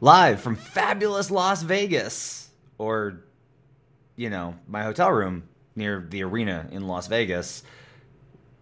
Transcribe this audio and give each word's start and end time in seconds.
live 0.00 0.40
from 0.40 0.56
fabulous 0.56 1.30
Las 1.30 1.62
Vegas, 1.62 2.50
or, 2.78 3.24
you 4.16 4.30
know, 4.30 4.54
my 4.66 4.82
hotel 4.82 5.10
room 5.10 5.44
near 5.76 6.06
the 6.08 6.22
arena 6.22 6.68
in 6.70 6.86
Las 6.86 7.06
Vegas. 7.06 7.62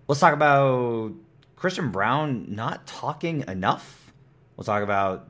Let's 0.09 0.21
talk 0.21 0.35
about 0.35 1.13
Christian 1.57 1.91
Braun 1.91 2.55
not 2.55 2.87
talking 2.87 3.45
enough. 3.49 4.13
We'll 4.57 4.65
talk 4.65 4.83
about 4.83 5.29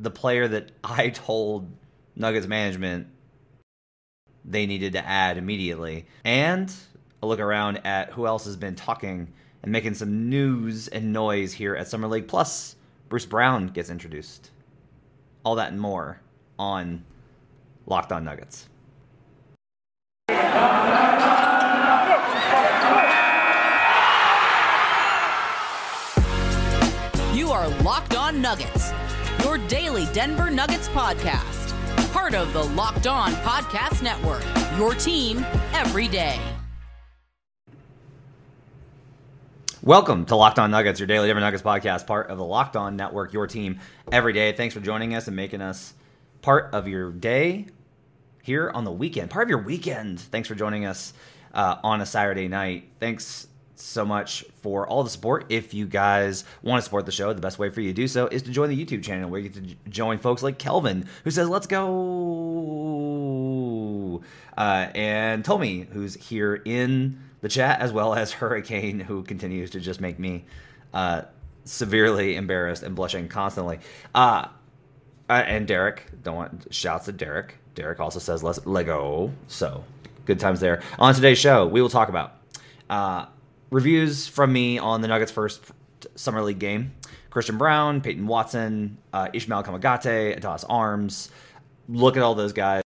the 0.00 0.10
player 0.10 0.48
that 0.48 0.72
I 0.84 1.10
told 1.10 1.70
Nuggets 2.16 2.46
management 2.46 3.08
they 4.44 4.66
needed 4.66 4.92
to 4.94 5.06
add 5.06 5.38
immediately. 5.38 6.06
And 6.24 6.72
a 7.22 7.26
look 7.26 7.40
around 7.40 7.84
at 7.84 8.10
who 8.10 8.26
else 8.26 8.44
has 8.44 8.56
been 8.56 8.74
talking 8.74 9.32
and 9.62 9.72
making 9.72 9.94
some 9.94 10.28
news 10.28 10.88
and 10.88 11.12
noise 11.12 11.52
here 11.52 11.74
at 11.74 11.88
Summer 11.88 12.08
League. 12.08 12.28
Plus, 12.28 12.76
Bruce 13.08 13.26
Brown 13.26 13.68
gets 13.68 13.90
introduced. 13.90 14.50
All 15.44 15.54
that 15.54 15.72
and 15.72 15.80
more 15.80 16.20
on 16.58 17.04
Locked 17.86 18.12
On 18.12 18.24
Nuggets. 18.24 18.68
You 27.34 27.50
are 27.50 27.68
Locked 27.82 28.16
On 28.16 28.42
Nuggets, 28.42 28.92
your 29.44 29.58
daily 29.68 30.06
Denver 30.12 30.50
Nuggets 30.50 30.88
podcast. 30.88 31.72
Part 32.12 32.34
of 32.34 32.52
the 32.52 32.64
Locked 32.64 33.06
On 33.06 33.32
Podcast 33.32 34.02
Network, 34.02 34.44
your 34.76 34.94
team 34.94 35.46
every 35.72 36.08
day. 36.08 36.57
Welcome 39.88 40.26
to 40.26 40.36
Locked 40.36 40.58
On 40.58 40.70
Nuggets, 40.70 41.00
your 41.00 41.06
daily 41.06 41.28
Denver 41.28 41.40
Nuggets 41.40 41.62
podcast, 41.62 42.06
part 42.06 42.28
of 42.28 42.36
the 42.36 42.44
Locked 42.44 42.76
On 42.76 42.94
Network, 42.94 43.32
your 43.32 43.46
team 43.46 43.80
every 44.12 44.34
day. 44.34 44.52
Thanks 44.52 44.74
for 44.74 44.80
joining 44.80 45.14
us 45.14 45.28
and 45.28 45.34
making 45.34 45.62
us 45.62 45.94
part 46.42 46.74
of 46.74 46.88
your 46.88 47.10
day 47.10 47.64
here 48.42 48.68
on 48.68 48.84
the 48.84 48.92
weekend, 48.92 49.30
part 49.30 49.44
of 49.44 49.48
your 49.48 49.62
weekend. 49.62 50.20
Thanks 50.20 50.46
for 50.46 50.54
joining 50.54 50.84
us 50.84 51.14
uh, 51.54 51.76
on 51.82 52.02
a 52.02 52.06
Saturday 52.06 52.48
night. 52.48 52.90
Thanks 53.00 53.46
so 53.76 54.04
much 54.04 54.44
for 54.60 54.86
all 54.86 55.04
the 55.04 55.08
support. 55.08 55.46
If 55.48 55.72
you 55.72 55.86
guys 55.86 56.44
want 56.60 56.80
to 56.80 56.84
support 56.84 57.06
the 57.06 57.12
show, 57.12 57.32
the 57.32 57.40
best 57.40 57.58
way 57.58 57.70
for 57.70 57.80
you 57.80 57.88
to 57.88 57.94
do 57.94 58.06
so 58.08 58.26
is 58.26 58.42
to 58.42 58.50
join 58.50 58.68
the 58.68 58.76
YouTube 58.76 59.02
channel 59.02 59.30
where 59.30 59.40
you 59.40 59.48
get 59.48 59.66
to 59.66 59.74
join 59.88 60.18
folks 60.18 60.42
like 60.42 60.58
Kelvin, 60.58 61.08
who 61.24 61.30
says, 61.30 61.48
Let's 61.48 61.66
go. 61.66 61.88
Uh, 64.54 64.88
and 64.94 65.42
Tommy, 65.46 65.88
who's 65.90 66.12
here 66.12 66.56
in 66.56 67.22
the 67.40 67.48
chat, 67.48 67.80
as 67.80 67.92
well 67.92 68.14
as 68.14 68.32
Hurricane, 68.40 69.00
who 69.00 69.22
continues 69.22 69.70
to 69.70 69.80
just 69.80 70.00
make 70.00 70.18
me 70.18 70.44
uh, 70.92 71.22
severely 71.64 72.36
embarrassed 72.36 72.82
and 72.82 72.94
blushing 72.94 73.28
constantly. 73.28 73.80
Uh, 74.14 74.48
uh, 75.28 75.32
and 75.32 75.66
Derek, 75.66 76.06
don't 76.22 76.36
want 76.36 76.66
shouts 76.74 77.08
at 77.08 77.16
Derek. 77.16 77.56
Derek 77.74 78.00
also 78.00 78.18
says, 78.18 78.42
Let's 78.42 78.64
Lego. 78.66 79.32
So 79.46 79.84
good 80.24 80.40
times 80.40 80.60
there. 80.60 80.82
On 80.98 81.14
today's 81.14 81.38
show, 81.38 81.66
we 81.66 81.82
will 81.82 81.88
talk 81.88 82.08
about. 82.08 82.34
Uh, 82.88 83.26
reviews 83.70 84.26
from 84.26 84.52
me 84.52 84.78
on 84.78 85.02
the 85.02 85.08
Nuggets' 85.08 85.30
first 85.30 85.62
summer 86.14 86.42
league 86.42 86.58
game. 86.58 86.92
Christian 87.30 87.58
Braun, 87.58 88.00
Peyton 88.00 88.26
Watson, 88.26 88.98
uh, 89.12 89.28
Ishmael 89.32 89.62
Kamagate, 89.62 90.36
Adonis 90.36 90.64
Arms. 90.64 91.30
Look 91.88 92.16
at 92.16 92.22
all 92.22 92.34
those 92.34 92.52
guys. 92.52 92.82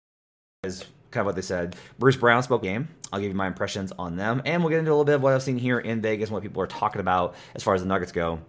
Kind 0.64 1.22
of 1.22 1.26
what 1.26 1.36
they 1.36 1.42
said. 1.42 1.76
Bruce 1.98 2.16
Brown 2.16 2.42
spoke 2.44 2.64
game. 2.64 2.88
I'll 3.12 3.20
give 3.20 3.30
you 3.30 3.36
my 3.36 3.48
impressions 3.48 3.92
on 3.98 4.16
them, 4.16 4.42
and 4.46 4.62
we'll 4.62 4.70
get 4.70 4.80
into 4.80 4.92
a 4.92 4.94
little 4.94 5.06
bit 5.06 5.16
of 5.16 5.24
what 5.24 5.34
I've 5.34 5.44
seen 5.44 5.58
here 5.58 5.80
in 5.80 6.02
Vegas 6.02 6.30
and 6.30 6.34
what 6.34 6.44
people 6.44 6.62
are 6.62 6.68
talking 6.68 7.02
about 7.02 7.36
as 7.56 7.64
far 7.64 7.74
as 7.74 7.82
the 7.82 7.88
Nuggets 7.88 8.12
go 8.12 8.40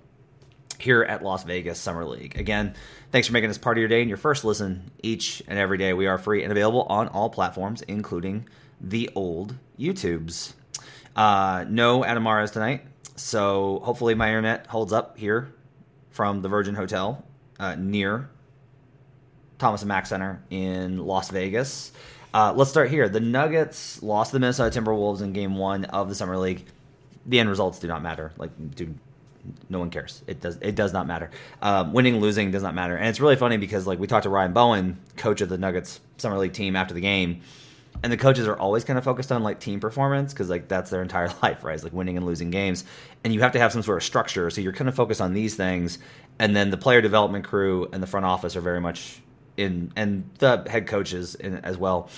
here 0.79 1.03
at 1.03 1.23
Las 1.23 1.45
Vegas 1.45 1.79
Summer 1.79 2.05
League. 2.05 2.39
Again, 2.39 2.75
thanks 3.13 3.27
for 3.27 3.33
making 3.33 3.49
this 3.49 3.59
part 3.59 3.77
of 3.77 3.81
your 3.81 3.89
day 3.89 4.01
and 4.01 4.09
your 4.09 4.17
first 4.17 4.45
listen 4.45 4.91
each 5.03 5.43
and 5.47 5.59
every 5.59 5.79
day. 5.79 5.93
We 5.93 6.07
are 6.07 6.19
free 6.19 6.43
and 6.43 6.51
available 6.51 6.83
on 6.85 7.09
all 7.09 7.29
platforms, 7.31 7.83
including 7.83 8.49
the 8.81 9.11
old 9.15 9.55
YouTubes. 9.79 10.55
Uh, 11.17 11.65
no 11.69 12.05
Adam 12.05 12.23
Mares 12.23 12.51
tonight, 12.51 12.87
so 13.17 13.81
hopefully 13.83 14.15
my 14.15 14.29
internet 14.29 14.67
holds 14.67 14.93
up 14.93 15.19
here 15.19 15.53
from 16.11 16.41
the 16.41 16.49
Virgin 16.49 16.75
Hotel 16.75 17.25
uh, 17.59 17.75
near 17.75 18.31
Thomas 19.59 19.83
and 19.83 19.89
Mack 19.89 20.07
Center 20.07 20.43
in 20.51 20.99
Las 20.99 21.31
Vegas. 21.31 21.93
Uh, 22.33 22.53
let's 22.55 22.71
start 22.71 22.91
here. 22.91 23.09
The 23.09 23.21
Nuggets 23.21 24.03
lost 24.03 24.33
the 24.33 24.39
Minnesota 24.39 24.81
Timberwolves 24.81 25.21
in 25.21 25.33
Game 25.33 25.57
One 25.57 25.85
of 25.87 26.09
the 26.09 26.15
Summer 26.15 26.37
League. 26.37 26.65
The 27.27 27.41
end 27.41 27.49
results 27.49 27.79
do 27.81 27.89
not 27.89 28.03
matter. 28.03 28.33
Like, 28.39 28.51
dude, 28.77 28.97
no 29.69 29.81
one 29.81 29.91
cares. 29.91 30.23
It 30.27 30.41
does. 30.41 30.57
It 30.61 30.75
does 30.75 30.93
not 30.93 31.07
matter. 31.07 31.31
Um, 31.61 31.93
winning, 31.93 32.21
losing 32.21 32.51
does 32.51 32.63
not 32.63 32.75
matter. 32.75 32.97
And 32.97 33.09
it's 33.09 33.21
really 33.21 33.37
funny 33.37 33.57
because 33.57 33.87
like 33.87 33.99
we 33.99 34.07
talked 34.07 34.25
to 34.25 34.31
Ryan 34.31 34.53
Bowen, 34.53 34.99
coach 35.17 35.41
of 35.41 35.49
the 35.49 35.59
Nuggets 35.59 36.01
Summer 36.19 36.39
League 36.39 36.53
team, 36.53 36.77
after 36.77 36.95
the 36.95 37.01
game, 37.01 37.41
and 38.03 38.13
the 38.13 38.17
coaches 38.17 38.47
are 38.47 38.57
always 38.57 38.85
kind 38.85 38.99
of 38.99 39.05
focused 39.05 39.33
on 39.33 39.43
like 39.43 39.59
team 39.59 39.81
performance 39.81 40.33
because 40.33 40.49
like 40.49 40.69
that's 40.69 40.91
their 40.91 41.03
entire 41.03 41.29
life, 41.43 41.65
right? 41.65 41.75
It's 41.75 41.83
like 41.83 41.93
winning 41.93 42.17
and 42.17 42.25
losing 42.25 42.51
games, 42.51 42.85
and 43.25 43.35
you 43.35 43.41
have 43.41 43.53
to 43.53 43.59
have 43.59 43.73
some 43.73 43.83
sort 43.83 43.99
of 43.99 44.05
structure. 44.05 44.51
So 44.51 44.61
you're 44.61 44.73
kind 44.73 44.89
of 44.89 44.95
focused 44.95 45.21
on 45.21 45.35
these 45.35 45.57
things, 45.57 45.99
and 46.39 46.55
then 46.55 46.71
the 46.71 46.77
player 46.77 47.01
development 47.01 47.45
crew 47.45 47.89
and 47.93 48.01
the 48.01 48.07
front 48.07 48.27
office 48.27 48.55
are 48.55 48.61
very 48.61 48.81
much 48.81 49.21
in, 49.61 49.93
and 49.97 50.29
the 50.39 50.65
head 50.69 50.87
coaches 50.87 51.35
in, 51.35 51.57
as 51.57 51.77
well 51.77 52.09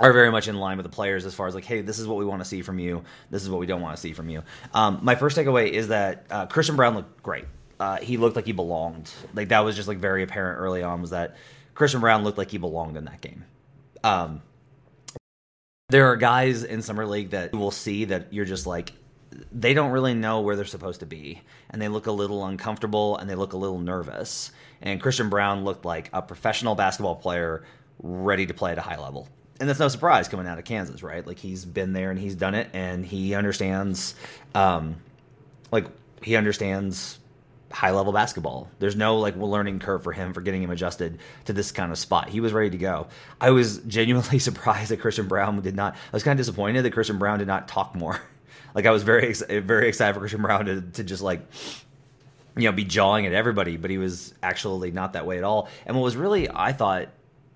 are 0.00 0.12
very 0.12 0.30
much 0.30 0.48
in 0.48 0.56
line 0.56 0.76
with 0.76 0.84
the 0.84 0.90
players 0.90 1.26
as 1.26 1.34
far 1.34 1.46
as 1.46 1.54
like, 1.54 1.64
hey, 1.64 1.80
this 1.80 1.98
is 1.98 2.06
what 2.06 2.18
we 2.18 2.24
want 2.24 2.40
to 2.40 2.44
see 2.44 2.62
from 2.62 2.78
you. 2.78 3.02
This 3.30 3.42
is 3.42 3.50
what 3.50 3.58
we 3.58 3.66
don't 3.66 3.80
want 3.80 3.96
to 3.96 4.00
see 4.00 4.12
from 4.12 4.28
you. 4.28 4.42
Um, 4.72 5.00
my 5.02 5.14
first 5.14 5.36
takeaway 5.36 5.70
is 5.70 5.88
that 5.88 6.26
uh, 6.30 6.46
Christian 6.46 6.76
Braun 6.76 6.94
looked 6.94 7.22
great. 7.22 7.46
Uh, 7.80 7.96
he 7.98 8.16
looked 8.16 8.36
like 8.36 8.46
he 8.46 8.52
belonged. 8.52 9.10
Like 9.34 9.48
that 9.48 9.60
was 9.60 9.76
just 9.76 9.88
like 9.88 9.98
very 9.98 10.22
apparent 10.22 10.60
early 10.60 10.82
on. 10.82 11.00
Was 11.00 11.10
that 11.10 11.36
Christian 11.74 12.00
Braun 12.00 12.24
looked 12.24 12.38
like 12.38 12.50
he 12.50 12.58
belonged 12.58 12.96
in 12.96 13.04
that 13.04 13.20
game. 13.20 13.44
Um, 14.04 14.42
there 15.88 16.06
are 16.06 16.16
guys 16.16 16.64
in 16.64 16.82
summer 16.82 17.06
league 17.06 17.30
that 17.30 17.52
you 17.52 17.58
will 17.58 17.70
see 17.70 18.04
that 18.06 18.32
you're 18.32 18.44
just 18.44 18.66
like 18.66 18.92
they 19.52 19.74
don't 19.74 19.90
really 19.90 20.14
know 20.14 20.40
where 20.40 20.56
they're 20.56 20.64
supposed 20.64 21.00
to 21.00 21.06
be 21.06 21.42
and 21.70 21.80
they 21.80 21.88
look 21.88 22.06
a 22.06 22.12
little 22.12 22.44
uncomfortable 22.44 23.16
and 23.18 23.28
they 23.28 23.34
look 23.34 23.52
a 23.52 23.56
little 23.56 23.78
nervous 23.78 24.50
and 24.82 25.00
christian 25.00 25.28
Braun 25.28 25.64
looked 25.64 25.84
like 25.84 26.10
a 26.12 26.22
professional 26.22 26.74
basketball 26.74 27.16
player 27.16 27.64
ready 28.02 28.46
to 28.46 28.54
play 28.54 28.72
at 28.72 28.78
a 28.78 28.82
high 28.82 28.98
level 28.98 29.28
and 29.60 29.68
that's 29.68 29.80
no 29.80 29.88
surprise 29.88 30.28
coming 30.28 30.46
out 30.46 30.58
of 30.58 30.64
kansas 30.64 31.02
right 31.02 31.26
like 31.26 31.38
he's 31.38 31.64
been 31.64 31.92
there 31.92 32.10
and 32.10 32.18
he's 32.18 32.34
done 32.34 32.54
it 32.54 32.68
and 32.72 33.04
he 33.04 33.34
understands 33.34 34.14
um 34.54 34.96
like 35.72 35.86
he 36.22 36.36
understands 36.36 37.18
high 37.70 37.90
level 37.90 38.12
basketball. 38.12 38.70
There's 38.78 38.96
no 38.96 39.18
like 39.18 39.36
learning 39.36 39.80
curve 39.80 40.02
for 40.02 40.12
him 40.12 40.32
for 40.32 40.40
getting 40.40 40.62
him 40.62 40.70
adjusted 40.70 41.18
to 41.44 41.52
this 41.52 41.72
kind 41.72 41.92
of 41.92 41.98
spot. 41.98 42.28
He 42.28 42.40
was 42.40 42.52
ready 42.52 42.70
to 42.70 42.78
go. 42.78 43.08
I 43.40 43.50
was 43.50 43.78
genuinely 43.86 44.38
surprised 44.38 44.90
that 44.90 45.00
Christian 45.00 45.28
Braun 45.28 45.60
did 45.60 45.76
not. 45.76 45.94
I 45.94 45.98
was 46.12 46.22
kind 46.22 46.38
of 46.38 46.44
disappointed 46.44 46.84
that 46.84 46.92
Christian 46.92 47.18
Braun 47.18 47.38
did 47.38 47.48
not 47.48 47.68
talk 47.68 47.94
more. 47.94 48.20
like 48.74 48.86
I 48.86 48.90
was 48.90 49.02
very 49.02 49.32
very 49.32 49.88
excited 49.88 50.14
for 50.14 50.20
Christian 50.20 50.42
Braun 50.42 50.66
to, 50.66 50.80
to 50.80 51.04
just 51.04 51.22
like 51.22 51.40
you 52.58 52.68
know 52.68 52.72
be 52.72 52.84
jawing 52.84 53.26
at 53.26 53.32
everybody, 53.32 53.76
but 53.76 53.90
he 53.90 53.98
was 53.98 54.34
actually 54.42 54.90
not 54.90 55.14
that 55.14 55.26
way 55.26 55.38
at 55.38 55.44
all. 55.44 55.68
And 55.86 55.96
what 55.96 56.02
was 56.02 56.16
really 56.16 56.48
I 56.50 56.72
thought 56.72 57.08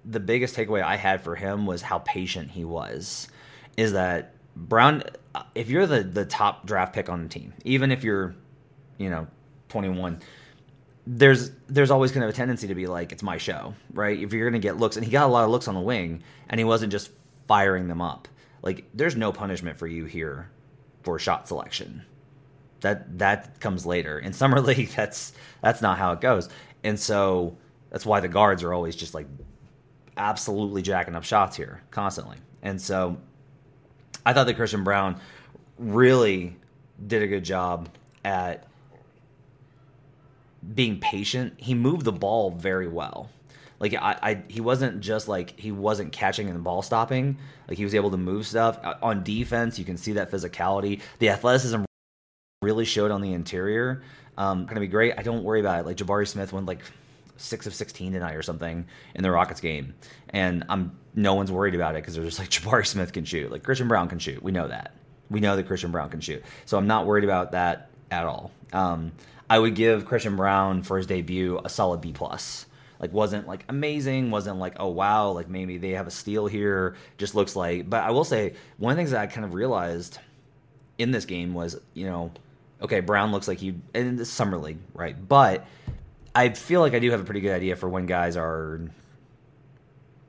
the 0.04 0.20
biggest 0.20 0.56
takeaway 0.56 0.82
I 0.82 0.96
had 0.96 1.20
for 1.22 1.34
him 1.34 1.66
was 1.66 1.82
how 1.82 1.98
patient 1.98 2.50
he 2.50 2.64
was. 2.64 3.28
Is 3.76 3.92
that 3.92 4.34
Braun? 4.56 5.02
If 5.54 5.68
you're 5.68 5.86
the 5.86 6.02
the 6.02 6.24
top 6.24 6.66
draft 6.66 6.94
pick 6.94 7.08
on 7.08 7.22
the 7.22 7.28
team, 7.28 7.52
even 7.64 7.92
if 7.92 8.04
you're 8.04 8.34
you 8.98 9.10
know 9.10 9.26
21 9.68 10.20
there's 11.06 11.50
there's 11.68 11.90
always 11.90 12.12
kind 12.12 12.22
of 12.22 12.30
a 12.30 12.32
tendency 12.32 12.68
to 12.68 12.74
be 12.74 12.86
like 12.86 13.10
it's 13.10 13.22
my 13.22 13.36
show 13.36 13.74
right 13.92 14.20
if 14.20 14.32
you're 14.32 14.48
going 14.48 14.60
to 14.60 14.64
get 14.64 14.76
looks 14.76 14.96
and 14.96 15.04
he 15.04 15.10
got 15.10 15.26
a 15.26 15.32
lot 15.32 15.44
of 15.44 15.50
looks 15.50 15.66
on 15.66 15.74
the 15.74 15.80
wing 15.80 16.22
and 16.48 16.60
he 16.60 16.64
wasn't 16.64 16.92
just 16.92 17.10
firing 17.48 17.88
them 17.88 18.00
up 18.00 18.28
like 18.62 18.84
there's 18.94 19.16
no 19.16 19.32
punishment 19.32 19.76
for 19.76 19.86
you 19.86 20.04
here 20.04 20.48
for 21.02 21.18
shot 21.18 21.48
selection 21.48 22.04
that 22.82 23.18
that 23.18 23.58
comes 23.60 23.86
later 23.86 24.18
in 24.18 24.32
summer 24.32 24.60
league 24.70 24.90
that's 24.90 25.32
that's 25.62 25.82
not 25.82 25.98
how 25.98 26.12
it 26.12 26.20
goes 26.20 26.48
and 26.84 26.98
so 26.98 27.56
that's 27.90 28.06
why 28.06 28.20
the 28.20 28.28
guards 28.28 28.62
are 28.62 28.72
always 28.72 28.94
just 28.94 29.14
like 29.14 29.26
absolutely 30.16 30.82
jacking 30.82 31.14
up 31.14 31.24
shots 31.24 31.56
here 31.56 31.82
constantly 31.90 32.36
and 32.62 32.80
so 32.80 33.16
i 34.26 34.32
thought 34.32 34.44
that 34.46 34.54
christian 34.54 34.84
Braun 34.84 35.18
really 35.78 36.54
did 37.06 37.22
a 37.22 37.26
good 37.26 37.44
job 37.44 37.88
at 38.24 38.66
being 40.74 41.00
patient. 41.00 41.54
He 41.56 41.74
moved 41.74 42.04
the 42.04 42.12
ball 42.12 42.50
very 42.50 42.88
well. 42.88 43.30
Like 43.80 43.94
I, 43.94 44.18
I, 44.22 44.42
he 44.48 44.60
wasn't 44.60 45.00
just 45.00 45.26
like 45.26 45.58
he 45.58 45.72
wasn't 45.72 46.12
catching 46.12 46.48
and 46.48 46.62
ball 46.62 46.82
stopping. 46.82 47.38
Like 47.68 47.78
he 47.78 47.84
was 47.84 47.94
able 47.94 48.12
to 48.12 48.16
move 48.16 48.46
stuff 48.46 48.78
uh, 48.84 48.94
on 49.02 49.24
defense. 49.24 49.78
You 49.78 49.84
can 49.84 49.96
see 49.96 50.12
that 50.12 50.30
physicality, 50.30 51.00
the 51.18 51.30
athleticism 51.30 51.82
really 52.62 52.84
showed 52.84 53.10
on 53.10 53.20
the 53.20 53.32
interior. 53.32 54.02
Um, 54.38 54.64
gonna 54.66 54.80
be 54.80 54.86
great. 54.86 55.14
I 55.18 55.22
don't 55.22 55.44
worry 55.44 55.60
about 55.60 55.80
it. 55.80 55.86
Like 55.86 55.96
Jabari 55.96 56.26
Smith 56.26 56.52
went 56.52 56.66
like 56.66 56.80
six 57.36 57.66
of 57.66 57.74
sixteen 57.74 58.12
tonight 58.12 58.34
or 58.34 58.42
something 58.42 58.86
in 59.14 59.22
the 59.22 59.30
Rockets 59.30 59.60
game, 59.60 59.94
and 60.30 60.64
I'm 60.68 60.96
no 61.14 61.34
one's 61.34 61.52
worried 61.52 61.74
about 61.74 61.94
it 61.94 62.02
because 62.02 62.14
they're 62.14 62.24
just 62.24 62.38
like 62.38 62.48
Jabari 62.50 62.86
Smith 62.86 63.12
can 63.12 63.24
shoot. 63.24 63.50
Like 63.50 63.62
Christian 63.62 63.88
Braun 63.88 64.08
can 64.08 64.18
shoot. 64.18 64.42
We 64.42 64.52
know 64.52 64.68
that. 64.68 64.92
We 65.30 65.40
know 65.40 65.56
that 65.56 65.66
Christian 65.66 65.90
Braun 65.90 66.08
can 66.08 66.20
shoot. 66.20 66.42
So 66.66 66.78
I'm 66.78 66.86
not 66.86 67.06
worried 67.06 67.24
about 67.24 67.52
that 67.52 67.90
at 68.10 68.24
all. 68.24 68.50
Um, 68.72 69.12
I 69.50 69.58
would 69.58 69.74
give 69.74 70.06
Christian 70.06 70.36
Braun 70.36 70.82
for 70.82 70.96
his 70.96 71.06
debut 71.06 71.60
a 71.64 71.68
solid 71.68 72.00
B 72.00 72.12
plus. 72.12 72.66
like 73.00 73.12
wasn't 73.12 73.46
like 73.46 73.64
amazing, 73.68 74.30
wasn't 74.30 74.58
like 74.58 74.76
oh 74.78 74.88
wow, 74.88 75.30
like 75.30 75.48
maybe 75.48 75.76
they 75.76 75.90
have 75.90 76.06
a 76.06 76.10
steal 76.10 76.46
here. 76.46 76.96
Just 77.18 77.34
looks 77.34 77.54
like. 77.56 77.90
But 77.90 78.04
I 78.04 78.10
will 78.12 78.24
say 78.24 78.54
one 78.78 78.92
of 78.92 78.96
the 78.96 79.00
things 79.00 79.10
that 79.10 79.20
I 79.20 79.26
kind 79.26 79.44
of 79.44 79.52
realized 79.54 80.18
in 80.98 81.10
this 81.10 81.24
game 81.24 81.52
was 81.52 81.78
you 81.94 82.06
know, 82.06 82.30
okay, 82.82 83.00
Braun 83.00 83.32
looks 83.32 83.48
like 83.48 83.58
he 83.58 83.74
in 83.94 84.16
the 84.16 84.24
summer 84.24 84.58
league, 84.58 84.78
right? 84.94 85.16
But 85.28 85.66
I 86.34 86.50
feel 86.50 86.80
like 86.80 86.94
I 86.94 86.98
do 86.98 87.10
have 87.10 87.20
a 87.20 87.24
pretty 87.24 87.40
good 87.40 87.52
idea 87.52 87.76
for 87.76 87.88
when 87.88 88.06
guys 88.06 88.36
are 88.36 88.80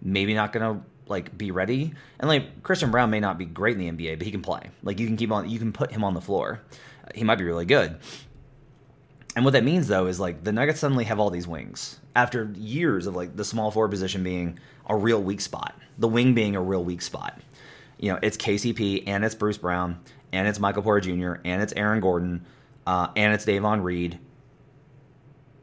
maybe 0.01 0.33
not 0.33 0.53
gonna 0.53 0.83
like 1.07 1.37
be 1.37 1.51
ready. 1.51 1.93
And 2.19 2.29
like 2.29 2.63
Christian 2.63 2.91
Braun 2.91 3.09
may 3.09 3.19
not 3.19 3.37
be 3.37 3.45
great 3.45 3.77
in 3.77 3.97
the 3.97 4.05
NBA, 4.05 4.17
but 4.17 4.25
he 4.25 4.31
can 4.31 4.41
play. 4.41 4.69
Like 4.83 4.99
you 4.99 5.07
can 5.07 5.17
keep 5.17 5.31
on, 5.31 5.49
you 5.49 5.59
can 5.59 5.73
put 5.73 5.91
him 5.91 6.03
on 6.03 6.13
the 6.13 6.21
floor. 6.21 6.61
He 7.15 7.23
might 7.23 7.37
be 7.37 7.43
really 7.43 7.65
good. 7.65 7.97
And 9.35 9.43
what 9.43 9.51
that 9.51 9.63
means 9.63 9.87
though 9.87 10.07
is 10.07 10.19
like 10.19 10.43
the 10.43 10.51
Nuggets 10.51 10.79
suddenly 10.79 11.05
have 11.05 11.19
all 11.19 11.29
these 11.29 11.47
wings 11.47 11.99
after 12.15 12.51
years 12.55 13.07
of 13.07 13.15
like 13.15 13.35
the 13.35 13.45
small 13.45 13.71
forward 13.71 13.89
position 13.89 14.23
being 14.23 14.59
a 14.87 14.95
real 14.95 15.21
weak 15.21 15.41
spot, 15.41 15.75
the 15.97 16.07
wing 16.07 16.33
being 16.33 16.55
a 16.55 16.61
real 16.61 16.83
weak 16.83 17.01
spot. 17.01 17.39
You 18.03 18.11
know, 18.11 18.19
it's 18.21 18.35
KCP 18.35 19.03
and 19.07 19.23
it's 19.23 19.33
Bruce 19.33 19.57
Brown 19.57 19.97
and 20.33 20.45
it's 20.45 20.59
Michael 20.59 20.83
Porter 20.83 21.09
Jr. 21.09 21.35
and 21.45 21.61
it's 21.61 21.71
Aaron 21.71 22.01
Gordon 22.01 22.45
uh, 22.85 23.07
and 23.15 23.33
it's 23.33 23.45
Davon 23.45 23.79
Reed 23.79 24.19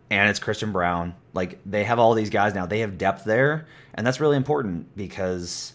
and 0.08 0.30
it's 0.30 0.38
Christian 0.38 0.72
Braun. 0.72 1.14
Like 1.34 1.58
they 1.66 1.84
have 1.84 1.98
all 1.98 2.14
these 2.14 2.30
guys 2.30 2.54
now. 2.54 2.64
They 2.64 2.80
have 2.80 2.96
depth 2.96 3.24
there, 3.24 3.66
and 3.92 4.06
that's 4.06 4.20
really 4.20 4.38
important 4.38 4.96
because 4.96 5.74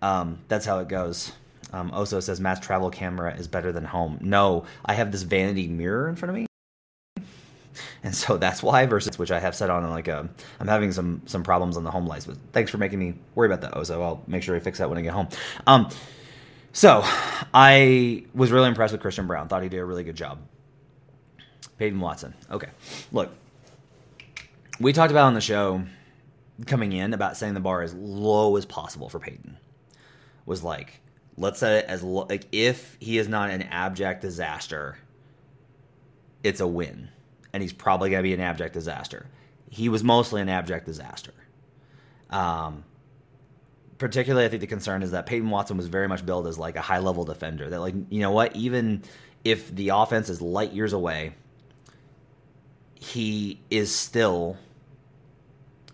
um, 0.00 0.38
that's 0.46 0.64
how 0.64 0.78
it 0.78 0.86
goes. 0.86 1.32
Um, 1.72 1.90
Oso 1.90 2.22
says 2.22 2.38
mass 2.38 2.60
travel 2.60 2.88
camera 2.88 3.34
is 3.34 3.48
better 3.48 3.72
than 3.72 3.84
home. 3.84 4.18
No, 4.20 4.64
I 4.84 4.94
have 4.94 5.10
this 5.10 5.22
vanity 5.22 5.66
mirror 5.66 6.08
in 6.08 6.14
front 6.14 6.30
of 6.30 6.36
me, 6.36 6.45
and 8.02 8.14
so 8.14 8.36
that's 8.36 8.62
why. 8.62 8.86
Versus 8.86 9.18
which 9.18 9.30
I 9.30 9.38
have 9.38 9.54
set 9.54 9.70
on 9.70 9.88
like 9.90 10.08
a, 10.08 10.28
I'm 10.60 10.68
having 10.68 10.92
some 10.92 11.22
some 11.26 11.42
problems 11.42 11.76
on 11.76 11.84
the 11.84 11.90
home 11.90 12.06
lights. 12.06 12.26
But 12.26 12.36
thanks 12.52 12.70
for 12.70 12.78
making 12.78 12.98
me 12.98 13.14
worry 13.34 13.46
about 13.46 13.60
that, 13.62 13.72
Oso. 13.74 14.02
I'll 14.02 14.22
make 14.26 14.42
sure 14.42 14.56
I 14.56 14.60
fix 14.60 14.78
that 14.78 14.88
when 14.88 14.98
I 14.98 15.02
get 15.02 15.12
home. 15.12 15.28
Um, 15.66 15.88
so 16.72 17.00
I 17.54 18.24
was 18.34 18.52
really 18.52 18.68
impressed 18.68 18.92
with 18.92 19.00
Christian 19.00 19.26
Braun. 19.26 19.48
Thought 19.48 19.62
he 19.62 19.68
did 19.68 19.78
a 19.78 19.84
really 19.84 20.04
good 20.04 20.16
job. 20.16 20.38
Peyton 21.78 22.00
Watson. 22.00 22.34
Okay, 22.50 22.68
look, 23.12 23.30
we 24.80 24.92
talked 24.92 25.10
about 25.10 25.26
on 25.26 25.34
the 25.34 25.40
show 25.40 25.82
coming 26.66 26.92
in 26.92 27.12
about 27.12 27.36
setting 27.36 27.54
the 27.54 27.60
bar 27.60 27.82
as 27.82 27.94
low 27.94 28.56
as 28.56 28.64
possible 28.64 29.08
for 29.08 29.18
Peyton. 29.18 29.58
Was 30.46 30.62
like, 30.62 31.00
let's 31.36 31.60
set 31.60 31.84
it 31.84 31.90
as 31.90 32.02
low, 32.02 32.26
like 32.28 32.46
if 32.52 32.96
he 33.00 33.18
is 33.18 33.28
not 33.28 33.50
an 33.50 33.62
abject 33.62 34.22
disaster, 34.22 34.96
it's 36.42 36.60
a 36.60 36.66
win, 36.66 37.08
and 37.56 37.62
he's 37.62 37.72
probably 37.72 38.10
going 38.10 38.18
to 38.18 38.22
be 38.22 38.34
an 38.34 38.40
abject 38.40 38.74
disaster. 38.74 39.24
He 39.70 39.88
was 39.88 40.04
mostly 40.04 40.42
an 40.42 40.50
abject 40.50 40.84
disaster. 40.84 41.32
Um, 42.28 42.84
particularly, 43.96 44.44
I 44.44 44.50
think 44.50 44.60
the 44.60 44.66
concern 44.66 45.02
is 45.02 45.12
that 45.12 45.24
Peyton 45.24 45.48
Watson 45.48 45.78
was 45.78 45.86
very 45.86 46.06
much 46.06 46.26
billed 46.26 46.46
as 46.48 46.58
like 46.58 46.76
a 46.76 46.82
high 46.82 46.98
level 46.98 47.24
defender. 47.24 47.70
That 47.70 47.80
like 47.80 47.94
you 48.10 48.20
know 48.20 48.30
what, 48.30 48.54
even 48.54 49.04
if 49.42 49.74
the 49.74 49.88
offense 49.88 50.28
is 50.28 50.42
light 50.42 50.74
years 50.74 50.92
away, 50.92 51.32
he 52.94 53.58
is 53.70 53.90
still 53.90 54.58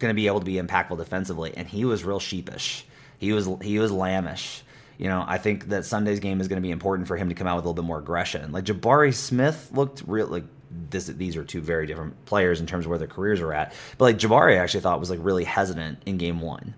going 0.01 0.11
to 0.11 0.17
be 0.17 0.27
able 0.27 0.41
to 0.41 0.45
be 0.45 0.55
impactful 0.55 0.97
defensively. 0.99 1.53
And 1.57 1.69
he 1.69 1.85
was 1.85 2.03
real 2.03 2.19
sheepish. 2.19 2.85
He 3.19 3.33
was 3.33 3.49
he 3.63 3.79
was 3.79 3.93
lambish. 3.93 4.63
You 4.99 5.07
know, 5.07 5.25
I 5.25 5.39
think 5.39 5.69
that 5.69 5.85
Sunday's 5.85 6.19
game 6.19 6.41
is 6.41 6.49
going 6.49 6.61
to 6.61 6.67
be 6.67 6.73
important 6.73 7.07
for 7.07 7.17
him 7.17 7.29
to 7.29 7.37
come 7.37 7.47
out 7.47 7.55
with 7.55 7.65
a 7.65 7.69
little 7.69 7.81
bit 7.81 7.87
more 7.87 8.01
aggression. 8.01 8.51
Like 8.51 8.65
Jabari 8.65 9.15
Smith 9.15 9.71
looked 9.73 10.03
real 10.09 10.27
like 10.27 10.45
this, 10.91 11.07
these 11.07 11.37
are 11.37 11.45
two 11.45 11.61
very 11.61 11.87
different 11.87 12.25
players 12.25 12.61
in 12.61 12.67
terms 12.67 12.85
of 12.85 12.91
where 12.91 12.99
their 12.99 13.09
careers 13.09 13.41
are 13.41 13.53
at. 13.53 13.73
But 13.99 14.05
like 14.05 14.19
Jabari, 14.19 14.53
I 14.53 14.63
actually 14.63 14.81
thought 14.81 15.01
was 15.01 15.11
like 15.11 15.21
really 15.23 15.45
hesitant 15.45 16.03
in 16.07 16.19
game 16.19 16.41
one. 16.41 16.75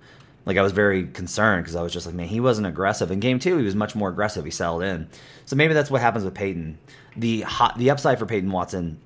Like 0.46 0.56
I 0.56 0.62
was 0.62 0.72
very 0.72 1.06
concerned 1.06 1.64
because 1.64 1.76
I 1.76 1.82
was 1.82 1.92
just 1.92 2.06
like, 2.06 2.14
man, 2.14 2.28
he 2.28 2.40
wasn't 2.40 2.66
aggressive. 2.66 3.10
In 3.10 3.20
game 3.20 3.38
two, 3.38 3.56
he 3.56 3.64
was 3.64 3.74
much 3.74 3.94
more 3.94 4.10
aggressive. 4.10 4.44
He 4.44 4.50
settled 4.50 4.82
in. 4.82 5.08
So 5.46 5.56
maybe 5.56 5.74
that's 5.74 5.90
what 5.90 6.00
happens 6.00 6.24
with 6.24 6.34
Peyton. 6.34 6.78
The 7.16 7.42
hot, 7.42 7.78
the 7.78 7.90
upside 7.90 8.18
for 8.18 8.26
Peyton 8.26 8.50
Watson 8.50 9.00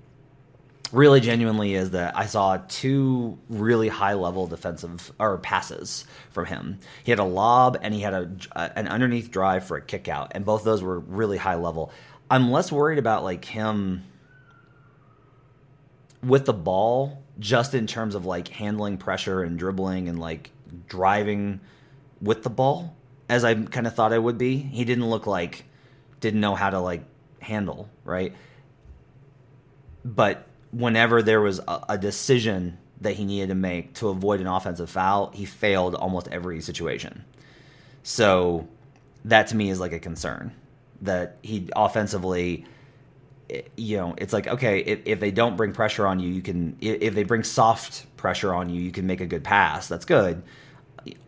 really 0.93 1.21
genuinely 1.21 1.75
is 1.75 1.91
that 1.91 2.17
I 2.17 2.27
saw 2.27 2.59
two 2.69 3.39
really 3.49 3.89
high 3.89 4.15
level 4.15 4.47
defensive 4.47 5.13
or 5.19 5.39
passes 5.39 6.07
from 6.31 6.47
him. 6.47 6.79
He 7.05 7.13
had 7.13 7.19
a 7.19 7.25
lob 7.25 7.79
and 7.83 7.93
he 7.95 8.01
had 8.01 8.15
a, 8.15 8.79
an 8.79 8.89
underneath 8.89 9.31
drive 9.31 9.67
for 9.67 9.77
a 9.77 9.83
kick 9.83 10.09
out, 10.09 10.33
and 10.35 10.45
both 10.45 10.65
those 10.65 10.83
were 10.83 10.99
really 10.99 11.37
high 11.37 11.57
level. 11.57 11.93
I'm 12.31 12.51
less 12.51 12.73
worried 12.73 12.99
about 12.99 13.25
like 13.25 13.45
him 13.45 14.05
with 16.23 16.45
the 16.45 16.53
ball, 16.53 17.23
just 17.39 17.75
in 17.75 17.87
terms 17.87 18.15
of 18.15 18.27
like 18.27 18.49
handling 18.49 18.99
pressure 18.99 19.43
and 19.43 19.59
dribbling 19.59 20.09
and 20.09 20.19
like 20.19 20.51
driving 20.89 21.61
with 22.21 22.43
the 22.43 22.51
ball, 22.51 22.97
as 23.29 23.45
I 23.45 23.55
kind 23.55 23.87
of 23.87 23.95
thought 23.95 24.13
I 24.13 24.19
would 24.19 24.39
be. 24.39 24.57
He 24.57 24.85
didn't 24.85 25.09
look 25.09 25.27
like 25.27 25.65
didn't 26.21 26.41
know 26.41 26.55
how 26.55 26.71
to 26.71 26.81
like 26.81 27.05
handle 27.41 27.89
right, 28.05 28.35
but 30.05 30.47
whenever 30.73 31.23
there 31.23 31.41
was 31.41 31.61
a, 31.61 31.85
a, 31.91 31.99
decision 31.99 32.77
that 33.01 33.15
he 33.15 33.25
needed 33.25 33.49
to 33.49 33.55
make 33.55 33.95
to 33.95 34.09
avoid 34.09 34.41
an 34.41 34.47
offensive 34.47 34.91
foul, 34.91 35.31
he 35.33 35.45
failed 35.45 35.95
almost 35.95 36.29
every 36.29 36.61
situation. 36.61 37.25
So 38.03 38.69
that 39.25 39.47
to 39.49 39.57
me 39.57 39.71
is 39.71 39.81
like 39.81 39.93
a 39.93 39.99
concern 39.99 40.53
that 41.03 41.37
he 41.43 41.69
offensively 41.77 42.65
you 43.77 43.97
know 43.97 44.15
it's 44.19 44.33
like 44.33 44.47
okay 44.47 44.81
if, 44.81 45.01
if 45.07 45.21
they 45.21 45.31
don't 45.31 45.57
bring 45.57 45.73
pressure 45.73 46.07
on 46.07 46.21
you 46.21 46.29
you 46.29 46.43
can 46.43 46.77
if 46.81 47.15
they 47.15 47.23
bring 47.23 47.43
soft 47.43 48.05
pressure 48.17 48.53
on 48.53 48.69
you 48.69 48.81
you 48.81 48.93
can 48.93 49.07
make 49.07 49.21
a 49.21 49.27
good 49.27 49.45
pass. 49.45 49.89
That's 49.89 50.05
good. 50.05 50.43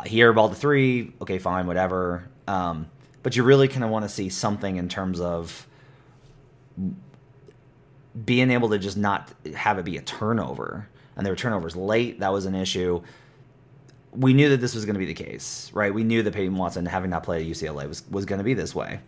Here 0.05 0.33
ball 0.33 0.51
to 0.51 0.55
three. 0.55 1.13
Okay 1.23 1.39
fine 1.39 1.67
whatever. 1.67 2.29
Um, 2.47 2.91
but 3.23 3.37
you 3.37 3.43
really 3.43 3.69
kind 3.69 3.85
of 3.85 3.91
want 3.91 4.05
to 4.05 4.09
see 4.09 4.29
something 4.29 4.77
in 4.77 4.89
terms 4.89 5.21
of 5.21 5.67
being 8.25 8.51
able 8.51 8.71
to 8.71 8.79
just 8.79 8.97
not 8.97 9.33
have 9.55 9.79
it 9.79 9.85
be 9.85 9.97
a 9.97 10.03
turnover. 10.03 10.89
And 11.17 11.25
there 11.25 11.33
were 11.33 11.37
turnovers 11.37 11.77
late. 11.77 12.21
That 12.21 12.33
was 12.33 12.47
an 12.47 12.55
issue. 12.55 13.03
We 14.13 14.33
knew 14.33 14.49
that 14.49 14.61
this 14.61 14.75
was 14.75 14.85
going 14.85 14.95
to 14.95 14.99
be 14.99 15.07
the 15.07 15.15
case 15.15 15.71
right? 15.73 15.95
We 15.95 16.05
knew 16.05 16.23
that 16.23 16.35
Peyton 16.35 16.57
Watson 16.57 16.85
having 16.85 17.11
not 17.11 17.23
played 17.23 17.47
at 17.47 17.51
UCLA 17.51 17.89
was 17.89 18.03
was 18.11 18.27
going 18.27 18.39
to 18.39 18.45
be 18.45 18.55
this 18.55 18.75
way 18.75 19.01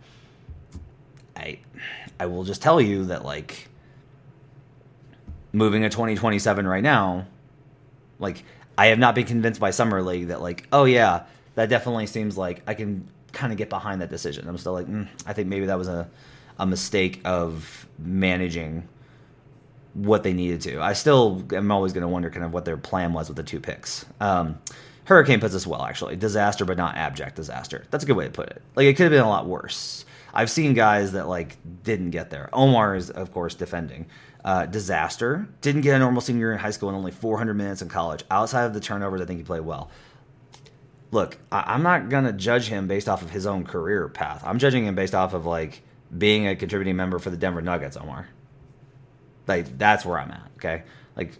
I 1.35 1.59
I 2.19 2.25
will 2.27 2.43
just 2.43 2.61
tell 2.61 2.79
you 2.79 3.05
that 3.05 3.23
like 3.25 3.67
moving 5.51 5.83
to 5.83 5.89
2027 5.89 6.67
right 6.67 6.83
now 6.83 7.27
like 8.19 8.43
I 8.77 8.87
have 8.87 8.99
not 8.99 9.13
been 9.13 9.25
convinced 9.25 9.59
by 9.59 9.71
summer 9.71 10.01
league 10.01 10.27
that 10.27 10.41
like 10.41 10.67
oh 10.71 10.85
yeah 10.85 11.23
that 11.55 11.69
definitely 11.69 12.07
seems 12.07 12.37
like 12.37 12.63
I 12.67 12.73
can 12.73 13.07
kind 13.31 13.51
of 13.51 13.57
get 13.57 13.69
behind 13.69 14.01
that 14.01 14.09
decision 14.09 14.47
I'm 14.47 14.57
still 14.57 14.73
like 14.73 14.87
mm, 14.87 15.07
I 15.25 15.33
think 15.33 15.47
maybe 15.47 15.67
that 15.67 15.77
was 15.77 15.87
a 15.87 16.09
a 16.59 16.65
mistake 16.65 17.21
of 17.25 17.87
managing 17.99 18.87
what 19.93 20.23
they 20.23 20.33
needed 20.33 20.61
to. 20.61 20.81
I 20.81 20.93
still 20.93 21.43
am 21.53 21.71
always 21.71 21.93
going 21.93 22.01
to 22.01 22.07
wonder 22.07 22.29
kind 22.29 22.45
of 22.45 22.53
what 22.53 22.65
their 22.65 22.77
plan 22.77 23.13
was 23.13 23.27
with 23.27 23.37
the 23.37 23.43
two 23.43 23.59
picks. 23.59 24.05
Um, 24.19 24.59
Hurricane 25.05 25.39
puts 25.39 25.53
us 25.53 25.67
well, 25.67 25.83
actually. 25.83 26.15
Disaster, 26.15 26.65
but 26.65 26.77
not 26.77 26.95
abject 26.95 27.35
disaster. 27.35 27.85
That's 27.91 28.03
a 28.03 28.07
good 28.07 28.17
way 28.17 28.25
to 28.25 28.31
put 28.31 28.49
it. 28.49 28.61
Like, 28.75 28.85
it 28.85 28.95
could 28.95 29.03
have 29.03 29.11
been 29.11 29.21
a 29.23 29.29
lot 29.29 29.45
worse. 29.45 30.05
I've 30.33 30.49
seen 30.49 30.73
guys 30.73 31.11
that, 31.13 31.27
like, 31.27 31.57
didn't 31.83 32.09
get 32.11 32.29
there. 32.29 32.49
Omar 32.53 32.95
is, 32.95 33.09
of 33.09 33.31
course, 33.31 33.55
defending. 33.55 34.07
Uh, 34.43 34.65
disaster. 34.65 35.47
Didn't 35.61 35.81
get 35.81 35.95
a 35.95 35.99
normal 35.99 36.21
senior 36.21 36.51
in 36.51 36.59
high 36.59 36.71
school 36.71 36.89
and 36.89 36.97
only 36.97 37.11
400 37.11 37.53
minutes 37.53 37.81
in 37.81 37.87
college. 37.89 38.23
Outside 38.29 38.63
of 38.65 38.73
the 38.73 38.79
turnovers, 38.79 39.21
I 39.21 39.25
think 39.25 39.39
he 39.39 39.43
played 39.43 39.61
well. 39.61 39.89
Look, 41.11 41.37
I- 41.51 41.63
I'm 41.67 41.83
not 41.83 42.09
to 42.09 42.33
judge 42.33 42.67
him 42.67 42.87
based 42.87 43.07
off 43.07 43.21
of 43.21 43.29
his 43.29 43.45
own 43.45 43.63
career 43.63 44.09
path. 44.09 44.43
I'm 44.45 44.59
judging 44.59 44.85
him 44.85 44.95
based 44.95 45.15
off 45.15 45.33
of, 45.33 45.45
like, 45.45 45.83
being 46.17 46.47
a 46.47 46.55
contributing 46.55 46.95
member 46.95 47.19
for 47.19 47.29
the 47.29 47.37
Denver 47.37 47.61
Nuggets, 47.61 47.97
Omar. 47.97 48.27
Like 49.47 49.77
that's 49.77 50.05
where 50.05 50.19
I'm 50.19 50.31
at. 50.31 50.49
Okay, 50.57 50.83
like 51.15 51.33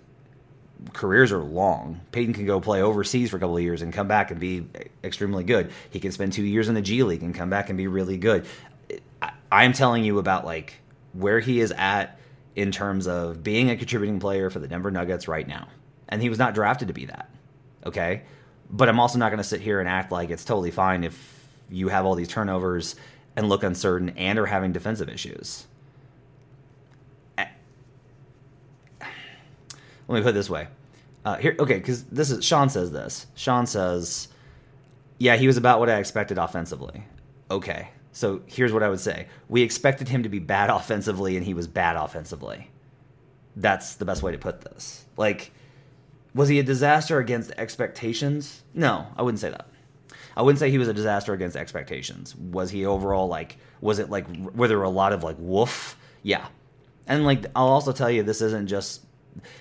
careers 0.91 1.31
are 1.31 1.41
long. 1.41 2.01
Peyton 2.11 2.33
can 2.33 2.45
go 2.45 2.59
play 2.59 2.81
overseas 2.81 3.29
for 3.29 3.37
a 3.37 3.39
couple 3.39 3.55
of 3.55 3.63
years 3.63 3.81
and 3.81 3.93
come 3.93 4.07
back 4.07 4.31
and 4.31 4.39
be 4.39 4.65
extremely 5.03 5.43
good. 5.43 5.71
He 5.89 5.99
can 5.99 6.11
spend 6.11 6.33
two 6.33 6.43
years 6.43 6.67
in 6.67 6.75
the 6.75 6.81
G 6.81 7.03
League 7.03 7.23
and 7.23 7.33
come 7.33 7.49
back 7.49 7.69
and 7.69 7.77
be 7.77 7.87
really 7.87 8.17
good. 8.17 8.45
I, 9.21 9.63
am 9.63 9.73
telling 9.73 10.03
you 10.03 10.19
about 10.19 10.45
like 10.45 10.79
where 11.13 11.39
he 11.39 11.59
is 11.59 11.71
at 11.71 12.19
in 12.55 12.71
terms 12.71 13.07
of 13.07 13.43
being 13.43 13.69
a 13.69 13.75
contributing 13.75 14.19
player 14.19 14.49
for 14.49 14.59
the 14.59 14.67
Denver 14.67 14.91
Nuggets 14.91 15.27
right 15.27 15.47
now, 15.47 15.67
and 16.09 16.21
he 16.21 16.29
was 16.29 16.37
not 16.37 16.53
drafted 16.53 16.87
to 16.89 16.93
be 16.93 17.05
that. 17.05 17.29
Okay, 17.85 18.23
but 18.69 18.89
I'm 18.89 18.99
also 18.99 19.17
not 19.17 19.29
going 19.29 19.37
to 19.37 19.43
sit 19.43 19.61
here 19.61 19.79
and 19.79 19.89
act 19.89 20.11
like 20.11 20.29
it's 20.29 20.45
totally 20.45 20.71
fine 20.71 21.03
if 21.03 21.47
you 21.69 21.87
have 21.87 22.05
all 22.05 22.15
these 22.15 22.27
turnovers 22.27 22.95
and 23.35 23.49
look 23.49 23.63
uncertain 23.63 24.09
and 24.11 24.37
are 24.39 24.45
having 24.45 24.71
defensive 24.71 25.09
issues. 25.09 25.65
Let 30.07 30.19
me 30.19 30.21
put 30.21 30.29
it 30.29 30.33
this 30.33 30.49
way. 30.49 30.67
Uh, 31.25 31.37
here, 31.37 31.55
okay, 31.57 31.77
because 31.77 32.03
this 32.05 32.29
is 32.29 32.43
Sean 32.43 32.69
says 32.69 32.91
this. 32.91 33.27
Sean 33.35 33.65
says, 33.65 34.27
"Yeah, 35.17 35.37
he 35.37 35.47
was 35.47 35.57
about 35.57 35.79
what 35.79 35.89
I 35.89 35.97
expected 35.97 36.37
offensively." 36.37 37.05
Okay, 37.49 37.89
so 38.13 38.41
here's 38.45 38.71
what 38.71 38.83
I 38.83 38.89
would 38.89 38.99
say: 38.99 39.27
We 39.49 39.61
expected 39.61 40.07
him 40.07 40.23
to 40.23 40.29
be 40.29 40.39
bad 40.39 40.69
offensively, 40.69 41.35
and 41.35 41.45
he 41.45 41.53
was 41.53 41.67
bad 41.67 41.97
offensively. 41.97 42.69
That's 43.55 43.95
the 43.95 44.05
best 44.05 44.23
way 44.23 44.31
to 44.31 44.37
put 44.37 44.61
this. 44.61 45.05
Like, 45.17 45.51
Was 46.33 46.47
he 46.47 46.59
a 46.59 46.63
disaster 46.63 47.19
against 47.19 47.51
expectations? 47.57 48.63
No, 48.73 49.07
I 49.17 49.21
wouldn't 49.23 49.41
say 49.41 49.49
that. 49.49 49.67
I 50.35 50.41
wouldn't 50.41 50.59
say 50.59 50.71
he 50.71 50.79
was 50.79 50.87
a 50.87 50.93
disaster 50.93 51.33
against 51.33 51.55
expectations. 51.55 52.35
Was 52.35 52.71
he 52.71 52.85
overall 52.85 53.27
like? 53.27 53.57
Was 53.81 53.99
it 53.99 54.09
like? 54.09 54.25
Were 54.55 54.67
there 54.67 54.81
a 54.81 54.89
lot 54.89 55.11
of 55.13 55.23
like 55.23 55.35
woof? 55.39 55.97
Yeah, 56.23 56.47
and 57.07 57.25
like 57.25 57.45
I'll 57.55 57.67
also 57.67 57.91
tell 57.91 58.09
you, 58.09 58.23
this 58.23 58.41
isn't 58.41 58.67
just 58.67 59.01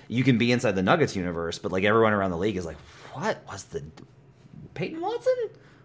you 0.07 0.23
can 0.23 0.37
be 0.37 0.51
inside 0.51 0.75
the 0.75 0.83
Nuggets 0.83 1.15
universe, 1.15 1.59
but 1.59 1.71
like 1.71 1.83
everyone 1.83 2.13
around 2.13 2.31
the 2.31 2.37
league 2.37 2.57
is 2.57 2.65
like, 2.65 2.77
what 3.13 3.43
was 3.47 3.63
the 3.65 3.83
Peyton 4.73 5.01
Watson? 5.01 5.33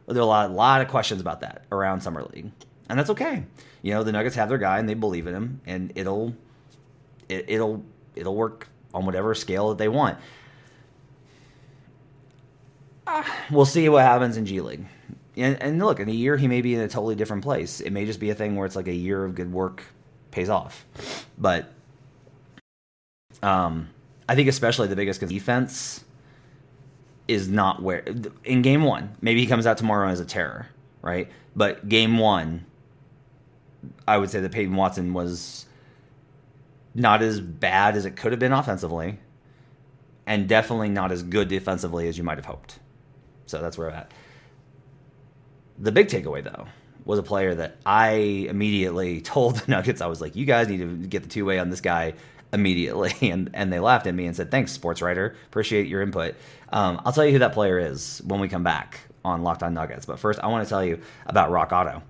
There 0.08 0.16
are 0.16 0.20
a 0.20 0.26
lot, 0.26 0.50
a 0.50 0.52
lot 0.52 0.80
of 0.80 0.88
questions 0.88 1.20
about 1.20 1.40
that 1.40 1.64
around 1.70 2.00
summer 2.00 2.24
league, 2.32 2.50
and 2.88 2.98
that's 2.98 3.10
okay. 3.10 3.44
You 3.82 3.92
know, 3.92 4.02
the 4.02 4.12
Nuggets 4.12 4.36
have 4.36 4.48
their 4.48 4.58
guy 4.58 4.78
and 4.78 4.88
they 4.88 4.94
believe 4.94 5.26
in 5.26 5.34
him, 5.34 5.60
and 5.66 5.92
it'll 5.94 6.34
it, 7.28 7.44
it'll 7.48 7.84
it'll 8.16 8.34
work 8.34 8.68
on 8.94 9.04
whatever 9.04 9.34
scale 9.34 9.68
that 9.68 9.78
they 9.78 9.88
want. 9.88 10.18
Uh, 13.06 13.22
we'll 13.50 13.64
see 13.64 13.88
what 13.88 14.02
happens 14.02 14.36
in 14.36 14.46
G 14.46 14.60
League. 14.60 14.86
And, 15.36 15.62
and 15.62 15.78
look, 15.78 16.00
in 16.00 16.08
a 16.08 16.12
year, 16.12 16.36
he 16.36 16.48
may 16.48 16.62
be 16.62 16.74
in 16.74 16.80
a 16.80 16.88
totally 16.88 17.14
different 17.14 17.44
place. 17.44 17.80
It 17.80 17.92
may 17.92 18.04
just 18.04 18.18
be 18.18 18.30
a 18.30 18.34
thing 18.34 18.56
where 18.56 18.66
it's 18.66 18.74
like 18.74 18.88
a 18.88 18.94
year 18.94 19.24
of 19.24 19.34
good 19.34 19.52
work 19.52 19.84
pays 20.30 20.48
off. 20.48 20.84
But 21.38 21.72
um, 23.42 23.88
I 24.28 24.34
think 24.34 24.48
especially 24.48 24.88
the 24.88 24.96
biggest 24.96 25.20
defense 25.20 26.04
is 27.28 27.48
not 27.48 27.82
where 27.82 28.02
in 28.42 28.62
game 28.62 28.82
one. 28.82 29.14
Maybe 29.20 29.40
he 29.40 29.46
comes 29.46 29.66
out 29.66 29.76
tomorrow 29.76 30.08
as 30.08 30.18
a 30.18 30.24
terror, 30.24 30.66
right? 31.02 31.30
But 31.54 31.88
game 31.88 32.18
one, 32.18 32.64
I 34.06 34.16
would 34.16 34.30
say 34.30 34.40
that 34.40 34.50
Peyton 34.50 34.74
Watson 34.74 35.12
was 35.12 35.66
not 36.94 37.22
as 37.22 37.40
bad 37.40 37.96
as 37.96 38.06
it 38.06 38.16
could 38.16 38.32
have 38.32 38.38
been 38.38 38.52
offensively, 38.52 39.18
and 40.26 40.48
definitely 40.48 40.88
not 40.88 41.12
as 41.12 41.22
good 41.22 41.48
defensively 41.48 42.08
as 42.08 42.16
you 42.18 42.24
might 42.24 42.38
have 42.38 42.46
hoped. 42.46 42.78
So 43.46 43.60
that's 43.60 43.78
where 43.78 43.90
I'm 43.90 43.96
at. 43.96 44.12
The 45.78 45.92
big 45.92 46.08
takeaway, 46.08 46.42
though, 46.42 46.66
was 47.04 47.18
a 47.18 47.22
player 47.22 47.54
that 47.54 47.76
I 47.86 48.10
immediately 48.48 49.20
told 49.22 49.56
the 49.56 49.70
Nuggets, 49.70 50.00
I 50.00 50.06
was 50.06 50.20
like, 50.20 50.34
you 50.34 50.44
guys 50.44 50.68
need 50.68 50.78
to 50.78 51.06
get 51.06 51.22
the 51.22 51.28
two 51.28 51.44
way 51.44 51.58
on 51.58 51.70
this 51.70 51.80
guy 51.80 52.14
immediately. 52.52 53.12
And, 53.28 53.50
and 53.52 53.72
they 53.72 53.80
laughed 53.80 54.06
at 54.06 54.14
me 54.14 54.26
and 54.26 54.34
said, 54.34 54.50
thanks, 54.50 54.72
sports 54.72 55.02
writer. 55.02 55.36
Appreciate 55.46 55.86
your 55.86 56.02
input. 56.02 56.34
Um, 56.72 57.00
I'll 57.04 57.12
tell 57.12 57.26
you 57.26 57.32
who 57.32 57.40
that 57.40 57.52
player 57.52 57.78
is 57.78 58.22
when 58.24 58.40
we 58.40 58.48
come 58.48 58.62
back 58.62 59.00
on 59.24 59.42
Locked 59.42 59.62
On 59.62 59.74
Nuggets. 59.74 60.06
But 60.06 60.18
first, 60.18 60.40
I 60.40 60.46
want 60.46 60.66
to 60.66 60.68
tell 60.68 60.84
you 60.84 61.00
about 61.26 61.50
Rock 61.50 61.72
Auto. 61.72 62.02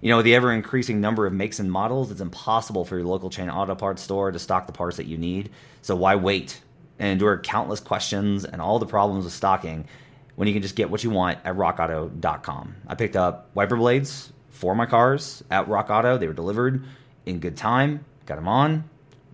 You 0.00 0.10
know, 0.10 0.18
with 0.18 0.24
the 0.24 0.34
ever 0.34 0.52
increasing 0.52 1.00
number 1.00 1.26
of 1.26 1.32
makes 1.32 1.58
and 1.58 1.70
models, 1.70 2.10
it's 2.10 2.20
impossible 2.20 2.84
for 2.84 2.96
your 2.96 3.06
local 3.06 3.30
chain 3.30 3.48
auto 3.48 3.74
parts 3.74 4.02
store 4.02 4.30
to 4.30 4.38
stock 4.38 4.66
the 4.66 4.72
parts 4.72 4.98
that 4.98 5.06
you 5.06 5.16
need. 5.16 5.50
So 5.82 5.96
why 5.96 6.16
wait 6.16 6.60
and 6.98 7.08
endure 7.08 7.38
countless 7.38 7.80
questions 7.80 8.44
and 8.44 8.60
all 8.60 8.78
the 8.78 8.86
problems 8.86 9.24
with 9.24 9.32
stocking 9.32 9.86
when 10.34 10.48
you 10.48 10.54
can 10.54 10.62
just 10.62 10.76
get 10.76 10.90
what 10.90 11.02
you 11.02 11.10
want 11.10 11.38
at 11.44 11.56
rockauto.com? 11.56 12.76
I 12.86 12.94
picked 12.94 13.16
up 13.16 13.50
wiper 13.54 13.76
blades 13.76 14.32
for 14.50 14.74
my 14.74 14.86
cars 14.86 15.42
at 15.50 15.68
Rock 15.68 15.88
Auto. 15.90 16.18
They 16.18 16.26
were 16.26 16.34
delivered 16.34 16.84
in 17.24 17.40
good 17.40 17.56
time, 17.56 18.04
got 18.26 18.36
them 18.36 18.48
on, 18.48 18.84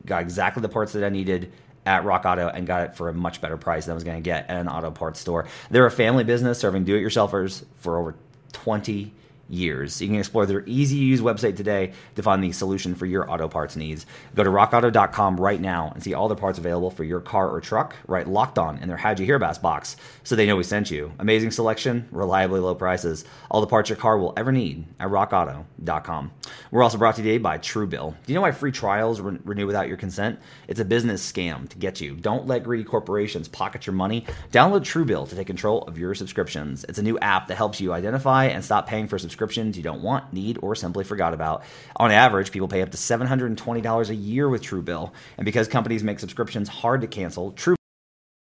got 0.06 0.22
exactly 0.22 0.60
the 0.60 0.68
parts 0.68 0.92
that 0.92 1.04
I 1.04 1.08
needed 1.08 1.52
at 1.84 2.04
Rock 2.04 2.24
Auto 2.24 2.48
and 2.48 2.66
got 2.66 2.82
it 2.82 2.94
for 2.94 3.08
a 3.08 3.14
much 3.14 3.40
better 3.40 3.56
price 3.56 3.86
than 3.86 3.92
I 3.92 3.94
was 3.94 4.04
going 4.04 4.16
to 4.16 4.22
get 4.22 4.48
at 4.48 4.60
an 4.60 4.68
auto 4.68 4.90
parts 4.90 5.20
store. 5.20 5.46
They're 5.70 5.86
a 5.86 5.90
family 5.90 6.24
business 6.24 6.58
serving 6.58 6.84
do 6.84 6.94
it 6.94 7.00
yourselfers 7.00 7.64
for 7.78 7.98
over 7.98 8.14
20 8.52 9.12
years. 9.52 10.00
You 10.00 10.08
can 10.08 10.16
explore 10.16 10.46
their 10.46 10.64
easy 10.66 10.96
to 10.96 11.04
use 11.04 11.20
website 11.20 11.56
today 11.56 11.92
to 12.14 12.22
find 12.22 12.42
the 12.42 12.52
solution 12.52 12.94
for 12.94 13.06
your 13.06 13.30
auto 13.30 13.48
parts 13.48 13.76
needs. 13.76 14.06
Go 14.34 14.44
to 14.44 14.50
rockauto.com 14.50 15.36
right 15.36 15.60
now 15.60 15.90
and 15.94 16.02
see 16.02 16.14
all 16.14 16.28
the 16.28 16.36
parts 16.36 16.58
available 16.58 16.90
for 16.90 17.04
your 17.04 17.20
car 17.20 17.50
or 17.50 17.60
truck. 17.60 17.94
Right 18.06 18.26
locked 18.26 18.58
on 18.58 18.78
in 18.78 18.88
their 18.88 18.96
How'd 18.96 19.18
You 19.18 19.26
Hear 19.26 19.38
Bass 19.38 19.58
box 19.58 19.96
so 20.24 20.36
they 20.36 20.46
know 20.46 20.56
we 20.56 20.62
sent 20.62 20.90
you. 20.90 21.12
Amazing 21.18 21.50
selection, 21.50 22.08
reliably 22.10 22.60
low 22.60 22.74
prices, 22.74 23.24
all 23.50 23.60
the 23.60 23.66
parts 23.66 23.90
your 23.90 23.96
car 23.96 24.18
will 24.18 24.32
ever 24.36 24.52
need 24.52 24.86
at 25.00 25.08
rockauto.com. 25.08 26.30
We're 26.70 26.82
also 26.82 26.98
brought 26.98 27.16
to 27.16 27.22
you 27.22 27.28
today 27.28 27.38
by 27.38 27.58
Truebill. 27.58 28.14
Do 28.24 28.32
you 28.32 28.34
know 28.34 28.42
why 28.42 28.52
free 28.52 28.72
trials 28.72 29.20
re- 29.20 29.38
renew 29.44 29.66
without 29.66 29.88
your 29.88 29.96
consent? 29.96 30.38
It's 30.68 30.80
a 30.80 30.84
business 30.84 31.30
scam 31.30 31.68
to 31.68 31.78
get 31.78 32.00
you. 32.00 32.14
Don't 32.14 32.46
let 32.46 32.64
greedy 32.64 32.84
corporations 32.84 33.48
pocket 33.48 33.86
your 33.86 33.94
money. 33.94 34.24
Download 34.50 34.80
Truebill 34.80 35.28
to 35.28 35.36
take 35.36 35.46
control 35.46 35.82
of 35.82 35.98
your 35.98 36.14
subscriptions. 36.14 36.84
It's 36.88 36.98
a 36.98 37.02
new 37.02 37.18
app 37.18 37.48
that 37.48 37.56
helps 37.56 37.80
you 37.80 37.92
identify 37.92 38.46
and 38.46 38.64
stop 38.64 38.86
paying 38.86 39.08
for 39.08 39.18
subscriptions 39.18 39.31
subscriptions 39.32 39.78
you 39.78 39.82
don't 39.82 40.02
want, 40.02 40.30
need, 40.32 40.58
or 40.60 40.74
simply 40.74 41.04
forgot 41.04 41.32
about. 41.32 41.64
On 41.96 42.10
average, 42.10 42.52
people 42.52 42.68
pay 42.68 42.82
up 42.82 42.90
to 42.90 42.98
$720 42.98 44.08
a 44.10 44.14
year 44.14 44.48
with 44.48 44.62
Truebill. 44.62 45.10
And 45.38 45.46
because 45.46 45.68
companies 45.68 46.04
make 46.04 46.20
subscriptions 46.20 46.68
hard 46.68 47.00
to 47.00 47.06
cancel, 47.06 47.52
True 47.52 47.76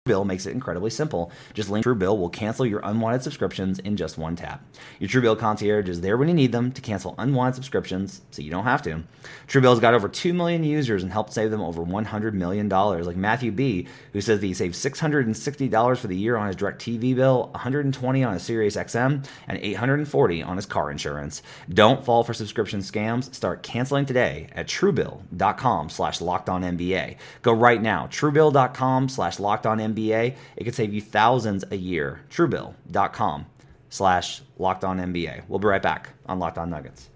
Bill 0.06 0.26
makes 0.26 0.48
it 0.48 0.54
incredibly 0.54 0.90
simple. 0.90 1.32
Just 1.54 1.70
link 1.70 1.86
Truebill 1.86 2.18
will 2.18 2.28
cancel 2.28 2.66
your 2.66 2.82
unwanted 2.84 3.22
subscriptions 3.22 3.78
in 3.78 3.96
just 3.96 4.18
one 4.18 4.36
tap. 4.36 4.66
Your 4.98 5.08
Truebill 5.08 5.38
concierge 5.38 5.88
is 5.88 6.02
there 6.02 6.18
when 6.18 6.28
you 6.28 6.34
need 6.34 6.52
them 6.52 6.72
to 6.72 6.82
cancel 6.82 7.14
unwanted 7.20 7.54
subscriptions, 7.54 8.24
so 8.32 8.42
you 8.42 8.50
don't 8.50 8.64
have 8.64 8.82
to. 8.82 9.04
Truebill's 9.48 9.80
got 9.80 9.94
over 9.94 10.10
2 10.10 10.34
million 10.34 10.64
users 10.64 11.04
and 11.04 11.12
helped 11.12 11.34
save 11.34 11.52
them 11.52 11.62
over 11.62 11.84
$100 11.84 12.34
million, 12.34 12.68
like 12.68 13.16
Matthew 13.16 13.52
B., 13.52 13.88
who 14.12 14.22
says 14.22 14.40
that 14.40 14.48
he 14.48 14.56
saved 14.56 14.74
$660 14.74 15.98
for 16.00 16.08
the 16.08 16.18
year 16.18 16.36
on 16.36 16.48
his 16.48 16.56
DirecTV 16.56 17.16
bill, 17.16 17.50
120 17.52 18.24
on 18.24 18.34
his 18.34 18.42
Sirius 18.42 18.78
XM, 18.78 19.24
and 19.48 19.60
840 19.60 20.42
on 20.42 20.56
his 20.56 20.66
car 20.66 20.90
insurance. 20.90 21.44
Don't 21.70 22.04
fall 22.04 22.24
for 22.24 22.34
subscription 22.34 22.80
scams. 22.80 23.32
Start 23.36 23.62
canceling 23.62 24.08
today 24.08 24.48
at 24.54 24.66
truebill.com 24.66 25.92
slash 25.92 26.18
lockedonnba. 26.18 27.18
Go 27.44 27.54
right 27.54 27.84
now, 27.84 28.08
truebill.com 28.08 29.08
slash 29.08 29.38
lockedonnba 29.38 29.92
NBA, 30.02 30.36
it 30.56 30.64
could 30.64 30.76
save 30.76 30.94
you 30.94 31.02
thousands 31.02 31.64
a 31.72 31.76
year. 31.76 32.22
Truebill.com 32.30 33.46
slash 33.90 34.42
locked 34.58 34.84
on 34.84 35.00
NBA. 35.00 35.44
We'll 35.48 35.60
be 35.60 35.68
right 35.68 35.82
back 35.82 36.10
on 36.26 36.40
Locked 36.40 36.58
On 36.58 36.70
Nuggets. 36.70 37.10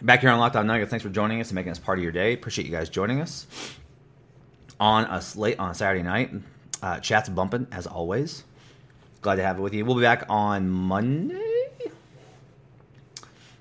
Back 0.00 0.20
here 0.20 0.30
on 0.30 0.40
Locked 0.40 0.56
On 0.56 0.66
Nuggets, 0.66 0.90
thanks 0.90 1.04
for 1.04 1.10
joining 1.10 1.40
us 1.40 1.48
and 1.48 1.54
making 1.54 1.70
us 1.70 1.78
part 1.78 1.98
of 1.98 2.02
your 2.02 2.10
day. 2.10 2.32
Appreciate 2.32 2.64
you 2.64 2.72
guys 2.72 2.88
joining 2.88 3.20
us 3.20 3.46
on 4.80 5.04
a 5.04 5.22
late 5.36 5.58
on 5.60 5.70
a 5.70 5.74
Saturday 5.74 6.02
night. 6.02 6.32
Uh, 6.82 6.98
chat's 6.98 7.28
bumping 7.28 7.68
as 7.70 7.86
always. 7.86 8.42
Glad 9.20 9.36
to 9.36 9.44
have 9.44 9.58
it 9.58 9.62
with 9.62 9.74
you. 9.74 9.84
We'll 9.84 9.94
be 9.94 10.02
back 10.02 10.24
on 10.28 10.68
Monday. 10.68 11.51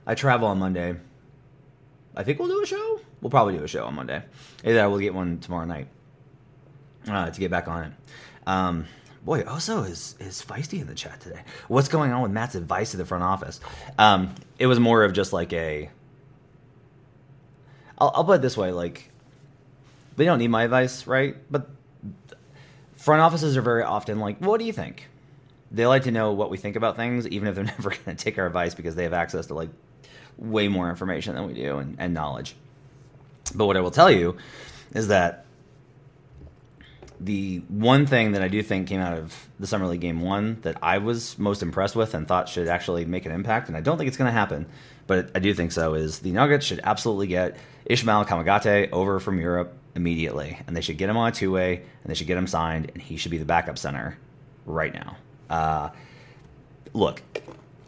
I 0.05 0.15
travel 0.15 0.47
on 0.47 0.59
Monday. 0.59 0.95
I 2.15 2.23
think 2.23 2.39
we'll 2.39 2.49
do 2.49 2.61
a 2.61 2.65
show. 2.65 2.99
We'll 3.21 3.29
probably 3.29 3.57
do 3.57 3.63
a 3.63 3.67
show 3.67 3.85
on 3.85 3.95
Monday. 3.95 4.21
Either 4.65 4.89
we'll 4.89 4.99
get 4.99 5.13
one 5.13 5.39
tomorrow 5.39 5.65
night 5.65 5.87
uh, 7.07 7.29
to 7.29 7.39
get 7.39 7.51
back 7.51 7.67
on 7.67 7.85
it. 7.85 7.91
Um, 8.47 8.85
boy, 9.23 9.43
Oso 9.43 9.87
is 9.87 10.15
is 10.19 10.43
feisty 10.43 10.81
in 10.81 10.87
the 10.87 10.95
chat 10.95 11.21
today. 11.21 11.41
What's 11.67 11.87
going 11.87 12.11
on 12.11 12.21
with 12.21 12.31
Matt's 12.31 12.55
advice 12.55 12.91
to 12.91 12.97
the 12.97 13.05
front 13.05 13.23
office? 13.23 13.59
Um, 13.97 14.33
it 14.57 14.67
was 14.67 14.79
more 14.79 15.03
of 15.03 15.13
just 15.13 15.33
like 15.33 15.53
a. 15.53 15.89
I'll, 17.97 18.11
I'll 18.15 18.23
put 18.23 18.37
it 18.37 18.41
this 18.41 18.57
way: 18.57 18.71
like, 18.71 19.11
they 20.15 20.25
don't 20.25 20.39
need 20.39 20.49
my 20.49 20.63
advice, 20.63 21.05
right? 21.05 21.37
But 21.51 21.69
front 22.95 23.21
offices 23.21 23.55
are 23.55 23.61
very 23.61 23.83
often 23.83 24.19
like, 24.19 24.39
"What 24.39 24.59
do 24.59 24.65
you 24.65 24.73
think?" 24.73 25.07
They 25.73 25.85
like 25.85 26.03
to 26.03 26.11
know 26.11 26.33
what 26.33 26.49
we 26.49 26.57
think 26.57 26.75
about 26.75 26.97
things, 26.97 27.25
even 27.27 27.47
if 27.47 27.55
they're 27.55 27.63
never 27.77 27.91
going 27.91 28.03
to 28.03 28.15
take 28.15 28.37
our 28.37 28.47
advice 28.47 28.73
because 28.73 28.95
they 28.95 29.03
have 29.03 29.13
access 29.13 29.45
to 29.47 29.53
like 29.53 29.69
way 30.41 30.67
more 30.67 30.89
information 30.89 31.35
than 31.35 31.47
we 31.47 31.53
do 31.53 31.77
and, 31.77 31.95
and 31.99 32.13
knowledge. 32.13 32.55
But 33.55 33.67
what 33.67 33.77
I 33.77 33.81
will 33.81 33.91
tell 33.91 34.11
you 34.11 34.35
is 34.93 35.07
that 35.07 35.45
the 37.19 37.59
one 37.67 38.07
thing 38.07 38.31
that 38.31 38.41
I 38.41 38.47
do 38.47 38.63
think 38.63 38.87
came 38.87 38.99
out 38.99 39.15
of 39.15 39.47
the 39.59 39.67
Summer 39.67 39.85
League 39.85 40.01
game 40.01 40.21
one 40.21 40.59
that 40.61 40.77
I 40.81 40.97
was 40.97 41.37
most 41.37 41.61
impressed 41.61 41.95
with 41.95 42.15
and 42.15 42.27
thought 42.27 42.49
should 42.49 42.67
actually 42.67 43.05
make 43.05 43.27
an 43.27 43.31
impact, 43.31 43.67
and 43.67 43.77
I 43.77 43.81
don't 43.81 43.97
think 43.97 44.07
it's 44.07 44.17
going 44.17 44.27
to 44.27 44.31
happen, 44.31 44.65
but 45.05 45.29
I 45.35 45.39
do 45.39 45.53
think 45.53 45.71
so, 45.71 45.93
is 45.93 46.19
the 46.19 46.31
Nuggets 46.31 46.65
should 46.65 46.81
absolutely 46.83 47.27
get 47.27 47.57
Ishmael 47.85 48.25
Kamagate 48.25 48.91
over 48.91 49.19
from 49.19 49.39
Europe 49.39 49.77
immediately, 49.93 50.57
and 50.65 50.75
they 50.75 50.81
should 50.81 50.97
get 50.97 51.09
him 51.09 51.17
on 51.17 51.29
a 51.29 51.31
two 51.31 51.51
way, 51.51 51.75
and 51.77 52.09
they 52.09 52.15
should 52.15 52.27
get 52.27 52.37
him 52.37 52.47
signed, 52.47 52.91
and 52.93 53.01
he 53.01 53.17
should 53.17 53.31
be 53.31 53.37
the 53.37 53.45
backup 53.45 53.77
center 53.77 54.17
right 54.65 54.93
now. 54.93 55.15
Uh, 55.49 55.89
look, 56.93 57.21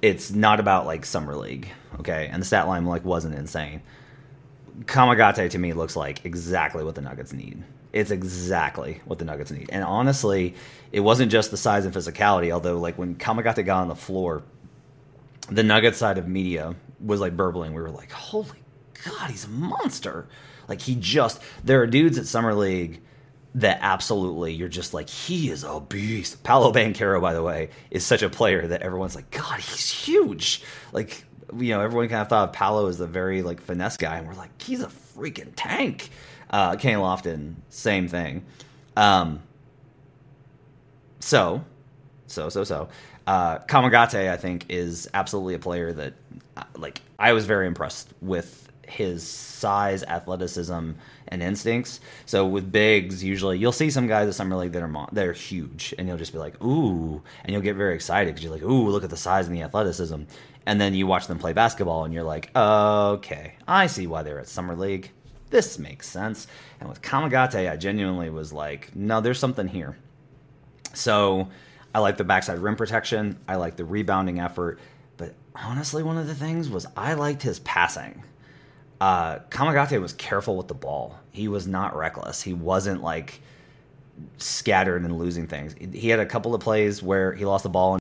it's 0.02 0.32
not 0.32 0.60
about 0.60 0.86
like 0.86 1.06
summer 1.06 1.36
league, 1.36 1.70
okay? 2.00 2.30
And 2.32 2.42
the 2.42 2.46
stat 2.46 2.68
line 2.68 2.86
like 2.86 3.06
wasn't 3.06 3.36
insane. 3.36 3.82
Kamagate 4.86 5.50
to 5.52 5.60
me 5.60 5.74
looks 5.74 5.96
like 5.96 6.26
exactly 6.26 6.84
what 6.84 6.96
the 6.96 7.02
Nuggets 7.02 7.34
need. 7.34 7.64
It's 7.92 8.10
exactly 8.10 9.02
what 9.06 9.20
the 9.20 9.26
Nuggets 9.26 9.52
need. 9.52 9.70
And 9.72 9.84
honestly, 9.84 10.56
it 10.92 11.02
wasn't 11.02 11.32
just 11.32 11.52
the 11.52 11.58
size 11.58 11.86
and 11.86 11.94
physicality, 11.94 12.52
although 12.52 12.80
like 12.80 12.98
when 12.98 13.16
Kamagate 13.16 13.66
got 13.66 13.82
on 13.82 13.88
the 13.88 13.96
floor, 13.96 14.42
the 15.50 15.64
Nuggets 15.64 15.98
side 15.98 16.18
of 16.18 16.28
media 16.28 16.76
was 17.00 17.20
like 17.20 17.38
burbling. 17.38 17.74
We 17.74 17.82
were 17.82 17.92
like, 17.92 18.12
"Holy 18.12 18.64
god, 19.06 19.30
he's 19.30 19.46
a 19.46 19.50
monster." 19.50 20.28
Like 20.68 20.82
he 20.82 20.96
just 20.96 21.42
there 21.64 21.82
are 21.82 21.88
dudes 21.88 22.18
at 22.18 22.26
summer 22.26 22.54
league 22.54 23.02
that 23.56 23.78
absolutely 23.82 24.54
you're 24.54 24.70
just 24.70 24.94
like 24.94 25.10
he 25.10 25.50
is 25.50 25.64
a 25.64 25.80
beast. 25.80 26.44
Paolo 26.44 26.72
Banchero, 26.74 27.22
by 27.22 27.34
the 27.34 27.44
way, 27.44 27.70
is 27.92 28.06
such 28.06 28.24
a 28.24 28.30
player 28.30 28.68
that 28.68 28.82
everyone's 28.82 29.16
like, 29.16 29.30
God, 29.30 29.60
he's 29.60 29.90
huge. 29.90 30.64
Like 30.92 31.26
you 31.58 31.74
know, 31.74 31.82
everyone 31.82 32.10
kind 32.10 32.22
of 32.22 32.30
thought 32.30 32.50
of 32.50 32.54
Paolo 32.54 32.88
as 32.88 33.00
a 33.00 33.08
very 33.08 33.42
like 33.42 33.62
finesse 33.62 33.98
guy, 33.98 34.18
and 34.18 34.28
we're 34.28 34.34
like, 34.34 34.62
he's 34.62 34.82
a 34.82 34.88
freaking 34.88 35.52
tank. 35.56 36.10
Uh, 36.50 36.76
Kenny 36.76 36.96
Lofton, 36.96 37.56
same 37.70 38.08
thing. 38.08 38.46
Um, 38.96 39.42
so, 41.20 41.64
so, 42.28 42.50
so, 42.50 42.64
so. 42.64 42.90
Uh, 43.26 43.60
Kamagate, 43.60 44.30
I 44.30 44.36
think, 44.38 44.66
is 44.70 45.10
absolutely 45.14 45.54
a 45.54 45.60
player 45.60 45.94
that, 45.94 46.14
uh, 46.58 46.64
like, 46.76 47.02
I 47.18 47.32
was 47.32 47.46
very 47.46 47.68
impressed 47.68 48.10
with 48.22 48.70
his 48.88 49.26
size, 49.26 50.04
athleticism, 50.04 50.92
and 51.30 51.42
instincts. 51.42 52.02
So 52.26 52.46
with 52.46 52.72
bigs, 52.72 53.24
usually 53.24 53.58
you'll 53.58 53.72
see 53.72 53.90
some 53.90 54.08
guys 54.08 54.28
at 54.28 54.36
summer 54.36 54.56
league 54.58 54.74
that 54.74 54.84
are 54.84 54.88
mo- 54.88 55.08
they're 55.12 55.34
huge, 55.34 55.94
and 55.98 56.08
you'll 56.08 56.18
just 56.18 56.34
be 56.34 56.38
like, 56.38 56.62
ooh, 56.62 57.22
and 57.44 57.54
you'll 57.54 57.62
get 57.62 57.76
very 57.76 57.96
excited 57.96 58.36
because 58.36 58.44
you're 58.44 58.54
like, 58.54 58.64
ooh, 58.64 58.90
look 58.90 59.04
at 59.04 59.10
the 59.10 59.18
size 59.18 59.48
and 59.48 59.56
the 59.56 59.62
athleticism. 59.62 60.24
And 60.66 60.80
then 60.80 60.94
you 60.94 61.08
watch 61.08 61.28
them 61.28 61.40
play 61.40 61.54
basketball, 61.54 62.06
and 62.06 62.14
you're 62.14 62.24
like, 62.24 62.50
okay, 62.56 63.56
I 63.68 63.88
see 63.88 64.08
why 64.08 64.24
they're 64.24 64.40
at 64.40 64.48
summer 64.48 64.76
league. 64.76 65.12
This 65.50 65.78
makes 65.78 66.08
sense. 66.08 66.48
And 66.80 66.90
with 66.90 67.02
Kamagate, 67.02 67.70
I 67.70 67.76
genuinely 67.76 68.30
was 68.30 68.54
like, 68.54 68.96
no, 68.96 69.22
there's 69.22 69.40
something 69.40 69.68
here. 69.68 69.98
So 70.94 71.50
I 71.94 72.00
like 72.00 72.18
the 72.18 72.24
backside 72.24 72.60
rim 72.60 72.76
protection. 72.76 73.38
I 73.48 73.56
like 73.56 73.76
the 73.76 73.86
rebounding 73.86 74.40
effort. 74.40 74.80
But 75.18 75.36
honestly, 75.56 76.02
one 76.02 76.18
of 76.18 76.28
the 76.28 76.36
things 76.36 76.70
was 76.70 76.88
I 76.96 77.14
liked 77.14 77.42
his 77.42 77.60
passing. 77.60 78.24
Uh, 79.02 79.40
Kamagate 79.50 80.00
was 80.02 80.14
careful 80.14 80.56
with 80.56 80.70
the 80.70 80.74
ball. 80.74 81.20
He 81.32 81.48
was 81.48 81.68
not 81.68 81.96
reckless. 81.96 82.42
He 82.42 82.54
wasn't 82.54 83.04
like 83.04 83.42
scattered 84.38 85.04
and 85.04 85.18
losing 85.20 85.46
things. 85.46 85.76
He 85.94 86.08
had 86.10 86.20
a 86.20 86.26
couple 86.26 86.56
of 86.56 86.62
plays 86.62 87.04
where 87.04 87.34
he 87.34 87.46
lost 87.46 87.64
the 87.64 87.70
ball 87.70 87.98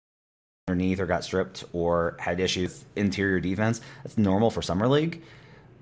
underneath 0.72 0.98
or 0.98 1.06
got 1.06 1.24
stripped 1.24 1.64
or 1.72 2.16
had 2.18 2.40
issues 2.40 2.84
interior 2.96 3.40
defense. 3.40 3.80
That's 4.02 4.18
normal 4.18 4.50
for 4.50 4.62
summer 4.62 4.88
league. 4.88 5.22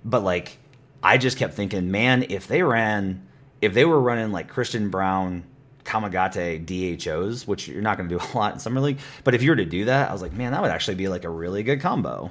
But 0.05 0.23
like 0.23 0.59
I 1.03 1.17
just 1.17 1.39
kept 1.39 1.55
thinking, 1.55 1.91
man, 1.91 2.27
if 2.29 2.47
they 2.47 2.63
ran 2.63 3.27
if 3.61 3.75
they 3.75 3.85
were 3.85 4.01
running 4.01 4.33
like 4.33 4.49
Christian 4.49 4.91
Braun, 4.91 5.45
Kamagate 5.85 6.65
DHOs, 6.67 7.47
which 7.47 7.69
you're 7.69 7.83
not 7.83 7.97
going 7.97 8.09
to 8.09 8.19
do 8.19 8.25
a 8.33 8.37
lot 8.37 8.55
in 8.55 8.59
summer 8.59 8.81
league, 8.81 8.99
but 9.25 9.35
if 9.35 9.43
you 9.43 9.51
were 9.51 9.57
to 9.57 9.65
do 9.65 9.87
that, 9.87 10.09
I 10.09 10.13
was 10.13 10.23
like, 10.23 10.33
man, 10.33 10.53
that 10.53 10.63
would 10.63 10.71
actually 10.71 10.97
be 10.97 11.09
like 11.09 11.25
a 11.25 11.29
really 11.29 11.63
good 11.63 11.81
combo. 11.81 12.31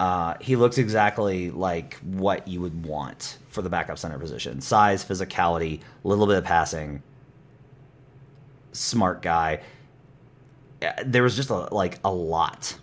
Uh, 0.00 0.34
he 0.40 0.56
looks 0.56 0.78
exactly 0.78 1.50
like 1.52 1.94
what 1.98 2.48
you 2.48 2.60
would 2.60 2.84
want 2.84 3.38
for 3.48 3.62
the 3.62 3.70
backup 3.70 3.96
center 3.98 4.18
position: 4.18 4.60
size, 4.60 5.04
physicality, 5.04 5.80
a 6.04 6.08
little 6.08 6.26
bit 6.26 6.36
of 6.36 6.44
passing, 6.44 7.02
smart 8.72 9.22
guy. 9.22 9.60
Uh, 10.84 10.92
there 11.04 11.22
was 11.22 11.36
just 11.36 11.50
a, 11.50 11.74
like 11.74 11.98
a 12.04 12.12
lot 12.12 12.76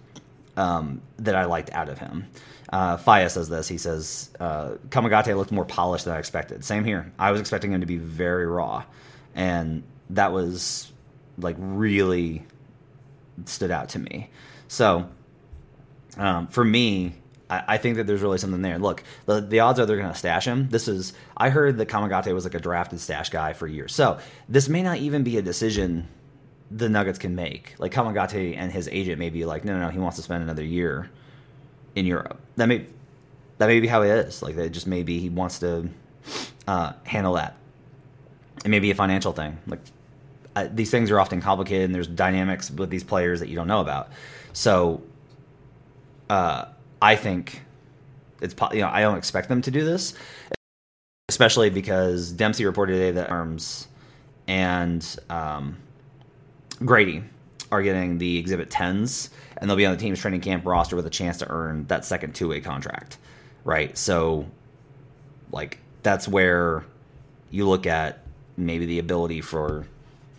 um, 0.58 1.02
that 1.18 1.36
I 1.36 1.46
liked 1.46 1.72
out 1.72 1.90
of 1.90 1.98
him. 1.98 2.28
Uh, 2.72 2.98
Faya 2.98 3.30
says 3.30 3.50
this. 3.50 3.68
He 3.68 3.78
says 3.78 4.30
uh, 4.40 4.76
looked 4.94 5.52
more 5.52 5.66
polished 5.66 6.06
than 6.06 6.14
I 6.14 6.20
expected. 6.20 6.64
Same 6.64 6.86
here. 6.86 7.12
I 7.20 7.32
was 7.32 7.42
expecting 7.42 7.74
him 7.74 7.82
to 7.82 7.88
be 7.88 7.98
very 7.98 8.46
raw, 8.46 8.84
and 9.36 9.84
that 10.12 10.32
was 10.32 10.92
like 11.38 11.56
really 11.60 12.46
stood 13.46 13.72
out 13.72 13.90
to 13.90 14.00
me. 14.00 14.30
So 14.68 15.10
um, 16.18 16.48
for 16.48 16.64
me, 16.64 17.14
I, 17.50 17.64
I, 17.70 17.78
think 17.78 17.98
that 17.98 18.08
there's 18.08 18.22
really 18.22 18.38
something 18.38 18.62
there. 18.62 18.80
Look, 18.80 19.04
the, 19.26 19.42
the 19.42 19.60
odds 19.62 19.80
are 19.80 19.86
they're 19.86 19.98
going 19.98 20.12
to 20.12 20.18
stash 20.18 20.46
him. 20.46 20.70
This 20.70 20.88
is 20.88 21.14
I 21.36 21.50
heard 21.50 21.78
that 21.78 21.90
Kamagate 21.90 22.34
was 22.34 22.44
like 22.46 22.56
a 22.56 22.60
drafted 22.60 23.00
stash 23.00 23.30
guy 23.30 23.54
for 23.54 23.68
years. 23.68 23.94
So 23.94 24.20
this 24.48 24.70
may 24.70 24.84
not 24.84 24.98
even 24.98 25.24
be 25.24 25.38
a 25.38 25.42
decision 25.42 26.08
the 26.74 26.90
Nuggets 26.90 27.20
can 27.20 27.36
make. 27.36 27.76
Like 27.78 27.92
Kamagate 27.92 28.56
and 28.58 28.72
his 28.72 28.88
agent 28.88 29.20
may 29.20 29.30
be 29.30 29.46
like, 29.46 29.66
no, 29.66 29.74
no, 29.74 29.86
no, 29.86 29.90
he 29.90 30.00
wants 30.00 30.18
to 30.18 30.24
spend 30.24 30.44
another 30.44 30.64
year 30.64 31.10
in 31.96 32.06
Europe. 32.06 32.40
That 32.56 32.68
may 32.68 32.86
that 33.58 33.68
may 33.68 33.80
be 33.80 33.88
how 33.88 34.02
it 34.02 34.10
is. 34.10 34.42
Like 34.42 34.56
that 34.56 34.72
just 34.72 34.88
maybe 34.88 35.20
he 35.20 35.30
wants 35.30 35.60
to 35.60 35.90
uh, 36.68 36.94
handle 37.04 37.34
that. 37.34 37.58
It 38.64 38.70
may 38.70 38.80
be 38.80 38.92
a 38.92 38.96
financial 38.96 39.34
thing. 39.34 39.58
Like 39.68 39.80
uh, 40.56 40.68
these 40.72 40.90
things 40.90 41.12
are 41.12 41.20
often 41.20 41.42
complicated, 41.42 41.86
and 41.86 41.96
there's 41.96 42.08
dynamics 42.08 42.72
with 42.72 42.90
these 42.90 43.04
players 43.04 43.40
that 43.40 43.50
you 43.50 43.56
don't 43.56 43.68
know 43.68 43.82
about. 43.82 44.10
So, 44.54 45.02
uh, 46.30 46.66
I 47.02 47.16
think 47.16 47.62
it's 48.42 48.56
you 48.72 48.82
know 48.82 48.90
I 48.92 49.02
don't 49.02 49.18
expect 49.18 49.50
them 49.50 49.62
to 49.64 49.72
do 49.72 49.84
this, 49.84 50.14
especially 51.30 51.70
because 51.70 52.32
Dempsey 52.32 52.66
reported 52.66 52.94
today 52.94 53.12
that 53.12 53.30
Arms 53.30 53.88
and 54.48 55.06
um, 55.30 55.78
Grady 56.86 57.24
are 57.72 57.82
getting 57.82 58.18
the 58.18 58.38
Exhibit 58.38 58.70
10s, 58.70 59.30
and 59.58 59.70
they'll 59.70 59.78
be 59.78 59.86
on 59.86 59.94
the 59.94 60.00
team's 60.02 60.20
training 60.20 60.42
camp 60.42 60.66
roster 60.66 60.96
with 60.96 61.06
a 61.06 61.12
chance 61.12 61.38
to 61.38 61.50
earn 61.50 61.86
that 61.88 62.06
second 62.06 62.36
two 62.36 62.50
way 62.50 62.60
contract, 62.60 63.18
right? 63.64 63.98
So, 63.98 64.46
like, 65.52 65.80
that's 66.04 66.28
where 66.28 66.84
you 67.50 67.68
look 67.68 67.86
at 67.86 68.24
maybe 68.58 68.86
the 68.86 69.00
ability 69.00 69.42
for 69.42 69.86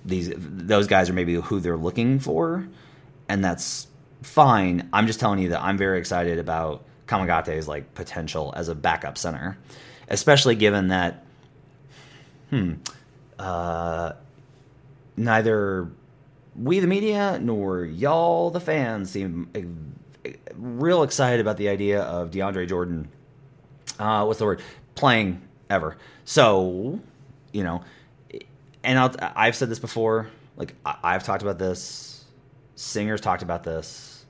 these 0.05 0.33
those 0.37 0.87
guys 0.87 1.09
are 1.09 1.12
maybe 1.12 1.35
who 1.35 1.61
they're 1.61 1.76
looking 1.76 2.18
for, 2.18 2.66
and 3.28 3.44
that's 3.44 3.87
fine. 4.22 4.88
I'm 4.92 5.07
just 5.07 5.20
telling 5.20 5.38
you 5.38 5.50
that 5.50 5.62
I'm 5.62 5.78
very 5.78 5.98
excited 5.98 6.38
about 6.38 6.85
Kamagate's 7.07 7.68
like 7.68 7.94
potential 7.94 8.52
as 8.57 8.68
a 8.68 8.74
backup 8.74 9.16
center, 9.16 9.57
especially 10.09 10.57
given 10.57 10.88
that, 10.88 11.24
hmm, 12.50 12.74
uh, 13.38 14.12
neither 15.16 15.88
we 16.54 16.80
the 16.80 16.86
media 16.86 17.38
nor 17.40 17.84
y'all 17.84 18.50
the 18.50 18.60
fans 18.60 19.10
seem 19.10 19.48
real 20.54 21.02
excited 21.02 21.40
about 21.40 21.56
the 21.56 21.68
idea 21.68 22.02
of 22.02 22.30
DeAndre 22.30 22.68
Jordan. 22.68 23.08
Uh, 23.98 24.24
what's 24.24 24.38
the 24.38 24.44
word? 24.44 24.62
Playing 24.94 25.42
ever. 25.68 25.96
So, 26.24 27.00
you 27.52 27.64
know, 27.64 27.82
and 28.84 28.98
i 28.98 29.46
have 29.46 29.56
said 29.56 29.68
this 29.68 29.78
before. 29.78 30.28
Like 30.56 30.74
I, 30.84 31.12
have 31.12 31.24
talked 31.24 31.42
about 31.42 31.58
this. 31.58 32.24
Singers 32.74 33.20
talked 33.20 33.42
about 33.42 33.64
this. 33.64 34.24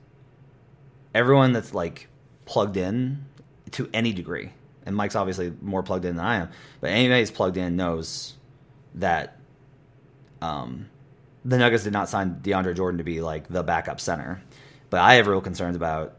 Everyone 1.13 1.53
that's 1.53 1.73
like 1.73 2.07
plugged 2.45 2.77
in 2.77 3.25
to 3.71 3.89
any 3.93 4.13
degree, 4.13 4.51
and 4.85 4.95
Mike's 4.95 5.15
obviously 5.15 5.53
more 5.61 5.83
plugged 5.83 6.05
in 6.05 6.15
than 6.15 6.25
I 6.25 6.37
am, 6.37 6.49
but 6.79 6.89
anybody 6.89 7.21
who's 7.21 7.31
plugged 7.31 7.57
in 7.57 7.75
knows 7.75 8.35
that 8.95 9.37
um, 10.41 10.89
the 11.45 11.57
Nuggets 11.57 11.83
did 11.83 11.93
not 11.93 12.09
sign 12.09 12.39
DeAndre 12.41 12.75
Jordan 12.75 12.97
to 12.97 13.03
be 13.03 13.21
like 13.21 13.47
the 13.47 13.63
backup 13.63 13.99
center, 13.99 14.41
but 14.89 14.99
I 14.99 15.15
have 15.15 15.27
real 15.27 15.41
concerns 15.41 15.75
about 15.75 16.15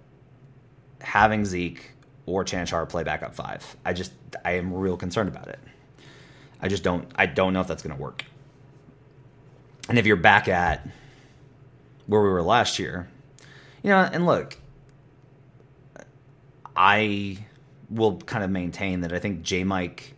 having 1.00 1.44
Zeke 1.44 1.92
or 2.26 2.44
Cancar 2.44 2.88
play 2.88 3.04
backup 3.04 3.34
five. 3.34 3.76
I 3.84 3.92
just 3.92 4.12
I 4.44 4.52
am 4.52 4.72
real 4.72 4.96
concerned 4.96 5.28
about 5.28 5.48
it. 5.48 5.58
I 6.60 6.68
just 6.68 6.82
don't 6.82 7.10
I 7.16 7.26
don't 7.26 7.52
know 7.52 7.60
if 7.60 7.66
that's 7.66 7.82
going 7.82 7.96
to 7.96 8.02
work. 8.02 8.24
And 9.88 9.98
if 9.98 10.06
you're 10.06 10.16
back 10.16 10.48
at 10.48 10.86
where 12.06 12.22
we 12.22 12.28
were 12.28 12.42
last 12.42 12.78
year, 12.78 13.08
you 13.82 13.90
know, 13.90 13.98
and 13.98 14.24
look, 14.24 14.56
I 16.74 17.38
will 17.90 18.16
kind 18.18 18.42
of 18.42 18.50
maintain 18.50 19.02
that 19.02 19.12
I 19.12 19.18
think 19.18 19.42
J 19.42 19.64
Mike 19.64 20.14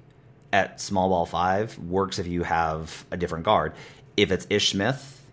at 0.52 0.80
small 0.80 1.08
ball 1.08 1.26
five 1.26 1.76
works 1.78 2.18
if 2.18 2.26
you 2.26 2.42
have 2.44 3.04
a 3.10 3.16
different 3.16 3.44
guard 3.44 3.74
if 4.16 4.30
it's 4.30 4.46
Ish 4.50 4.70
Smith 4.70 5.24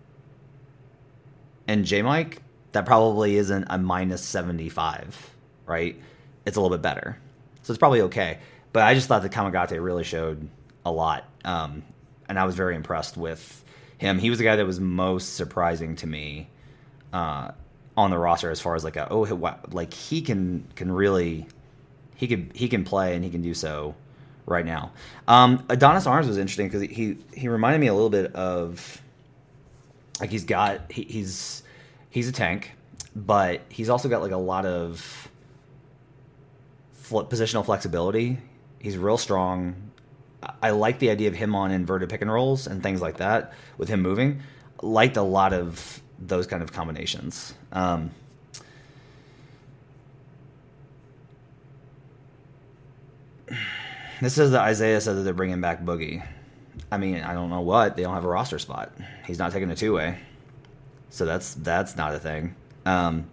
and 1.67 1.85
J 1.85 2.01
Mike, 2.01 2.41
that 2.73 2.85
probably 2.85 3.37
isn't 3.37 3.65
a 3.69 3.77
minus 3.77 4.23
75, 4.23 5.31
right? 5.65 5.99
It's 6.45 6.57
a 6.57 6.61
little 6.61 6.75
bit 6.75 6.81
better. 6.81 7.17
So 7.61 7.71
it's 7.71 7.77
probably 7.77 8.01
okay. 8.01 8.39
But 8.73 8.83
I 8.83 8.95
just 8.95 9.07
thought 9.07 9.21
that 9.21 9.31
Kamagate 9.31 9.81
really 9.81 10.03
showed 10.03 10.49
a 10.85 10.91
lot. 10.91 11.25
Um, 11.45 11.83
and 12.27 12.39
I 12.39 12.45
was 12.45 12.55
very 12.55 12.75
impressed 12.75 13.15
with 13.15 13.63
him. 13.97 14.19
He 14.19 14.29
was 14.29 14.39
the 14.39 14.45
guy 14.45 14.55
that 14.55 14.65
was 14.65 14.79
most 14.79 15.35
surprising 15.35 15.95
to 15.97 16.07
me 16.07 16.49
uh, 17.13 17.51
on 17.95 18.09
the 18.09 18.17
roster 18.17 18.49
as 18.49 18.59
far 18.59 18.75
as 18.75 18.83
like 18.83 18.97
a, 18.97 19.07
oh 19.11 19.21
like 19.71 19.93
he 19.93 20.21
can 20.21 20.67
can 20.75 20.91
really 20.91 21.45
he 22.15 22.27
can 22.27 22.51
he 22.55 22.67
can 22.67 22.83
play 22.83 23.15
and 23.15 23.23
he 23.23 23.29
can 23.29 23.41
do 23.41 23.53
so 23.53 23.95
right 24.45 24.65
now. 24.65 24.91
Um, 25.27 25.65
Adonis 25.69 26.05
Arms 26.05 26.27
was 26.27 26.37
interesting 26.37 26.67
because 26.67 26.81
he 26.81 27.17
he 27.33 27.47
reminded 27.47 27.79
me 27.79 27.87
a 27.87 27.93
little 27.93 28.09
bit 28.09 28.33
of 28.35 29.01
like 30.19 30.29
he's 30.29 30.43
got 30.43 30.91
he, 30.91 31.03
he's 31.03 31.63
he's 32.09 32.27
a 32.27 32.31
tank, 32.31 32.71
but 33.15 33.61
he's 33.69 33.89
also 33.89 34.09
got 34.09 34.21
like 34.21 34.31
a 34.31 34.37
lot 34.37 34.65
of 34.65 35.29
positional 37.09 37.65
flexibility. 37.65 38.37
He's 38.79 38.97
real 38.97 39.17
strong. 39.17 39.75
I 40.61 40.71
like 40.71 40.99
the 40.99 41.09
idea 41.09 41.29
of 41.29 41.35
him 41.35 41.55
on 41.55 41.71
inverted 41.71 42.09
pick 42.09 42.21
and 42.21 42.31
rolls 42.31 42.67
and 42.67 42.83
things 42.83 43.01
like 43.01 43.17
that 43.17 43.53
with 43.77 43.87
him 43.87 44.01
moving. 44.01 44.41
Liked 44.81 45.15
a 45.15 45.21
lot 45.21 45.53
of 45.53 46.01
those 46.19 46.47
kind 46.47 46.61
of 46.61 46.73
combinations. 46.73 47.53
Um, 47.71 48.11
This 54.23 54.37
is 54.37 54.51
that 54.51 54.61
Isaiah 54.61 55.01
said 55.01 55.17
that 55.17 55.23
they're 55.23 55.33
bringing 55.33 55.59
back 55.59 55.83
Boogie. 55.83 56.25
I 56.89 56.97
mean, 56.97 57.17
I 57.17 57.33
don't 57.33 57.49
know 57.49 57.59
what. 57.59 57.97
They 57.97 58.03
don't 58.03 58.13
have 58.13 58.23
a 58.23 58.29
roster 58.29 58.57
spot. 58.57 58.93
He's 59.27 59.37
not 59.37 59.51
taking 59.51 59.69
a 59.69 59.75
two 59.75 59.93
way, 59.93 60.17
so 61.09 61.25
that's 61.25 61.55
that's 61.55 61.97
not 61.97 62.15
a 62.15 62.19
thing. 62.19 62.55
Um, 62.85 63.25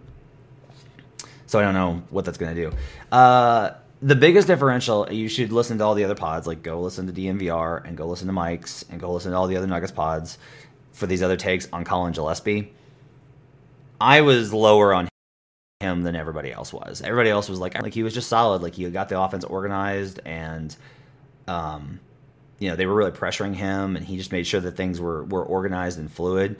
So 1.45 1.59
I 1.59 1.63
don't 1.63 1.73
know 1.73 2.03
what 2.09 2.25
that's 2.25 2.37
going 2.37 2.55
to 2.55 2.61
do. 2.69 2.75
Uh, 3.09 3.71
the 4.01 4.15
biggest 4.15 4.47
differential, 4.47 5.07
you 5.11 5.29
should 5.29 5.53
listen 5.53 5.77
to 5.77 5.83
all 5.85 5.95
the 5.95 6.03
other 6.03 6.15
pods, 6.15 6.45
like 6.45 6.61
go 6.61 6.81
listen 6.81 7.07
to 7.07 7.13
DNVR 7.13 7.85
and 7.87 7.95
go 7.95 8.05
listen 8.07 8.27
to 8.27 8.33
Mike's 8.33 8.83
and 8.89 8.99
go 8.99 9.13
listen 9.13 9.31
to 9.31 9.37
all 9.37 9.47
the 9.47 9.55
other 9.55 9.67
Nuggets 9.67 9.93
pods 9.93 10.39
for 10.91 11.07
these 11.07 11.23
other 11.23 11.37
takes 11.37 11.69
on 11.71 11.85
Colin 11.85 12.11
Gillespie. 12.11 12.73
I 13.99 14.21
was 14.21 14.51
lower 14.51 14.93
on 14.93 15.07
him 15.81 16.03
than 16.03 16.15
everybody 16.15 16.53
else 16.53 16.71
was. 16.71 17.01
Everybody 17.01 17.29
else 17.29 17.49
was 17.49 17.59
like, 17.59 17.81
like 17.81 17.93
he 17.93 18.03
was 18.03 18.13
just 18.13 18.29
solid. 18.29 18.61
Like 18.61 18.75
he 18.75 18.89
got 18.89 19.09
the 19.09 19.19
offense 19.19 19.43
organized 19.43 20.21
and, 20.25 20.75
um, 21.47 21.99
you 22.59 22.69
know, 22.69 22.75
they 22.75 22.85
were 22.85 22.95
really 22.95 23.11
pressuring 23.11 23.53
him 23.53 23.97
and 23.97 24.05
he 24.05 24.17
just 24.17 24.31
made 24.31 24.47
sure 24.47 24.61
that 24.61 24.77
things 24.77 25.01
were, 25.01 25.25
were 25.25 25.43
organized 25.43 25.99
and 25.99 26.09
fluid. 26.09 26.57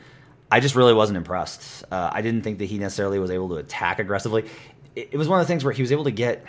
I 0.51 0.59
just 0.59 0.75
really 0.75 0.93
wasn't 0.93 1.17
impressed. 1.17 1.85
Uh, 1.89 2.09
I 2.11 2.21
didn't 2.21 2.41
think 2.41 2.59
that 2.59 2.65
he 2.65 2.77
necessarily 2.77 3.19
was 3.19 3.31
able 3.31 3.47
to 3.49 3.55
attack 3.55 3.99
aggressively. 3.99 4.49
It, 4.95 5.09
it 5.13 5.17
was 5.17 5.29
one 5.29 5.39
of 5.39 5.47
the 5.47 5.51
things 5.51 5.63
where 5.63 5.73
he 5.73 5.81
was 5.81 5.93
able 5.93 6.03
to 6.03 6.11
get, 6.11 6.43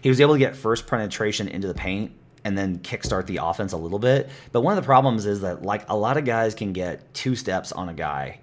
he 0.00 0.08
was 0.08 0.20
able 0.20 0.34
to 0.34 0.40
get 0.40 0.56
first 0.56 0.86
penetration 0.88 1.46
into 1.46 1.68
the 1.68 1.74
paint 1.74 2.10
and 2.44 2.56
then 2.56 2.78
kickstart 2.78 3.26
the 3.26 3.38
offense 3.38 3.72
a 3.72 3.76
little 3.76 3.98
bit. 3.98 4.30
But 4.52 4.62
one 4.62 4.76
of 4.76 4.82
the 4.82 4.86
problems 4.86 5.26
is 5.26 5.42
that 5.42 5.62
like 5.62 5.84
a 5.88 5.96
lot 5.96 6.16
of 6.16 6.24
guys 6.24 6.54
can 6.54 6.72
get 6.72 7.12
two 7.14 7.36
steps 7.36 7.70
on 7.72 7.88
a 7.88 7.94
guy 7.94 8.40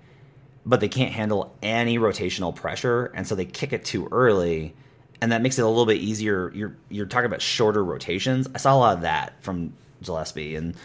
but 0.65 0.79
they 0.79 0.87
can't 0.87 1.11
handle 1.11 1.55
any 1.61 1.97
rotational 1.97 2.55
pressure, 2.55 3.11
and 3.15 3.27
so 3.27 3.35
they 3.35 3.45
kick 3.45 3.73
it 3.73 3.83
too 3.83 4.07
early, 4.11 4.73
and 5.21 5.31
that 5.31 5.41
makes 5.41 5.59
it 5.59 5.63
a 5.63 5.67
little 5.67 5.85
bit 5.85 5.97
easier. 5.97 6.51
You're 6.53 6.75
you're 6.89 7.05
talking 7.05 7.25
about 7.25 7.41
shorter 7.41 7.83
rotations. 7.83 8.47
I 8.55 8.57
saw 8.57 8.75
a 8.75 8.77
lot 8.77 8.95
of 8.95 9.01
that 9.01 9.41
from 9.43 9.73
Gillespie, 10.01 10.55
and 10.55 10.75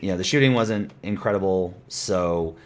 you 0.00 0.08
know 0.08 0.16
the 0.16 0.24
shooting 0.24 0.54
wasn't 0.54 0.92
incredible, 1.02 1.74
so 1.88 2.56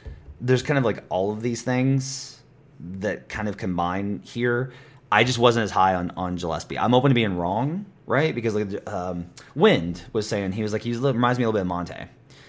there's 0.41 0.63
kind 0.63 0.79
of 0.79 0.85
like 0.85 1.05
all 1.09 1.31
of 1.31 1.43
these 1.43 1.63
things 1.63 2.41
that 2.81 3.29
kind 3.29 3.49
of 3.49 3.57
combine 3.57 4.21
here. 4.25 4.73
I 5.11 5.25
just 5.25 5.39
wasn't 5.39 5.65
as 5.65 5.71
high 5.71 5.95
on 5.95 6.11
on 6.17 6.37
Gillespie. 6.37 6.79
I'm 6.79 6.95
open 6.95 7.11
to 7.11 7.15
being 7.15 7.37
wrong, 7.37 7.85
right? 8.07 8.35
Because 8.35 8.55
like 8.55 8.89
um, 8.89 9.27
Wind 9.55 10.03
was 10.15 10.27
saying, 10.27 10.53
he 10.53 10.63
was 10.63 10.73
like 10.73 10.83
he 10.83 10.95
reminds 10.95 11.39
me 11.39 11.45
a 11.45 11.49
little 11.49 11.53
bit 11.53 11.63
of 11.63 11.67
Monte, 11.67 11.95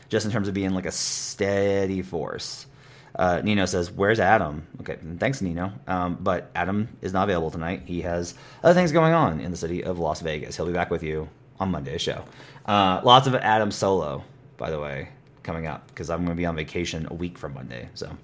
just 0.08 0.26
in 0.26 0.32
terms 0.32 0.48
of 0.48 0.54
being 0.54 0.74
like 0.74 0.86
a 0.86 0.92
steady 0.92 2.02
force. 2.02 2.68
Uh, 3.16 3.42
Nino 3.44 3.66
says, 3.66 3.92
"Where's 3.92 4.20
Adam?" 4.20 4.66
Okay, 4.82 4.98
thanks, 5.20 5.42
Nino. 5.42 5.72
Um, 5.88 6.18
but 6.20 6.50
Adam 6.56 6.90
is 7.02 7.14
not 7.14 7.24
available 7.24 7.52
tonight. 7.52 7.84
He 7.86 8.02
has 8.02 8.34
other 8.64 8.74
things 8.74 8.92
going 8.92 9.14
on 9.14 9.40
in 9.40 9.52
the 9.52 9.58
city 9.58 9.84
of 9.84 10.00
Las 10.00 10.22
Vegas. 10.22 10.56
He'll 10.56 10.66
be 10.66 10.74
back 10.74 10.90
with 10.90 11.04
you 11.04 11.30
on 11.60 11.72
Monday's 11.72 12.02
show. 12.02 12.24
Uh, 12.66 13.02
lots 13.04 13.28
of 13.28 13.36
Adam 13.36 13.72
solo, 13.72 14.24
by 14.58 14.72
the 14.72 14.80
way, 14.80 15.10
coming 15.44 15.68
up 15.68 15.88
because 15.88 16.10
I'm 16.10 16.20
going 16.20 16.30
to 16.30 16.36
be 16.36 16.46
on 16.46 16.56
vacation 16.56 17.08
a 17.10 17.14
week 17.14 17.38
from 17.38 17.54
Monday, 17.54 17.90
so 17.94 18.16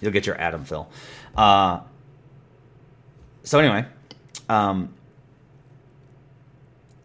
you'll 0.00 0.12
get 0.12 0.26
your 0.26 0.40
Adam 0.40 0.64
fill. 0.64 0.88
Uh, 1.36 1.80
so 3.42 3.58
anyway, 3.58 3.86
um, 4.48 4.92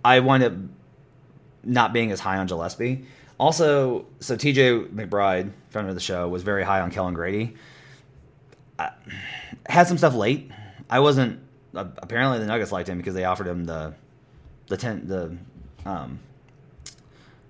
I 0.03 0.19
wind 0.19 0.43
up 0.43 0.53
not 1.63 1.93
being 1.93 2.11
as 2.11 2.19
high 2.19 2.37
on 2.37 2.47
Gillespie 2.47 3.05
also, 3.39 4.05
so 4.19 4.35
TJ 4.35 4.89
McBride, 4.89 5.51
friend 5.69 5.87
of 5.89 5.95
the 5.95 6.01
show, 6.01 6.27
was 6.27 6.43
very 6.43 6.63
high 6.63 6.81
on 6.81 6.91
Kellan 6.91 7.13
Grady. 7.13 7.55
I, 8.77 8.91
had 9.67 9.87
some 9.87 9.97
stuff 9.97 10.15
late. 10.15 10.51
I 10.89 10.99
wasn't. 10.99 11.39
Uh, 11.75 11.85
apparently, 11.97 12.39
the 12.39 12.45
Nuggets 12.45 12.71
liked 12.71 12.89
him 12.89 12.97
because 12.97 13.13
they 13.13 13.25
offered 13.25 13.47
him 13.47 13.65
the 13.65 13.93
the 14.67 14.77
ten, 14.77 15.07
the 15.07 15.37
um 15.85 16.19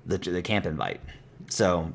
the 0.06 0.18
the 0.18 0.42
camp 0.42 0.66
invite. 0.66 1.02
So 1.50 1.92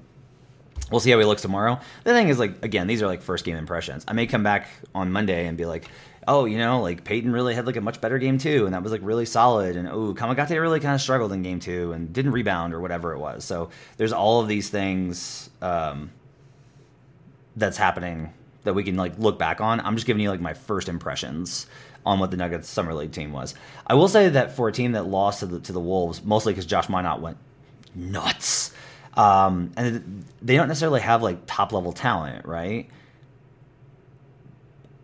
we'll 0.90 1.00
see 1.00 1.10
how 1.10 1.18
he 1.18 1.24
looks 1.24 1.42
tomorrow. 1.42 1.78
The 2.04 2.12
thing 2.12 2.28
is, 2.28 2.38
like 2.38 2.64
again, 2.64 2.86
these 2.86 3.02
are 3.02 3.06
like 3.06 3.22
first 3.22 3.44
game 3.44 3.56
impressions. 3.56 4.04
I 4.08 4.12
may 4.12 4.26
come 4.26 4.42
back 4.42 4.68
on 4.94 5.12
Monday 5.12 5.46
and 5.46 5.56
be 5.56 5.66
like, 5.66 5.88
oh, 6.26 6.44
you 6.44 6.58
know, 6.58 6.80
like 6.80 7.04
Peyton 7.04 7.32
really 7.32 7.54
had 7.54 7.66
like 7.66 7.76
a 7.76 7.80
much 7.80 8.00
better 8.00 8.18
game 8.18 8.38
too, 8.38 8.64
and 8.66 8.74
that 8.74 8.82
was 8.82 8.92
like 8.92 9.00
really 9.02 9.26
solid. 9.26 9.76
And 9.76 9.88
oh, 9.88 10.14
Kamagate 10.14 10.60
really 10.60 10.80
kind 10.80 10.94
of 10.94 11.00
struggled 11.00 11.32
in 11.32 11.42
game 11.42 11.60
two 11.60 11.92
and 11.92 12.12
didn't 12.12 12.32
rebound 12.32 12.74
or 12.74 12.80
whatever 12.80 13.12
it 13.12 13.18
was. 13.18 13.44
So 13.44 13.70
there's 13.96 14.12
all 14.12 14.40
of 14.40 14.48
these 14.48 14.68
things 14.68 15.50
um, 15.62 16.10
that's 17.56 17.76
happening 17.76 18.32
that 18.64 18.74
we 18.74 18.82
can 18.82 18.96
like 18.96 19.18
look 19.18 19.38
back 19.38 19.60
on. 19.60 19.80
I'm 19.80 19.94
just 19.94 20.06
giving 20.06 20.22
you 20.22 20.30
like 20.30 20.40
my 20.40 20.54
first 20.54 20.88
impressions 20.88 21.66
on 22.06 22.18
what 22.18 22.30
the 22.30 22.36
Nuggets 22.36 22.68
summer 22.68 22.94
league 22.94 23.12
team 23.12 23.32
was. 23.32 23.54
I 23.86 23.94
will 23.94 24.08
say 24.08 24.28
that 24.28 24.52
for 24.56 24.68
a 24.68 24.72
team 24.72 24.92
that 24.92 25.06
lost 25.06 25.40
to 25.40 25.46
the 25.46 25.60
to 25.60 25.72
the 25.72 25.80
Wolves, 25.80 26.22
mostly 26.24 26.52
because 26.52 26.66
Josh 26.66 26.86
Minott 26.88 27.20
went 27.20 27.36
nuts. 27.94 28.72
Um, 29.14 29.72
and 29.76 30.24
they 30.42 30.56
don't 30.56 30.68
necessarily 30.68 31.00
have 31.00 31.22
like 31.22 31.38
top 31.46 31.72
level 31.72 31.92
talent, 31.92 32.46
right? 32.46 32.88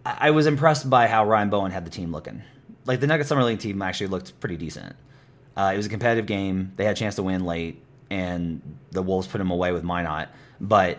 I 0.04 0.30
was 0.30 0.46
impressed 0.46 0.88
by 0.88 1.06
how 1.06 1.26
Ryan 1.26 1.50
Bowen 1.50 1.72
had 1.72 1.84
the 1.84 1.90
team 1.90 2.12
looking. 2.12 2.42
Like 2.86 3.00
the 3.00 3.06
Nuggets 3.06 3.28
summer 3.28 3.44
league 3.44 3.58
team 3.58 3.82
actually 3.82 4.08
looked 4.08 4.38
pretty 4.40 4.56
decent. 4.56 4.96
Uh, 5.56 5.72
it 5.74 5.76
was 5.76 5.86
a 5.86 5.90
competitive 5.90 6.26
game. 6.26 6.72
They 6.76 6.84
had 6.84 6.96
a 6.96 6.98
chance 6.98 7.16
to 7.16 7.22
win 7.22 7.44
late, 7.44 7.82
and 8.08 8.62
the 8.90 9.02
Wolves 9.02 9.26
put 9.26 9.38
them 9.38 9.50
away 9.50 9.72
with 9.72 9.84
Minott. 9.84 10.28
But 10.60 10.98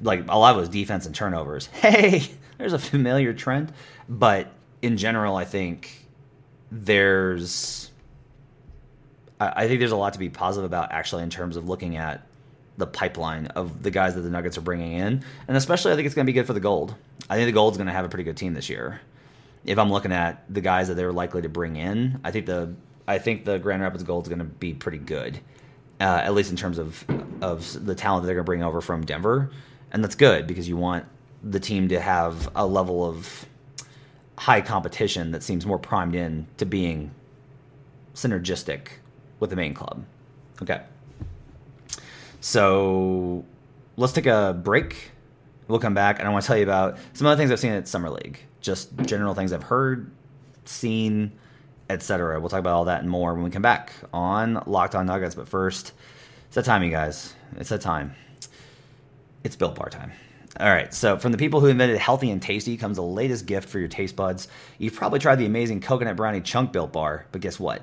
like 0.00 0.24
a 0.28 0.38
lot 0.38 0.52
of 0.52 0.58
it 0.58 0.60
was 0.60 0.68
defense 0.68 1.06
and 1.06 1.14
turnovers. 1.14 1.66
Hey, 1.72 2.28
there's 2.58 2.72
a 2.72 2.78
familiar 2.78 3.32
trend. 3.32 3.72
But 4.08 4.48
in 4.82 4.96
general, 4.96 5.36
I 5.36 5.44
think 5.44 6.06
there's 6.70 7.90
I 9.40 9.68
think 9.68 9.78
there's 9.78 9.92
a 9.92 9.96
lot 9.96 10.14
to 10.14 10.18
be 10.18 10.28
positive 10.28 10.66
about 10.66 10.90
actually 10.92 11.22
in 11.22 11.30
terms 11.30 11.56
of 11.56 11.68
looking 11.68 11.96
at 11.96 12.26
the 12.78 12.86
pipeline 12.86 13.46
of 13.48 13.82
the 13.82 13.90
guys 13.90 14.14
that 14.14 14.22
the 14.22 14.30
Nuggets 14.30 14.56
are 14.56 14.62
bringing 14.62 14.92
in, 14.92 15.22
and 15.48 15.56
especially 15.56 15.92
I 15.92 15.96
think 15.96 16.06
it's 16.06 16.14
going 16.14 16.24
to 16.24 16.32
be 16.32 16.34
good 16.34 16.46
for 16.46 16.54
the 16.54 16.60
Gold. 16.60 16.94
I 17.28 17.36
think 17.36 17.46
the 17.46 17.52
Gold's 17.52 17.76
going 17.76 17.88
to 17.88 17.92
have 17.92 18.04
a 18.04 18.08
pretty 18.08 18.24
good 18.24 18.36
team 18.36 18.54
this 18.54 18.70
year. 18.70 19.00
If 19.64 19.78
I'm 19.78 19.90
looking 19.90 20.12
at 20.12 20.42
the 20.52 20.60
guys 20.60 20.88
that 20.88 20.94
they're 20.94 21.12
likely 21.12 21.42
to 21.42 21.48
bring 21.48 21.76
in, 21.76 22.20
I 22.24 22.30
think 22.30 22.46
the 22.46 22.72
I 23.06 23.18
think 23.18 23.44
the 23.44 23.58
Grand 23.58 23.82
Rapids 23.82 24.04
Gold 24.04 24.24
is 24.24 24.28
going 24.28 24.38
to 24.38 24.44
be 24.44 24.74
pretty 24.74 24.98
good, 24.98 25.38
uh, 26.00 26.20
at 26.22 26.32
least 26.34 26.50
in 26.50 26.56
terms 26.56 26.78
of 26.78 27.04
of 27.42 27.84
the 27.84 27.94
talent 27.94 28.22
that 28.22 28.26
they're 28.26 28.36
going 28.36 28.44
to 28.44 28.46
bring 28.46 28.62
over 28.62 28.80
from 28.80 29.04
Denver, 29.04 29.50
and 29.90 30.02
that's 30.02 30.14
good 30.14 30.46
because 30.46 30.68
you 30.68 30.76
want 30.76 31.04
the 31.42 31.60
team 31.60 31.88
to 31.88 32.00
have 32.00 32.48
a 32.54 32.66
level 32.66 33.04
of 33.04 33.46
high 34.38 34.60
competition 34.60 35.32
that 35.32 35.42
seems 35.42 35.66
more 35.66 35.78
primed 35.78 36.14
in 36.14 36.46
to 36.58 36.64
being 36.64 37.10
synergistic 38.14 38.88
with 39.40 39.50
the 39.50 39.56
main 39.56 39.74
club. 39.74 40.04
Okay. 40.62 40.80
So 42.40 43.44
let's 43.96 44.12
take 44.12 44.26
a 44.26 44.58
break. 44.62 45.10
We'll 45.66 45.80
come 45.80 45.94
back, 45.94 46.18
and 46.18 46.26
I 46.26 46.30
want 46.30 46.44
to 46.44 46.46
tell 46.46 46.56
you 46.56 46.62
about 46.62 46.98
some 47.12 47.26
other 47.26 47.36
things 47.36 47.50
I've 47.50 47.60
seen 47.60 47.72
at 47.72 47.86
Summer 47.86 48.08
League, 48.08 48.40
just 48.60 48.96
general 49.04 49.34
things 49.34 49.52
I've 49.52 49.64
heard, 49.64 50.10
seen, 50.64 51.32
etc. 51.90 52.40
We'll 52.40 52.48
talk 52.48 52.60
about 52.60 52.74
all 52.74 52.84
that 52.86 53.00
and 53.00 53.10
more 53.10 53.34
when 53.34 53.44
we 53.44 53.50
come 53.50 53.62
back 53.62 53.92
on 54.12 54.62
Locked 54.66 54.94
On 54.94 55.04
Nuggets. 55.04 55.34
But 55.34 55.48
first, 55.48 55.92
it's 56.46 56.54
that 56.54 56.64
time, 56.64 56.82
you 56.82 56.90
guys. 56.90 57.34
It's 57.56 57.68
that 57.68 57.82
time. 57.82 58.14
It's 59.44 59.56
Built 59.56 59.74
Bar 59.74 59.90
time. 59.90 60.12
All 60.58 60.70
right, 60.70 60.92
so 60.92 61.18
from 61.18 61.32
the 61.32 61.38
people 61.38 61.60
who 61.60 61.66
invented 61.66 61.98
healthy 61.98 62.30
and 62.30 62.40
tasty 62.42 62.76
comes 62.76 62.96
the 62.96 63.02
latest 63.02 63.46
gift 63.46 63.68
for 63.68 63.78
your 63.78 63.88
taste 63.88 64.16
buds. 64.16 64.48
You've 64.78 64.94
probably 64.94 65.18
tried 65.18 65.36
the 65.36 65.46
amazing 65.46 65.80
coconut 65.80 66.16
brownie 66.16 66.40
chunk 66.40 66.72
Built 66.72 66.92
Bar, 66.92 67.26
but 67.30 67.42
guess 67.42 67.60
what? 67.60 67.82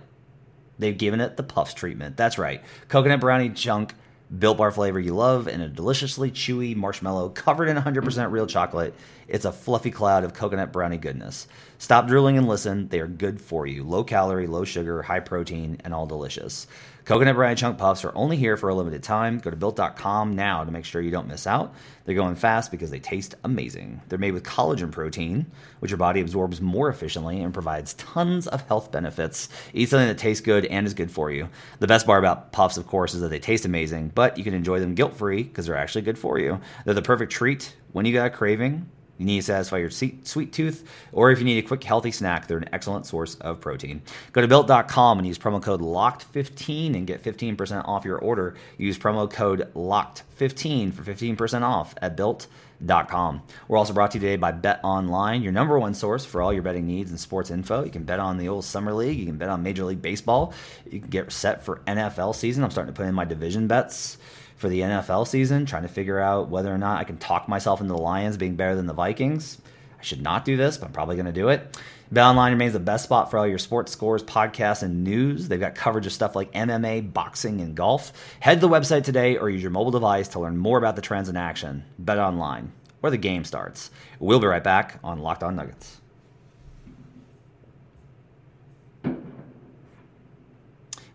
They've 0.80 0.98
given 0.98 1.22
it 1.22 1.38
the 1.38 1.44
puffs 1.44 1.74
treatment. 1.74 2.18
That's 2.18 2.38
right, 2.38 2.64
coconut 2.90 3.22
brownie 3.22 3.52
chunk 3.52 3.94
Built 4.40 4.58
Bar 4.58 4.72
flavor 4.72 5.00
you 5.00 5.14
love 5.14 5.48
and 5.48 5.62
a 5.62 5.70
deliciously 5.70 6.32
chewy 6.32 6.76
marshmallow 6.76 7.30
covered 7.30 7.70
in 7.70 7.78
100% 7.78 8.32
real 8.32 8.48
chocolate. 8.48 8.96
It's 9.28 9.46
a 9.46 9.52
fluffy 9.52 9.92
cloud 9.92 10.24
of 10.24 10.34
coconut 10.34 10.72
brownie 10.72 10.98
goodness. 10.98 11.48
Stop 11.78 12.08
drooling 12.08 12.38
and 12.38 12.48
listen. 12.48 12.88
They 12.88 13.00
are 13.00 13.08
good 13.08 13.40
for 13.40 13.68
you. 13.68 13.84
Low 13.84 14.04
calorie, 14.04 14.48
low 14.48 14.64
sugar, 14.64 15.04
high 15.04 15.20
protein, 15.20 15.80
and 15.84 15.94
all 15.94 16.08
delicious. 16.08 16.66
Coconut 17.06 17.36
brownie 17.36 17.54
chunk 17.54 17.78
puffs 17.78 18.04
are 18.04 18.12
only 18.16 18.36
here 18.36 18.58
for 18.58 18.70
a 18.70 18.74
limited 18.74 19.04
time. 19.04 19.38
Go 19.38 19.52
to 19.52 19.56
built.com 19.56 20.36
now 20.36 20.64
to 20.64 20.72
make 20.72 20.86
sure 20.86 21.04
you 21.04 21.12
don't 21.12 21.28
miss 21.28 21.46
out. 21.46 21.76
They're 22.04 22.16
going 22.16 22.34
fast 22.34 22.72
because 22.72 22.90
they 22.90 23.00
taste 23.00 23.36
amazing. 23.44 24.02
They're 24.10 24.18
made 24.18 24.32
with 24.32 24.42
collagen 24.42 24.92
protein, 24.92 25.46
which 25.80 25.92
your 25.92 26.00
body 26.00 26.20
absorbs 26.20 26.62
more 26.62 26.90
efficiently 26.90 27.42
and 27.42 27.54
provides 27.54 27.94
tons 27.94 28.48
of 28.48 28.68
health 28.68 28.92
benefits. 28.92 29.50
Eat 29.72 29.90
something 29.90 30.08
that 30.08 30.18
tastes 30.18 30.42
good 30.42 30.66
and 30.66 30.88
is 30.88 30.96
good 30.96 31.12
for 31.12 31.30
you. 31.30 31.48
The 31.78 31.86
best 31.86 32.08
part 32.08 32.24
about 32.24 32.52
puffs, 32.52 32.76
of 32.76 32.88
course, 32.88 33.14
is 33.14 33.22
that 33.22 33.30
they 33.30 33.40
taste 33.40 33.66
amazing, 33.66 34.12
but 34.16 34.40
you 34.40 34.44
can 34.44 34.56
enjoy 34.56 34.80
them 34.80 34.96
guilt 34.96 35.16
free 35.16 35.44
because 35.44 35.68
they're 35.68 35.78
actually 35.78 36.02
good 36.02 36.18
for 36.18 36.40
you. 36.40 36.60
They're 36.86 36.96
the 36.96 37.04
perfect 37.04 37.32
treat 37.32 37.76
when 37.92 38.08
you 38.08 38.14
got 38.14 38.26
a 38.26 38.32
craving 38.32 38.90
you 39.18 39.26
need 39.26 39.38
to 39.38 39.44
satisfy 39.44 39.78
your 39.78 39.90
sweet 39.90 40.54
tooth, 40.54 40.90
or 41.14 41.32
if 41.32 41.40
you 41.40 41.46
need 41.46 41.64
a 41.64 41.68
quick, 41.68 41.84
healthy 41.84 42.12
snack, 42.12 42.48
they're 42.48 42.58
an 42.58 42.70
excellent 42.74 43.06
source 43.06 43.36
of 43.36 43.62
protein. 43.62 44.02
Go 44.34 44.42
to 44.42 44.48
built.com 44.48 45.20
and 45.20 45.28
use 45.28 45.40
promo 45.40 45.62
code 45.62 45.82
LOCKED15 45.82 46.96
and 46.96 47.08
get 47.08 47.24
15% 47.24 47.88
off 47.88 48.04
your 48.04 48.18
order. 48.18 48.56
Use 48.78 48.98
promo 48.98 49.30
code 49.32 49.72
LOCKED15 49.74 50.94
for 50.94 51.04
15% 51.04 51.62
off 51.62 51.96
at 52.02 52.18
built.com. 52.18 53.42
We're 53.70 53.78
also 53.78 53.94
brought 53.94 54.12
to 54.12 54.18
you 54.18 54.22
today 54.22 54.36
by 54.36 54.52
Bet 54.52 54.82
Online, 54.84 55.42
your 55.42 55.54
number 55.54 55.80
one 55.80 55.94
source 55.94 56.26
for 56.26 56.42
all 56.42 56.52
your 56.52 56.64
betting 56.64 56.86
needs 56.86 57.10
and 57.10 57.20
sports 57.20 57.52
info. 57.52 57.86
You 57.86 57.92
can 57.92 58.04
bet 58.04 58.20
on 58.20 58.38
the 58.38 58.50
old 58.50 58.66
Summer 58.66 58.94
League, 58.94 59.18
you 59.18 59.26
can 59.26 59.38
bet 59.38 59.48
on 59.48 59.64
Major 59.64 59.86
League 59.86 60.02
Baseball, 60.02 60.54
you 60.90 61.00
can 61.00 61.10
get 61.10 61.32
set 61.32 61.64
for 61.64 61.82
NFL 61.88 62.36
season. 62.36 62.66
I'm 62.66 62.72
starting 62.72 62.94
to 62.94 62.98
put 62.98 63.08
in 63.08 63.16
my 63.16 63.26
division 63.26 63.68
bets 63.68 64.18
for 64.56 64.70
the 64.70 64.82
NFL 64.82 65.28
season, 65.28 65.66
trying 65.66 65.84
to 65.84 65.88
figure 65.88 66.20
out 66.20 66.50
whether 66.50 66.74
or 66.74 66.78
not 66.78 67.00
I 67.00 67.04
can 67.04 67.18
talk 67.18 67.48
myself 67.48 67.82
into 67.82 67.94
the 67.94 68.00
Lions 68.00 68.38
being 68.38 68.56
better 68.56 68.76
than 68.76 68.88
the 68.88 68.94
Vikings. 68.94 69.60
I 70.00 70.04
should 70.04 70.22
not 70.22 70.46
do 70.46 70.58
this, 70.58 70.78
but 70.78 70.88
I'm 70.88 70.94
probably 70.94 71.16
going 71.16 71.26
to 71.26 71.32
do 71.32 71.50
it. 71.50 71.78
BetOnline 72.14 72.52
remains 72.52 72.74
the 72.74 72.80
best 72.80 73.04
spot 73.04 73.32
for 73.32 73.40
all 73.40 73.48
your 73.48 73.58
sports 73.58 73.92
scores, 73.92 74.24
podcasts, 74.24 74.84
and 74.84 75.04
news. 75.04 75.48
They've 75.48 75.60
got 75.60 75.76
coverage 75.76 76.06
of 76.06 76.14
stuff 76.14 76.36
like 76.36 76.54
MMA, 76.54 77.12
boxing, 77.12 77.62
and 77.62 77.76
golf. 77.76 78.14
Head 78.40 78.56
to 78.56 78.68
the 78.68 78.70
website 78.70 79.04
today 79.04 79.38
or 79.38 79.50
use 79.50 79.62
your 79.62 79.72
mobile 79.72 79.92
device 79.92 80.28
to 80.30 80.40
learn 80.40 80.58
more 80.58 80.78
about 80.78 80.96
the 80.96 81.02
trends 81.02 81.30
in 81.30 81.36
action. 81.36 81.84
BetOnline, 82.02 82.68
where 83.02 83.12
the 83.12 83.18
game 83.18 83.44
starts. 83.44 83.90
We'll 84.20 84.40
be 84.40 84.48
right 84.48 84.64
back 84.64 85.00
on 85.04 85.20
Locked 85.20 85.44
On 85.44 85.56
Nuggets. 85.56 86.00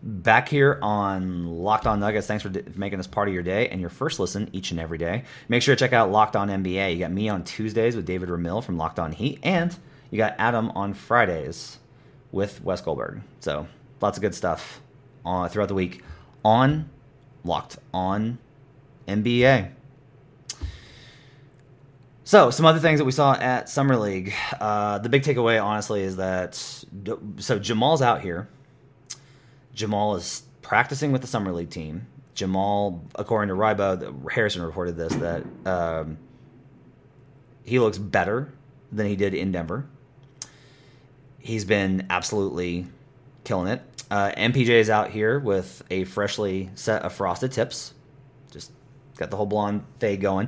Back 0.03 0.49
here 0.49 0.79
on 0.81 1.45
Locked 1.45 1.87
On 1.87 1.99
Nuggets. 1.99 2.27
Thanks 2.27 2.43
for 2.43 2.49
d- 2.49 2.63
making 2.75 2.97
this 2.97 3.07
part 3.07 3.27
of 3.27 3.33
your 3.33 3.43
day 3.43 3.69
and 3.69 3.79
your 3.79 3.89
first 3.89 4.19
listen 4.19 4.49
each 4.53 4.71
and 4.71 4.79
every 4.79 4.97
day. 4.97 5.23
Make 5.47 5.61
sure 5.61 5.75
to 5.75 5.79
check 5.79 5.93
out 5.93 6.11
Locked 6.11 6.35
On 6.35 6.49
NBA. 6.49 6.93
You 6.93 6.99
got 6.99 7.11
me 7.11 7.29
on 7.29 7.43
Tuesdays 7.43 7.95
with 7.95 8.05
David 8.05 8.29
Ramil 8.29 8.63
from 8.63 8.77
Locked 8.77 8.99
On 8.99 9.11
Heat, 9.11 9.39
and 9.43 9.75
you 10.09 10.17
got 10.17 10.35
Adam 10.37 10.71
on 10.71 10.93
Fridays 10.93 11.77
with 12.31 12.63
Wes 12.63 12.81
Goldberg. 12.81 13.21
So 13.39 13.67
lots 14.01 14.17
of 14.17 14.21
good 14.21 14.35
stuff 14.35 14.81
uh, 15.25 15.47
throughout 15.47 15.67
the 15.67 15.75
week 15.75 16.03
on 16.43 16.89
Locked 17.43 17.77
On 17.93 18.37
NBA. 19.07 19.71
So, 22.23 22.49
some 22.49 22.65
other 22.65 22.79
things 22.79 22.99
that 22.99 23.05
we 23.05 23.11
saw 23.11 23.33
at 23.33 23.67
Summer 23.67 23.97
League. 23.97 24.33
Uh, 24.57 24.99
the 24.99 25.09
big 25.09 25.23
takeaway, 25.23 25.61
honestly, 25.61 26.01
is 26.01 26.15
that 26.15 26.55
so 26.55 27.59
Jamal's 27.59 28.01
out 28.01 28.21
here 28.21 28.47
Jamal 29.81 30.15
is 30.15 30.43
practicing 30.61 31.11
with 31.11 31.21
the 31.21 31.27
summer 31.27 31.51
league 31.51 31.71
team. 31.71 32.05
Jamal, 32.35 33.03
according 33.15 33.49
to 33.49 33.55
Rybo, 33.55 34.31
Harrison 34.31 34.61
reported 34.61 34.95
this 34.95 35.13
that 35.15 35.43
um, 35.65 36.17
he 37.63 37.79
looks 37.79 37.97
better 37.97 38.53
than 38.91 39.07
he 39.07 39.15
did 39.15 39.33
in 39.33 39.51
Denver. 39.51 39.87
He's 41.39 41.65
been 41.65 42.05
absolutely 42.11 42.85
killing 43.43 43.67
it. 43.69 43.81
Uh, 44.11 44.31
MPJ 44.37 44.69
is 44.69 44.89
out 44.89 45.09
here 45.09 45.39
with 45.39 45.81
a 45.89 46.03
freshly 46.03 46.69
set 46.75 47.01
of 47.01 47.11
frosted 47.11 47.51
tips, 47.51 47.93
just 48.51 48.71
got 49.17 49.31
the 49.31 49.37
whole 49.37 49.47
blonde 49.47 49.83
fade 49.99 50.21
going. 50.21 50.47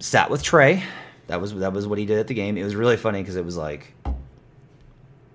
Sat 0.00 0.30
with 0.30 0.42
Trey. 0.42 0.82
That 1.26 1.40
was 1.40 1.54
that 1.54 1.72
was 1.74 1.86
what 1.86 1.98
he 1.98 2.06
did 2.06 2.18
at 2.18 2.28
the 2.28 2.34
game. 2.34 2.56
It 2.56 2.64
was 2.64 2.74
really 2.74 2.96
funny 2.96 3.20
because 3.20 3.36
it 3.36 3.44
was 3.44 3.58
like 3.58 3.94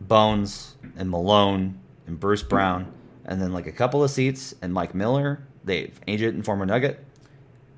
Bones 0.02 0.76
and 0.98 1.10
Malone 1.12 1.80
and 2.08 2.20
Bruce 2.20 2.44
Brown 2.44 2.92
and 3.30 3.40
then 3.40 3.54
like 3.54 3.68
a 3.68 3.72
couple 3.72 4.04
of 4.04 4.12
seats 4.12 4.54
and 4.62 4.74
Mike 4.74 4.94
Miller, 4.94 5.40
Dave, 5.64 6.02
agent 6.08 6.34
and 6.36 6.44
former 6.44 6.66
Nugget, 6.66 7.04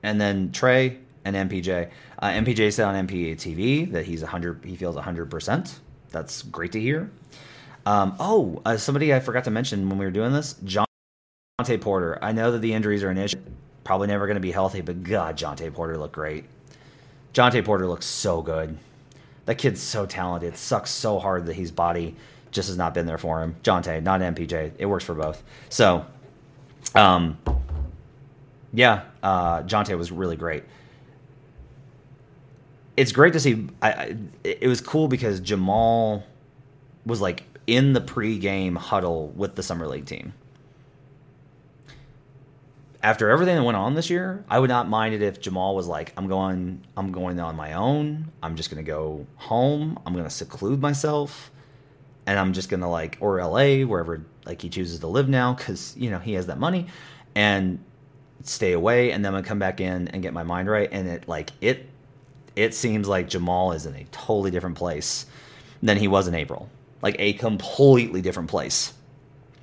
and 0.01 0.19
then 0.19 0.51
Trey 0.51 0.97
and 1.25 1.35
MPJ. 1.35 1.91
Uh, 2.19 2.27
MPJ 2.27 2.73
said 2.73 2.85
on 2.85 3.07
NBA 3.07 3.33
TV 3.33 3.91
that 3.91 4.05
he's 4.05 4.21
100. 4.21 4.63
He 4.65 4.75
feels 4.75 4.95
100. 4.95 5.29
percent 5.29 5.79
That's 6.09 6.41
great 6.43 6.71
to 6.71 6.79
hear. 6.79 7.11
Um, 7.85 8.15
oh, 8.19 8.61
uh, 8.65 8.77
somebody 8.77 9.13
I 9.13 9.19
forgot 9.19 9.43
to 9.43 9.51
mention 9.51 9.89
when 9.89 9.97
we 9.97 10.05
were 10.05 10.11
doing 10.11 10.31
this, 10.31 10.55
Jontay 10.63 11.81
Porter. 11.81 12.17
I 12.21 12.31
know 12.31 12.51
that 12.51 12.59
the 12.59 12.73
injuries 12.73 13.03
are 13.03 13.09
an 13.09 13.17
issue. 13.17 13.37
Probably 13.83 14.07
never 14.07 14.27
going 14.27 14.35
to 14.35 14.41
be 14.41 14.51
healthy, 14.51 14.81
but 14.81 15.03
God, 15.03 15.37
Jontay 15.37 15.73
Porter 15.73 15.97
looked 15.97 16.13
great. 16.13 16.45
Jontay 17.33 17.65
Porter 17.65 17.87
looks 17.87 18.05
so 18.05 18.41
good. 18.41 18.77
That 19.45 19.57
kid's 19.57 19.81
so 19.81 20.05
talented. 20.05 20.53
It 20.53 20.57
sucks 20.57 20.91
so 20.91 21.19
hard 21.19 21.47
that 21.47 21.55
his 21.55 21.71
body 21.71 22.15
just 22.51 22.67
has 22.67 22.77
not 22.77 22.93
been 22.93 23.05
there 23.05 23.17
for 23.17 23.41
him. 23.41 23.55
Jontay, 23.63 24.03
not 24.03 24.21
MPJ. 24.21 24.73
It 24.77 24.85
works 24.85 25.03
for 25.03 25.15
both. 25.15 25.41
So, 25.69 26.05
um, 26.95 27.37
yeah, 28.73 29.03
uh, 29.23 29.63
Jontay 29.63 29.97
was 29.97 30.11
really 30.11 30.35
great. 30.35 30.63
It's 32.97 33.11
great 33.11 33.33
to 33.33 33.39
see. 33.39 33.67
I, 33.81 33.91
I, 33.91 34.17
it 34.43 34.67
was 34.67 34.81
cool 34.81 35.07
because 35.07 35.39
Jamal 35.39 36.23
was 37.05 37.21
like 37.21 37.43
in 37.67 37.93
the 37.93 38.01
pre-game 38.01 38.75
huddle 38.75 39.29
with 39.29 39.55
the 39.55 39.63
summer 39.63 39.87
league 39.87 40.05
team. 40.05 40.33
After 43.03 43.29
everything 43.29 43.55
that 43.55 43.63
went 43.63 43.77
on 43.77 43.95
this 43.95 44.11
year, 44.11 44.45
I 44.47 44.59
would 44.59 44.69
not 44.69 44.87
mind 44.87 45.15
it 45.15 45.23
if 45.23 45.39
Jamal 45.41 45.75
was 45.75 45.87
like, 45.87 46.13
"I'm 46.17 46.27
going, 46.27 46.83
I'm 46.95 47.11
going 47.11 47.39
on 47.39 47.55
my 47.55 47.73
own. 47.73 48.31
I'm 48.43 48.55
just 48.55 48.69
going 48.69 48.83
to 48.83 48.87
go 48.87 49.25
home. 49.37 49.97
I'm 50.05 50.13
going 50.13 50.25
to 50.25 50.29
seclude 50.29 50.81
myself." 50.81 51.49
And 52.25 52.39
I'm 52.39 52.53
just 52.53 52.69
gonna 52.69 52.89
like 52.89 53.17
or 53.19 53.43
LA 53.43 53.83
wherever 53.83 54.25
like 54.45 54.61
he 54.61 54.69
chooses 54.69 54.99
to 54.99 55.07
live 55.07 55.29
now 55.29 55.53
because 55.53 55.95
you 55.97 56.09
know 56.09 56.19
he 56.19 56.33
has 56.33 56.47
that 56.47 56.59
money 56.59 56.87
and 57.35 57.83
stay 58.43 58.73
away 58.73 59.11
and 59.11 59.23
then 59.23 59.35
I 59.35 59.41
come 59.41 59.59
back 59.59 59.79
in 59.79 60.07
and 60.09 60.21
get 60.21 60.33
my 60.33 60.43
mind 60.43 60.69
right 60.69 60.89
and 60.91 61.07
it 61.07 61.27
like 61.27 61.51
it 61.61 61.87
it 62.55 62.73
seems 62.73 63.07
like 63.07 63.29
Jamal 63.29 63.71
is 63.71 63.85
in 63.85 63.95
a 63.95 64.03
totally 64.05 64.51
different 64.51 64.77
place 64.77 65.25
than 65.81 65.97
he 65.97 66.07
was 66.07 66.27
in 66.27 66.35
April. 66.35 66.69
Like 67.01 67.15
a 67.17 67.33
completely 67.33 68.21
different 68.21 68.49
place 68.49 68.93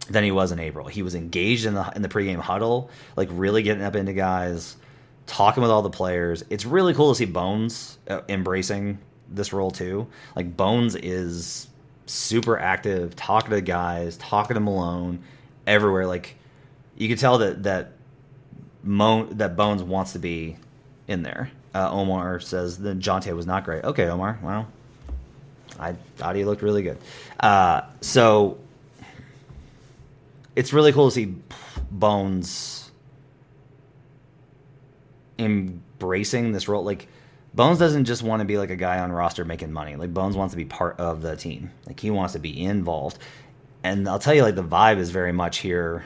than 0.09 0.25
he 0.25 0.33
was 0.33 0.53
in 0.53 0.59
April. 0.59 0.87
He 0.87 1.03
was 1.03 1.15
engaged 1.15 1.67
in 1.67 1.75
the 1.75 1.93
in 1.95 2.03
the 2.03 2.09
pregame 2.09 2.41
huddle 2.41 2.91
like 3.17 3.29
really 3.33 3.63
getting 3.63 3.85
up 3.85 3.95
into 3.97 4.13
guys 4.13 4.77
talking 5.27 5.63
with 5.63 5.71
all 5.71 5.83
the 5.83 5.91
players. 5.91 6.45
It's 6.51 6.65
really 6.65 6.95
cool 6.95 7.11
to 7.13 7.15
see 7.15 7.27
Bones 7.27 7.99
uh, 8.09 8.23
embracing 8.29 8.99
this 9.29 9.53
role 9.53 9.71
too. 9.71 10.07
Like 10.35 10.57
Bones 10.57 10.97
is 10.97 11.69
super 12.09 12.59
active, 12.59 13.15
talking 13.17 13.51
to 13.51 13.61
guys, 13.61 14.17
talking 14.17 14.55
to 14.55 14.61
Malone, 14.61 15.21
everywhere. 15.67 16.07
Like 16.07 16.37
you 16.97 17.09
could 17.09 17.19
tell 17.19 17.39
that 17.39 17.63
that 17.65 17.93
Mo, 18.83 19.25
that 19.27 19.57
Bones 19.57 19.83
wants 19.83 20.13
to 20.13 20.19
be 20.19 20.57
in 21.07 21.23
there. 21.23 21.51
Uh, 21.75 21.91
Omar 21.91 22.41
says 22.41 22.79
the 22.79 22.95
Jontay 22.95 23.35
was 23.37 23.47
not 23.47 23.65
great. 23.65 23.85
Okay, 23.85 24.09
Omar. 24.09 24.39
Well, 24.43 24.67
I 25.79 25.95
thought 26.17 26.37
he 26.37 26.45
looked 26.45 26.63
really 26.63 26.83
good. 26.83 26.99
Uh, 27.39 27.83
so 28.01 28.59
it's 30.57 30.73
really 30.73 30.93
cool 30.93 31.09
to 31.09 31.15
see 31.15 31.35
Bones 31.91 32.91
embracing 35.39 36.53
this 36.53 36.69
role. 36.69 36.83
Like 36.83 37.09
Bones 37.55 37.79
doesn't 37.79 38.05
just 38.05 38.23
want 38.23 38.41
to 38.41 38.45
be 38.45 38.59
like 38.59 38.71
a 38.71 38.77
guy 38.77 38.99
on 39.01 39.11
roster 39.11 39.45
making 39.45 39.73
money. 39.73 39.97
Like 39.97 40.15
Bones 40.15 40.37
wants 40.37 40.53
to 40.53 40.57
be 40.57 40.65
part 40.65 40.99
of 41.01 41.23
the 41.23 41.37
team. 41.37 41.71
Like 41.87 41.99
he 41.99 42.11
wants 42.11 42.35
to 42.35 42.39
be 42.39 42.65
involved. 42.65 43.19
And 43.83 44.09
I'll 44.09 44.19
tell 44.19 44.35
you, 44.35 44.43
like 44.43 44.55
the 44.55 44.65
vibe 44.65 44.99
is 44.99 45.11
very 45.11 45.33
much 45.33 45.59
here. 45.59 46.05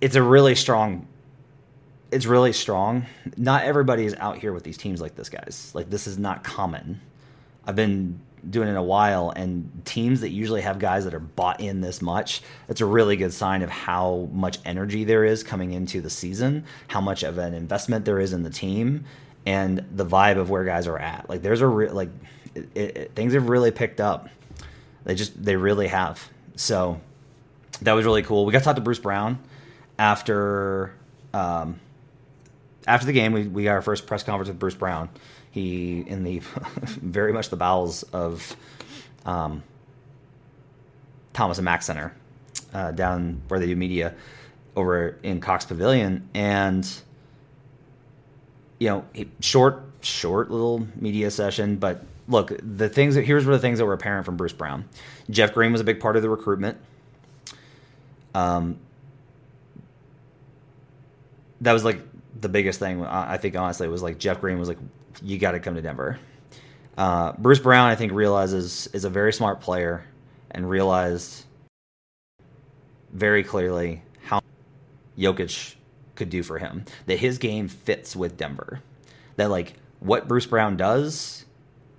It's 0.00 0.16
a 0.16 0.22
really 0.22 0.54
strong. 0.54 1.06
It's 2.10 2.26
really 2.26 2.52
strong. 2.52 3.06
Not 3.36 3.64
everybody 3.64 4.04
is 4.04 4.14
out 4.14 4.38
here 4.38 4.52
with 4.52 4.62
these 4.62 4.76
teams 4.76 5.00
like 5.00 5.16
this, 5.16 5.28
guys. 5.28 5.72
Like 5.74 5.90
this 5.90 6.06
is 6.06 6.18
not 6.18 6.44
common. 6.44 7.00
I've 7.66 7.76
been 7.76 8.20
doing 8.50 8.68
it 8.68 8.76
a 8.76 8.82
while, 8.82 9.30
and 9.30 9.68
teams 9.84 10.20
that 10.20 10.30
usually 10.30 10.60
have 10.60 10.78
guys 10.78 11.04
that 11.04 11.14
are 11.14 11.18
bought 11.20 11.60
in 11.60 11.80
this 11.80 12.00
much, 12.00 12.42
it's 12.68 12.80
a 12.80 12.86
really 12.86 13.16
good 13.16 13.32
sign 13.32 13.62
of 13.62 13.70
how 13.70 14.28
much 14.32 14.58
energy 14.64 15.02
there 15.04 15.24
is 15.24 15.42
coming 15.42 15.72
into 15.72 16.00
the 16.00 16.10
season, 16.10 16.64
how 16.86 17.00
much 17.00 17.24
of 17.24 17.38
an 17.38 17.54
investment 17.54 18.04
there 18.04 18.20
is 18.20 18.32
in 18.32 18.44
the 18.44 18.50
team, 18.50 19.04
and 19.46 19.86
the 19.92 20.04
vibe 20.04 20.36
of 20.36 20.50
where 20.50 20.64
guys 20.64 20.86
are 20.88 20.98
at. 20.98 21.30
Like 21.30 21.40
there's 21.40 21.60
a 21.60 21.66
re- 21.66 21.90
like 21.90 22.10
it, 22.54 22.68
it, 22.74 23.12
things 23.14 23.32
have 23.32 23.48
really 23.48 23.70
picked 23.70 24.00
up. 24.00 24.28
They 25.04 25.14
just 25.14 25.42
they 25.42 25.56
really 25.56 25.86
have. 25.86 26.28
So 26.56 27.00
that 27.82 27.92
was 27.92 28.04
really 28.04 28.22
cool. 28.22 28.44
We 28.44 28.52
got 28.52 28.58
to 28.58 28.64
talk 28.64 28.76
to 28.76 28.82
Bruce 28.82 28.98
Brown 28.98 29.38
after 29.98 30.92
um, 31.32 31.78
after 32.86 33.06
the 33.06 33.12
game. 33.12 33.32
We 33.32 33.46
we 33.46 33.64
got 33.64 33.72
our 33.72 33.82
first 33.82 34.06
press 34.06 34.24
conference 34.24 34.48
with 34.48 34.58
Bruce 34.58 34.74
Brown. 34.74 35.08
He 35.52 36.00
in 36.00 36.24
the 36.24 36.38
very 36.84 37.32
much 37.32 37.48
the 37.48 37.56
bowels 37.56 38.02
of 38.02 38.56
um, 39.24 39.62
Thomas 41.32 41.58
and 41.58 41.64
Mack 41.64 41.82
Center 41.82 42.14
uh, 42.74 42.90
down 42.90 43.42
where 43.48 43.60
they 43.60 43.66
do 43.66 43.76
media 43.76 44.14
over 44.74 45.18
in 45.22 45.40
Cox 45.40 45.64
Pavilion 45.64 46.28
and 46.34 46.86
you 48.78 48.88
know, 48.88 49.04
short, 49.40 49.82
short 50.00 50.50
little 50.50 50.86
media 50.96 51.30
session. 51.30 51.76
But 51.76 52.02
look, 52.28 52.52
the 52.62 52.88
things 52.88 53.14
that 53.14 53.22
here's 53.22 53.44
were 53.44 53.54
the 53.54 53.60
things 53.60 53.78
that 53.78 53.86
were 53.86 53.92
apparent 53.92 54.26
from 54.26 54.36
Bruce 54.36 54.52
Brown. 54.52 54.88
Jeff 55.30 55.54
Green 55.54 55.72
was 55.72 55.80
a 55.80 55.84
big 55.84 56.00
part 56.00 56.16
of 56.16 56.22
the 56.22 56.30
recruitment. 56.30 56.78
Um, 58.34 58.78
that 61.62 61.72
was 61.72 61.84
like 61.84 62.00
the 62.40 62.48
biggest 62.48 62.78
thing. 62.78 63.04
I 63.04 63.38
think 63.38 63.56
honestly, 63.56 63.88
was 63.88 64.02
like 64.02 64.18
Jeff 64.18 64.40
Green 64.40 64.58
was 64.58 64.68
like, 64.68 64.78
"You 65.22 65.38
got 65.38 65.52
to 65.52 65.60
come 65.60 65.74
to 65.74 65.82
Denver." 65.82 66.18
Uh, 66.98 67.32
Bruce 67.38 67.58
Brown, 67.58 67.88
I 67.88 67.94
think, 67.94 68.12
realizes 68.12 68.88
is 68.92 69.04
a 69.04 69.10
very 69.10 69.32
smart 69.32 69.60
player 69.60 70.04
and 70.50 70.68
realized 70.68 71.44
very 73.12 73.42
clearly 73.42 74.02
how 74.22 74.40
Jokic 75.18 75.74
could 76.16 76.30
do 76.30 76.42
for 76.42 76.58
him. 76.58 76.84
That 77.06 77.18
his 77.18 77.38
game 77.38 77.68
fits 77.68 78.16
with 78.16 78.36
Denver. 78.36 78.80
That 79.36 79.50
like 79.50 79.74
what 80.00 80.28
Bruce 80.28 80.46
Brown 80.46 80.76
does 80.76 81.44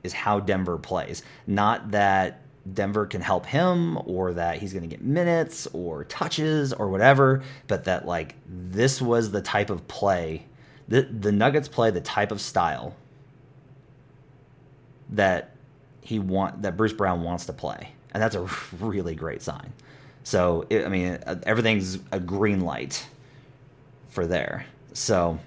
is 0.03 0.13
how 0.13 0.39
Denver 0.39 0.77
plays. 0.77 1.23
Not 1.45 1.91
that 1.91 2.41
Denver 2.73 3.05
can 3.05 3.21
help 3.21 3.45
him 3.45 3.97
or 4.05 4.33
that 4.33 4.57
he's 4.57 4.73
going 4.73 4.83
to 4.83 4.89
get 4.89 5.01
minutes 5.01 5.67
or 5.71 6.03
touches 6.03 6.73
or 6.73 6.89
whatever, 6.89 7.43
but 7.67 7.85
that 7.85 8.05
like 8.05 8.35
this 8.47 9.01
was 9.01 9.31
the 9.31 9.41
type 9.41 9.69
of 9.69 9.87
play 9.87 10.45
the 10.87 11.01
the 11.01 11.31
Nuggets 11.31 11.67
play 11.67 11.91
the 11.91 12.01
type 12.01 12.31
of 12.31 12.41
style 12.41 12.95
that 15.09 15.51
he 16.01 16.19
want 16.19 16.61
that 16.61 16.77
Bruce 16.77 16.93
Brown 16.93 17.23
wants 17.23 17.45
to 17.47 17.53
play, 17.53 17.91
and 18.13 18.23
that's 18.23 18.35
a 18.35 18.49
really 18.79 19.15
great 19.15 19.41
sign. 19.41 19.73
So 20.23 20.65
it, 20.69 20.85
I 20.85 20.89
mean, 20.89 21.19
everything's 21.43 21.99
a 22.11 22.19
green 22.19 22.61
light 22.61 23.05
for 24.17 24.25
there. 24.25 24.65
So 24.93 25.37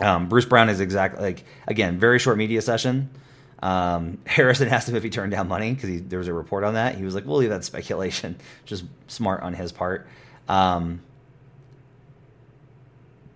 um, 0.00 0.30
Bruce 0.30 0.46
Brown 0.46 0.70
is 0.70 0.80
exactly 0.80 1.22
like 1.22 1.44
again 1.68 1.98
very 1.98 2.18
short 2.18 2.38
media 2.38 2.62
session. 2.62 3.10
Um, 3.62 4.16
Harrison 4.26 4.68
asked 4.68 4.88
him 4.88 4.96
if 4.96 5.02
he 5.02 5.10
turned 5.10 5.30
down 5.30 5.46
money 5.46 5.74
because 5.74 6.00
there 6.04 6.18
was 6.18 6.26
a 6.26 6.32
report 6.32 6.64
on 6.64 6.72
that. 6.72 6.94
He 6.94 7.04
was 7.04 7.14
like, 7.14 7.26
"We'll 7.26 7.36
leave 7.36 7.50
that 7.50 7.64
speculation." 7.64 8.36
Just 8.64 8.84
smart 9.08 9.42
on 9.42 9.52
his 9.52 9.72
part. 9.72 10.06
Um, 10.48 11.02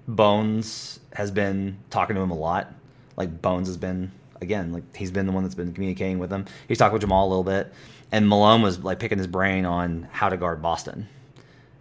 Bones 0.08 1.00
has 1.12 1.30
been 1.30 1.76
talking 1.90 2.16
to 2.16 2.22
him 2.22 2.30
a 2.30 2.34
lot. 2.38 2.72
Like 3.18 3.42
Bones 3.42 3.68
has 3.68 3.76
been 3.76 4.10
again, 4.40 4.72
like 4.72 4.96
he's 4.96 5.10
been 5.10 5.26
the 5.26 5.32
one 5.32 5.42
that's 5.42 5.54
been 5.54 5.74
communicating 5.74 6.18
with 6.18 6.32
him. 6.32 6.46
He's 6.66 6.78
talked 6.78 6.94
with 6.94 7.02
Jamal 7.02 7.26
a 7.26 7.28
little 7.28 7.44
bit, 7.44 7.74
and 8.10 8.26
Malone 8.26 8.62
was 8.62 8.78
like 8.78 9.00
picking 9.00 9.18
his 9.18 9.26
brain 9.26 9.66
on 9.66 10.08
how 10.12 10.30
to 10.30 10.38
guard 10.38 10.62
Boston. 10.62 11.08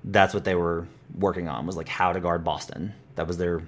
That's 0.05 0.33
what 0.33 0.43
they 0.43 0.55
were 0.55 0.87
working 1.17 1.47
on 1.47 1.65
was 1.65 1.75
like 1.75 1.89
how 1.89 2.13
to 2.13 2.19
guard 2.19 2.43
Boston. 2.43 2.93
That 3.15 3.27
was 3.27 3.37
their 3.37 3.61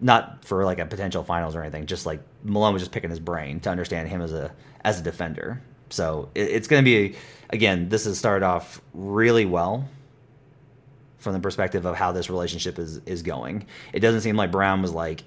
not 0.00 0.44
for 0.44 0.64
like 0.64 0.78
a 0.78 0.86
potential 0.86 1.24
finals 1.24 1.54
or 1.54 1.62
anything. 1.62 1.86
Just 1.86 2.06
like 2.06 2.20
Malone 2.42 2.74
was 2.74 2.82
just 2.82 2.92
picking 2.92 3.10
his 3.10 3.20
brain 3.20 3.60
to 3.60 3.70
understand 3.70 4.08
him 4.08 4.20
as 4.20 4.32
a 4.32 4.52
as 4.84 5.00
a 5.00 5.02
defender. 5.02 5.62
So 5.90 6.28
it, 6.34 6.48
it's 6.50 6.68
going 6.68 6.82
to 6.82 6.84
be 6.84 7.16
again. 7.50 7.88
This 7.88 8.04
has 8.04 8.18
started 8.18 8.44
off 8.44 8.80
really 8.92 9.44
well 9.44 9.88
from 11.18 11.32
the 11.32 11.40
perspective 11.40 11.86
of 11.86 11.96
how 11.96 12.12
this 12.12 12.28
relationship 12.28 12.78
is 12.78 12.98
is 13.06 13.22
going. 13.22 13.66
It 13.92 14.00
doesn't 14.00 14.22
seem 14.22 14.36
like 14.36 14.50
Brown 14.50 14.82
was 14.82 14.92
like 14.92 15.24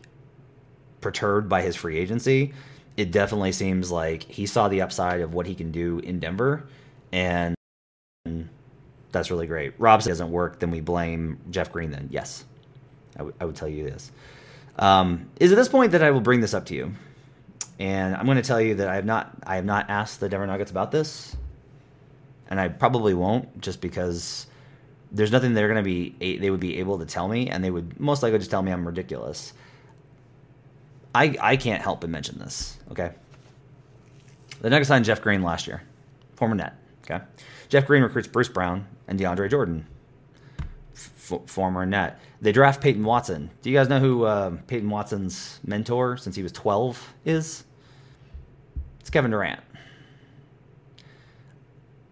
perturbed 1.01 1.49
by 1.49 1.62
his 1.62 1.75
free 1.75 1.97
agency. 1.97 2.53
It 2.97 3.12
definitely 3.12 3.51
seems 3.51 3.91
like 3.91 4.23
he 4.23 4.45
saw 4.45 4.67
the 4.67 4.81
upside 4.81 5.21
of 5.21 5.33
what 5.33 5.45
he 5.45 5.55
can 5.55 5.71
do 5.71 5.99
in 5.99 6.19
Denver, 6.19 6.67
and 7.12 7.55
that's 9.17 9.32
really 9.32 9.47
great. 9.47 9.73
Rob 9.80 10.01
says 10.01 10.12
doesn't 10.12 10.32
work, 10.32 10.60
then 10.60 10.71
we 10.71 10.82
blame 10.82 11.39
Jeff 11.49 11.71
Green. 11.71 11.91
Then 11.91 12.08
yes, 12.12 12.45
I, 13.15 13.19
w- 13.19 13.36
I 13.39 13.45
would 13.45 13.56
tell 13.56 13.67
you 13.67 13.84
this. 13.84 14.12
Um, 14.80 15.30
is 15.39 15.51
at 15.51 15.56
this 15.56 15.69
point 15.69 15.91
that 15.93 16.03
I 16.03 16.12
will 16.12 16.21
bring 16.21 16.39
this 16.39 16.53
up 16.53 16.65
to 16.67 16.75
you, 16.75 16.93
and 17.80 18.15
I'm 18.15 18.25
going 18.25 18.38
to 18.38 18.43
tell 18.43 18.62
you 18.62 18.75
that 18.75 18.88
I 18.88 18.95
have 18.95 19.06
not 19.06 19.32
I 19.45 19.56
have 19.56 19.65
not 19.65 19.89
asked 19.89 20.19
the 20.19 20.30
Denver 20.30 20.47
Nuggets 20.47 20.71
about 20.71 20.91
this, 20.91 21.36
and 22.49 22.60
I 22.60 22.67
probably 22.67 23.13
won't 23.13 23.60
just 23.62 23.82
because 23.82 24.47
there's 25.12 25.32
nothing 25.32 25.53
they're 25.53 25.67
going 25.67 25.84
to 25.84 25.84
be 25.84 26.38
they 26.38 26.49
would 26.49 26.60
be 26.60 26.80
able 26.80 26.99
to 26.99 27.06
tell 27.06 27.27
me, 27.27 27.49
and 27.49 27.63
they 27.63 27.71
would 27.71 27.99
most 27.99 28.23
likely 28.23 28.39
just 28.39 28.51
tell 28.51 28.62
me 28.62 28.71
I'm 28.71 28.86
ridiculous. 28.86 29.53
I 31.15 31.36
I 31.41 31.58
can't 31.58 31.82
help 31.82 32.01
but 32.01 32.10
mention 32.10 32.38
this. 32.39 32.77
Okay, 32.91 33.12
the 34.62 34.69
Nuggets 34.69 34.89
signed 34.89 35.06
Jeff 35.06 35.21
Green 35.21 35.41
last 35.41 35.67
year, 35.67 35.82
former 36.36 36.56
net. 36.56 36.75
Okay, 37.03 37.23
Jeff 37.69 37.88
Green 37.88 38.03
recruits 38.03 38.27
Bruce 38.27 38.49
Brown 38.49 38.86
and 39.08 39.20
DeAndre 39.20 39.50
Jordan, 39.50 39.86
f- 40.96 41.41
former 41.46 41.86
net. 41.86 42.20
They 42.41 42.52
draft 42.52 42.82
Peyton 42.82 43.04
Watson. 43.04 43.50
Do 43.62 43.70
you 43.70 43.76
guys 43.76 43.89
know 43.89 44.00
who 44.00 44.26
uh, 44.26 44.58
Peyton 44.67 44.89
Watson's 44.89 45.60
mentor 45.65 46.17
since 46.17 46.36
he 46.36 46.43
was 46.43 46.52
12 46.52 47.13
is? 47.26 47.63
It's 49.00 49.10
Kevin 49.10 49.32
Durant. 49.32 49.62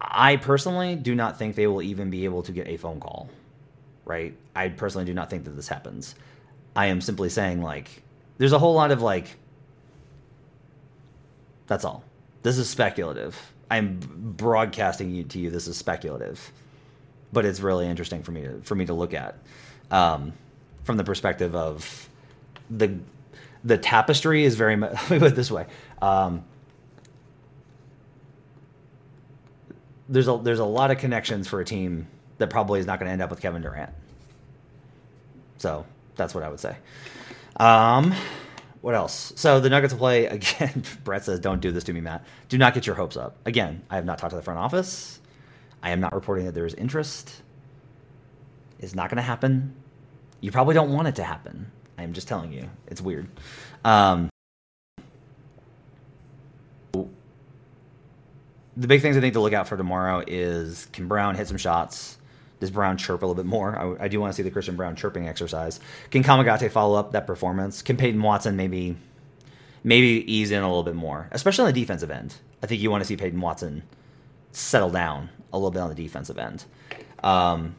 I 0.00 0.36
personally 0.36 0.94
do 0.96 1.14
not 1.14 1.38
think 1.38 1.56
they 1.56 1.66
will 1.66 1.82
even 1.82 2.10
be 2.10 2.24
able 2.24 2.42
to 2.44 2.52
get 2.52 2.68
a 2.68 2.76
phone 2.76 3.00
call, 3.00 3.28
right? 4.04 4.34
I 4.54 4.68
personally 4.68 5.04
do 5.04 5.14
not 5.14 5.28
think 5.28 5.44
that 5.44 5.50
this 5.50 5.68
happens. 5.68 6.14
I 6.74 6.86
am 6.86 7.00
simply 7.00 7.28
saying, 7.28 7.62
like, 7.62 8.02
there's 8.38 8.52
a 8.52 8.58
whole 8.58 8.74
lot 8.74 8.90
of, 8.92 9.02
like, 9.02 9.36
that's 11.66 11.84
all. 11.84 12.04
This 12.42 12.58
is 12.58 12.68
speculative. 12.68 13.36
I'm 13.70 13.98
broadcasting 14.36 15.26
to 15.28 15.38
you. 15.38 15.50
This 15.50 15.66
is 15.66 15.76
speculative, 15.76 16.52
but 17.32 17.44
it's 17.44 17.60
really 17.60 17.86
interesting 17.86 18.22
for 18.22 18.32
me 18.32 18.42
to 18.42 18.60
for 18.62 18.74
me 18.74 18.86
to 18.86 18.94
look 18.94 19.14
at 19.14 19.36
um, 19.90 20.32
from 20.84 20.96
the 20.96 21.04
perspective 21.04 21.54
of 21.54 22.08
the 22.70 22.98
the 23.64 23.78
tapestry 23.78 24.44
is 24.44 24.54
very 24.54 24.76
much. 24.76 24.92
Let 25.02 25.10
me 25.10 25.18
put 25.18 25.32
it 25.32 25.36
this 25.36 25.50
way. 25.50 25.66
Um, 26.00 26.44
there's 30.08 30.28
a 30.28 30.38
there's 30.42 30.60
a 30.60 30.64
lot 30.64 30.90
of 30.90 30.98
connections 30.98 31.48
for 31.48 31.60
a 31.60 31.64
team 31.64 32.06
that 32.38 32.50
probably 32.50 32.80
is 32.80 32.86
not 32.86 32.98
going 32.98 33.08
to 33.08 33.12
end 33.12 33.22
up 33.22 33.30
with 33.30 33.40
Kevin 33.40 33.62
Durant. 33.62 33.90
So 35.58 35.86
that's 36.16 36.34
what 36.34 36.44
I 36.44 36.48
would 36.48 36.60
say. 36.60 36.76
Um, 37.56 38.14
what 38.82 38.94
else? 38.94 39.32
So 39.36 39.58
the 39.58 39.70
Nuggets 39.70 39.94
play 39.94 40.26
again. 40.26 40.84
Brett 41.02 41.24
says, 41.24 41.40
"Don't 41.40 41.60
do 41.60 41.72
this 41.72 41.84
to 41.84 41.92
me, 41.92 42.00
Matt. 42.00 42.24
Do 42.48 42.58
not 42.58 42.74
get 42.74 42.86
your 42.86 42.96
hopes 42.96 43.16
up." 43.16 43.36
Again, 43.46 43.82
I 43.90 43.96
have 43.96 44.04
not 44.04 44.18
talked 44.18 44.30
to 44.30 44.36
the 44.36 44.42
front 44.42 44.60
office. 44.60 45.18
I 45.86 45.90
am 45.90 46.00
not 46.00 46.12
reporting 46.12 46.46
that 46.46 46.52
there 46.52 46.66
is 46.66 46.74
interest. 46.74 47.42
It's 48.80 48.96
not 48.96 49.08
going 49.08 49.18
to 49.18 49.22
happen. 49.22 49.72
You 50.40 50.50
probably 50.50 50.74
don't 50.74 50.92
want 50.92 51.06
it 51.06 51.14
to 51.14 51.22
happen. 51.22 51.70
I 51.96 52.02
am 52.02 52.12
just 52.12 52.26
telling 52.26 52.52
you. 52.52 52.68
It's 52.88 53.00
weird. 53.00 53.28
Um, 53.84 54.28
the 56.92 57.06
big 58.76 59.00
things 59.00 59.16
I 59.16 59.20
think 59.20 59.34
to 59.34 59.40
look 59.40 59.52
out 59.52 59.68
for 59.68 59.76
tomorrow 59.76 60.24
is 60.26 60.88
can 60.92 61.06
Brown 61.06 61.36
hit 61.36 61.46
some 61.46 61.56
shots? 61.56 62.18
Does 62.58 62.72
Brown 62.72 62.96
chirp 62.96 63.22
a 63.22 63.26
little 63.26 63.40
bit 63.40 63.48
more? 63.48 63.78
I, 63.78 64.06
I 64.06 64.08
do 64.08 64.18
want 64.18 64.32
to 64.32 64.36
see 64.36 64.42
the 64.42 64.50
Christian 64.50 64.74
Braun 64.74 64.96
chirping 64.96 65.28
exercise. 65.28 65.78
Can 66.10 66.24
Kamagate 66.24 66.68
follow 66.72 66.98
up 66.98 67.12
that 67.12 67.28
performance? 67.28 67.80
Can 67.80 67.96
Peyton 67.96 68.20
Watson 68.20 68.56
maybe 68.56 68.96
maybe 69.84 70.24
ease 70.32 70.50
in 70.50 70.64
a 70.64 70.66
little 70.66 70.82
bit 70.82 70.96
more, 70.96 71.28
especially 71.30 71.68
on 71.68 71.72
the 71.72 71.80
defensive 71.80 72.10
end? 72.10 72.34
I 72.60 72.66
think 72.66 72.82
you 72.82 72.90
want 72.90 73.04
to 73.04 73.06
see 73.06 73.16
Peyton 73.16 73.40
Watson 73.40 73.84
settle 74.50 74.90
down 74.90 75.28
a 75.56 75.58
little 75.58 75.70
bit 75.70 75.80
on 75.80 75.88
the 75.88 75.94
defensive 75.94 76.38
end. 76.38 76.64
Um, 77.22 77.74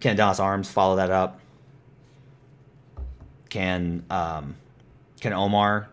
can 0.00 0.12
Adonis 0.12 0.40
Arms 0.40 0.70
follow 0.70 0.96
that 0.96 1.10
up? 1.10 1.40
Can 3.48 4.04
um, 4.10 4.56
can 5.20 5.32
Omar 5.32 5.88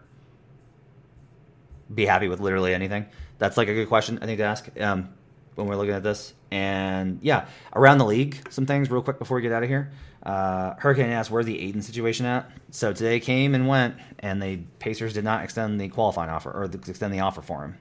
be 1.93 2.05
happy 2.05 2.27
with 2.27 2.39
literally 2.39 2.73
anything? 2.73 3.05
That's 3.37 3.57
like 3.57 3.67
a 3.67 3.73
good 3.73 3.87
question 3.87 4.19
I 4.21 4.25
think 4.25 4.37
to 4.39 4.43
ask 4.43 4.69
um, 4.81 5.09
when 5.55 5.67
we're 5.67 5.75
looking 5.75 5.93
at 5.93 6.03
this. 6.03 6.33
And 6.51 7.19
yeah, 7.21 7.47
around 7.73 7.99
the 7.99 8.05
league, 8.05 8.37
some 8.49 8.65
things 8.65 8.89
real 8.89 9.01
quick 9.01 9.19
before 9.19 9.35
we 9.35 9.41
get 9.41 9.51
out 9.51 9.63
of 9.63 9.69
here. 9.69 9.91
Uh, 10.23 10.75
Hurricane 10.77 11.11
asked 11.11 11.31
where's 11.31 11.45
the 11.45 11.59
Ayton 11.61 11.81
situation 11.81 12.25
at. 12.25 12.49
So 12.71 12.91
today 12.91 13.19
came 13.19 13.55
and 13.55 13.67
went, 13.67 13.95
and 14.19 14.41
the 14.41 14.57
Pacers 14.79 15.13
did 15.13 15.23
not 15.23 15.43
extend 15.43 15.79
the 15.79 15.89
qualifying 15.89 16.29
offer 16.29 16.51
or 16.51 16.63
extend 16.65 17.13
the 17.13 17.21
offer 17.21 17.41
for 17.41 17.63
him. 17.63 17.77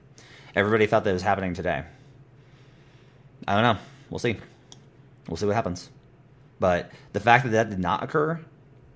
Everybody 0.55 0.87
thought 0.87 1.03
that 1.03 1.13
was 1.13 1.21
happening 1.21 1.53
today. 1.53 1.83
I 3.49 3.55
don't 3.55 3.63
know. 3.63 3.81
We'll 4.11 4.19
see. 4.19 4.37
We'll 5.27 5.37
see 5.37 5.47
what 5.47 5.55
happens. 5.55 5.89
But 6.59 6.91
the 7.13 7.19
fact 7.19 7.45
that 7.45 7.49
that 7.49 7.71
did 7.71 7.79
not 7.79 8.03
occur 8.03 8.39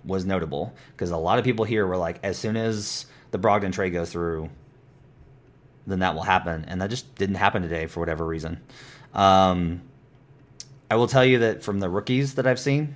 was 0.05 0.25
notable 0.25 0.75
because 0.91 1.09
a 1.09 1.17
lot 1.17 1.39
of 1.39 1.43
people 1.43 1.65
here 1.65 1.87
were 1.87 1.97
like, 1.97 2.19
as 2.21 2.37
soon 2.37 2.55
as 2.55 3.07
the 3.31 3.39
Brogdon 3.39 3.73
trade 3.73 3.93
goes 3.93 4.11
through, 4.11 4.49
then 5.87 5.99
that 5.99 6.13
will 6.13 6.21
happen. 6.21 6.65
And 6.67 6.79
that 6.81 6.91
just 6.91 7.15
didn't 7.15 7.35
happen 7.35 7.63
today 7.63 7.87
for 7.87 7.99
whatever 7.99 8.27
reason. 8.27 8.61
Um, 9.15 9.81
I 10.91 10.97
will 10.97 11.07
tell 11.07 11.25
you 11.25 11.39
that 11.39 11.63
from 11.63 11.79
the 11.79 11.89
rookies 11.89 12.35
that 12.35 12.45
I've 12.45 12.59
seen, 12.59 12.95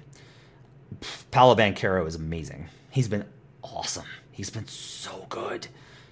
Paolo 1.32 1.56
Banchero 1.56 2.06
is 2.06 2.14
amazing. 2.14 2.70
He's 2.92 3.08
been 3.08 3.26
awesome. 3.64 4.06
He's 4.32 4.52
been 4.52 4.68
so 4.68 5.26
good. 5.30 5.68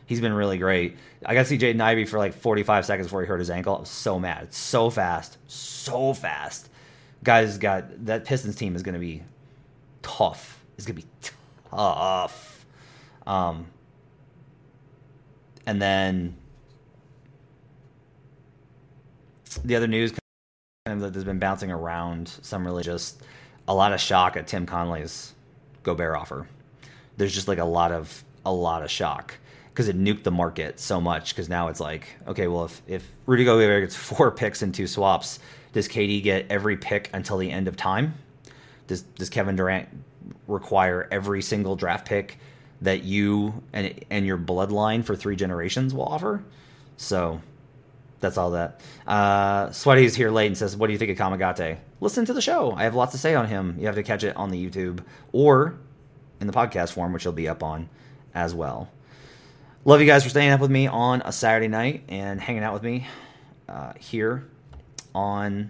He's 0.06 0.22
been 0.22 0.34
really 0.34 0.58
great. 0.58 0.98
I 1.26 1.34
got 1.34 1.42
to 1.42 1.46
see 1.46 1.58
Jaden 1.58 1.82
Ivey 1.82 2.06
for 2.06 2.20
like 2.20 2.34
45 2.34 2.86
seconds 2.86 3.08
before 3.08 3.22
he 3.22 3.28
hurt 3.28 3.40
his 3.40 3.50
ankle. 3.50 3.78
I 3.78 3.80
was 3.80 3.90
so 3.90 4.20
mad. 4.20 4.44
It's 4.44 4.58
so 4.58 4.90
fast. 4.90 5.38
So 5.48 6.14
fast. 6.14 6.70
Guys 7.24 7.58
got 7.58 8.06
that 8.06 8.26
Pistons 8.26 8.56
team 8.56 8.76
is 8.76 8.84
going 8.84 8.94
to 8.94 9.00
be 9.00 9.24
tough. 10.04 10.64
It's 10.78 10.86
going 10.86 10.98
to 10.98 11.02
be 11.02 11.32
tough. 11.72 12.66
Um, 13.26 13.66
and 15.66 15.82
then 15.82 16.36
the 19.64 19.76
other 19.76 19.88
news 19.88 20.12
kind 20.86 21.02
of 21.02 21.02
that 21.02 21.16
has 21.16 21.24
been 21.24 21.40
bouncing 21.40 21.72
around 21.72 22.28
some 22.42 22.66
really 22.66 22.84
just 22.84 23.24
a 23.68 23.74
lot 23.74 23.94
of 23.94 24.00
shock 24.00 24.38
at 24.38 24.46
Tim 24.46 24.68
Connelly's 24.68 25.34
Gobert 25.82 26.16
offer. 26.16 26.48
There's 27.18 27.34
just 27.34 27.48
like 27.48 27.58
a 27.58 27.66
lot 27.66 27.92
of 27.92 28.24
a 28.46 28.54
lot 28.54 28.84
of 28.84 28.92
shock 28.92 29.34
because 29.76 29.90
it 29.90 30.00
nuked 30.00 30.24
the 30.24 30.32
market 30.32 30.80
so 30.80 31.02
much. 31.02 31.36
Because 31.36 31.50
now 31.50 31.68
it's 31.68 31.82
like, 31.82 32.08
okay, 32.28 32.48
well, 32.48 32.64
if 32.64 32.82
if 32.88 33.12
Rudy 33.26 33.44
Gobert 33.44 33.84
gets 33.84 33.96
four 33.96 34.32
picks 34.40 34.62
and 34.62 34.74
two 34.74 34.88
swaps, 34.88 35.40
does 35.74 35.90
KD 35.90 36.24
get 36.24 36.46
every 36.50 36.78
pick 36.78 37.10
until 37.14 37.38
the 37.38 37.52
end 37.52 37.68
of 37.68 37.76
time? 37.76 38.14
Does 38.88 39.02
does 39.02 39.30
Kevin 39.30 39.58
Durant 39.58 39.90
require 40.48 41.10
every 41.12 41.42
single 41.42 41.76
draft 41.76 42.08
pick 42.08 42.40
that 42.82 43.04
you 43.04 43.62
and 43.74 44.00
and 44.10 44.26
your 44.26 44.38
bloodline 44.38 45.04
for 45.04 45.14
three 45.14 45.36
generations 45.36 45.94
will 45.94 46.06
offer? 46.06 46.42
So 46.96 47.42
that's 48.22 48.38
all 48.38 48.52
that. 48.52 48.80
Uh, 49.06 49.72
Sweaty's 49.72 50.16
here 50.16 50.32
late 50.32 50.48
and 50.48 50.58
says, 50.58 50.78
"What 50.78 50.88
do 50.88 50.94
you 50.94 51.00
think 51.00 51.12
of 51.12 51.18
Kamagate?" 51.18 51.80
Listen 52.00 52.24
to 52.26 52.34
the 52.34 52.42
show. 52.42 52.72
I 52.72 52.84
have 52.84 52.96
lots 52.96 53.12
to 53.12 53.18
say 53.18 53.36
on 53.36 53.48
him. 53.48 53.76
You 53.78 53.88
have 53.88 53.96
to 53.96 54.04
catch 54.04 54.24
it 54.24 54.38
on 54.38 54.52
the 54.52 54.70
YouTube 54.70 55.04
or 55.34 55.76
in 56.40 56.48
the 56.48 56.54
podcast 56.54 56.94
form, 56.94 57.12
which 57.12 57.26
will 57.26 57.34
be 57.34 57.50
up 57.50 57.62
on 57.62 57.90
as 58.34 58.56
well. 58.56 58.90
Love 59.86 60.02
you 60.02 60.08
guys 60.08 60.24
for 60.24 60.30
staying 60.30 60.52
up 60.52 60.60
with 60.60 60.72
me 60.72 60.88
on 60.88 61.22
a 61.24 61.32
Saturday 61.32 61.68
night 61.68 62.04
and 62.10 62.42
hanging 62.42 62.64
out 62.64 62.74
with 62.74 62.82
me 62.82 63.06
uh, 63.70 63.94
here 64.00 64.44
on 65.14 65.70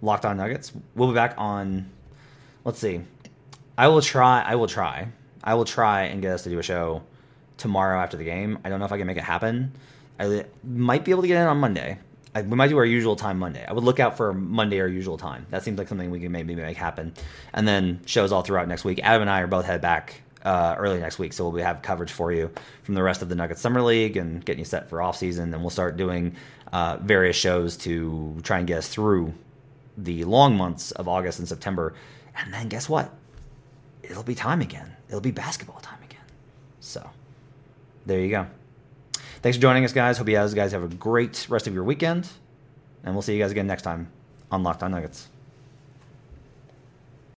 Locked 0.00 0.24
On 0.24 0.36
Nuggets. 0.36 0.72
We'll 0.94 1.08
be 1.08 1.14
back 1.14 1.34
on. 1.36 1.90
Let's 2.64 2.78
see. 2.78 3.02
I 3.76 3.88
will 3.88 4.00
try. 4.00 4.40
I 4.40 4.54
will 4.54 4.66
try. 4.66 5.08
I 5.44 5.54
will 5.54 5.66
try 5.66 6.04
and 6.04 6.22
get 6.22 6.32
us 6.32 6.42
to 6.44 6.50
do 6.50 6.58
a 6.58 6.62
show 6.62 7.02
tomorrow 7.58 8.00
after 8.00 8.16
the 8.16 8.24
game. 8.24 8.58
I 8.64 8.70
don't 8.70 8.78
know 8.78 8.86
if 8.86 8.92
I 8.92 8.98
can 8.98 9.06
make 9.06 9.18
it 9.18 9.24
happen. 9.24 9.72
I 10.18 10.46
might 10.64 11.04
be 11.04 11.10
able 11.10 11.22
to 11.22 11.28
get 11.28 11.36
in 11.36 11.46
on 11.46 11.58
Monday. 11.58 11.98
I, 12.34 12.42
we 12.42 12.56
might 12.56 12.68
do 12.68 12.78
our 12.78 12.84
usual 12.84 13.14
time 13.14 13.38
Monday. 13.38 13.64
I 13.66 13.74
would 13.74 13.84
look 13.84 14.00
out 14.00 14.16
for 14.16 14.32
Monday 14.32 14.80
our 14.80 14.88
usual 14.88 15.18
time. 15.18 15.46
That 15.50 15.62
seems 15.62 15.76
like 15.76 15.88
something 15.88 16.10
we 16.10 16.20
can 16.20 16.32
maybe 16.32 16.54
make 16.54 16.78
happen. 16.78 17.12
And 17.52 17.68
then 17.68 18.00
shows 18.06 18.32
all 18.32 18.40
throughout 18.40 18.68
next 18.68 18.84
week. 18.84 19.00
Adam 19.02 19.20
and 19.20 19.30
I 19.30 19.42
are 19.42 19.46
both 19.46 19.66
head 19.66 19.82
back 19.82 20.21
uh, 20.44 20.74
early 20.78 20.98
next 20.98 21.18
week, 21.18 21.32
so 21.32 21.48
we'll 21.48 21.64
have 21.64 21.82
coverage 21.82 22.12
for 22.12 22.32
you 22.32 22.50
from 22.82 22.94
the 22.94 23.02
rest 23.02 23.22
of 23.22 23.28
the 23.28 23.34
Nuggets 23.34 23.60
Summer 23.60 23.82
League 23.82 24.16
and 24.16 24.44
getting 24.44 24.60
you 24.60 24.64
set 24.64 24.88
for 24.88 25.00
off 25.00 25.16
season. 25.16 25.52
And 25.54 25.62
we'll 25.62 25.70
start 25.70 25.96
doing 25.96 26.36
uh, 26.72 26.98
various 26.98 27.36
shows 27.36 27.76
to 27.78 28.38
try 28.42 28.58
and 28.58 28.66
get 28.66 28.78
us 28.78 28.88
through 28.88 29.34
the 29.96 30.24
long 30.24 30.56
months 30.56 30.90
of 30.92 31.08
August 31.08 31.38
and 31.38 31.48
September. 31.48 31.94
And 32.36 32.52
then 32.52 32.68
guess 32.68 32.88
what? 32.88 33.12
It'll 34.02 34.22
be 34.22 34.34
time 34.34 34.60
again. 34.60 34.96
It'll 35.08 35.20
be 35.20 35.30
basketball 35.30 35.80
time 35.80 36.02
again. 36.02 36.24
So 36.80 37.08
there 38.06 38.20
you 38.20 38.30
go. 38.30 38.46
Thanks 39.42 39.56
for 39.56 39.62
joining 39.62 39.84
us, 39.84 39.92
guys. 39.92 40.18
Hope 40.18 40.28
you 40.28 40.34
guys 40.36 40.72
have 40.72 40.84
a 40.84 40.88
great 40.88 41.46
rest 41.48 41.66
of 41.66 41.74
your 41.74 41.84
weekend. 41.84 42.28
And 43.04 43.14
we'll 43.14 43.22
see 43.22 43.34
you 43.34 43.42
guys 43.42 43.50
again 43.50 43.66
next 43.66 43.82
time 43.82 44.08
on 44.50 44.62
Locked 44.62 44.82
On 44.82 44.90
Nuggets. 44.90 45.28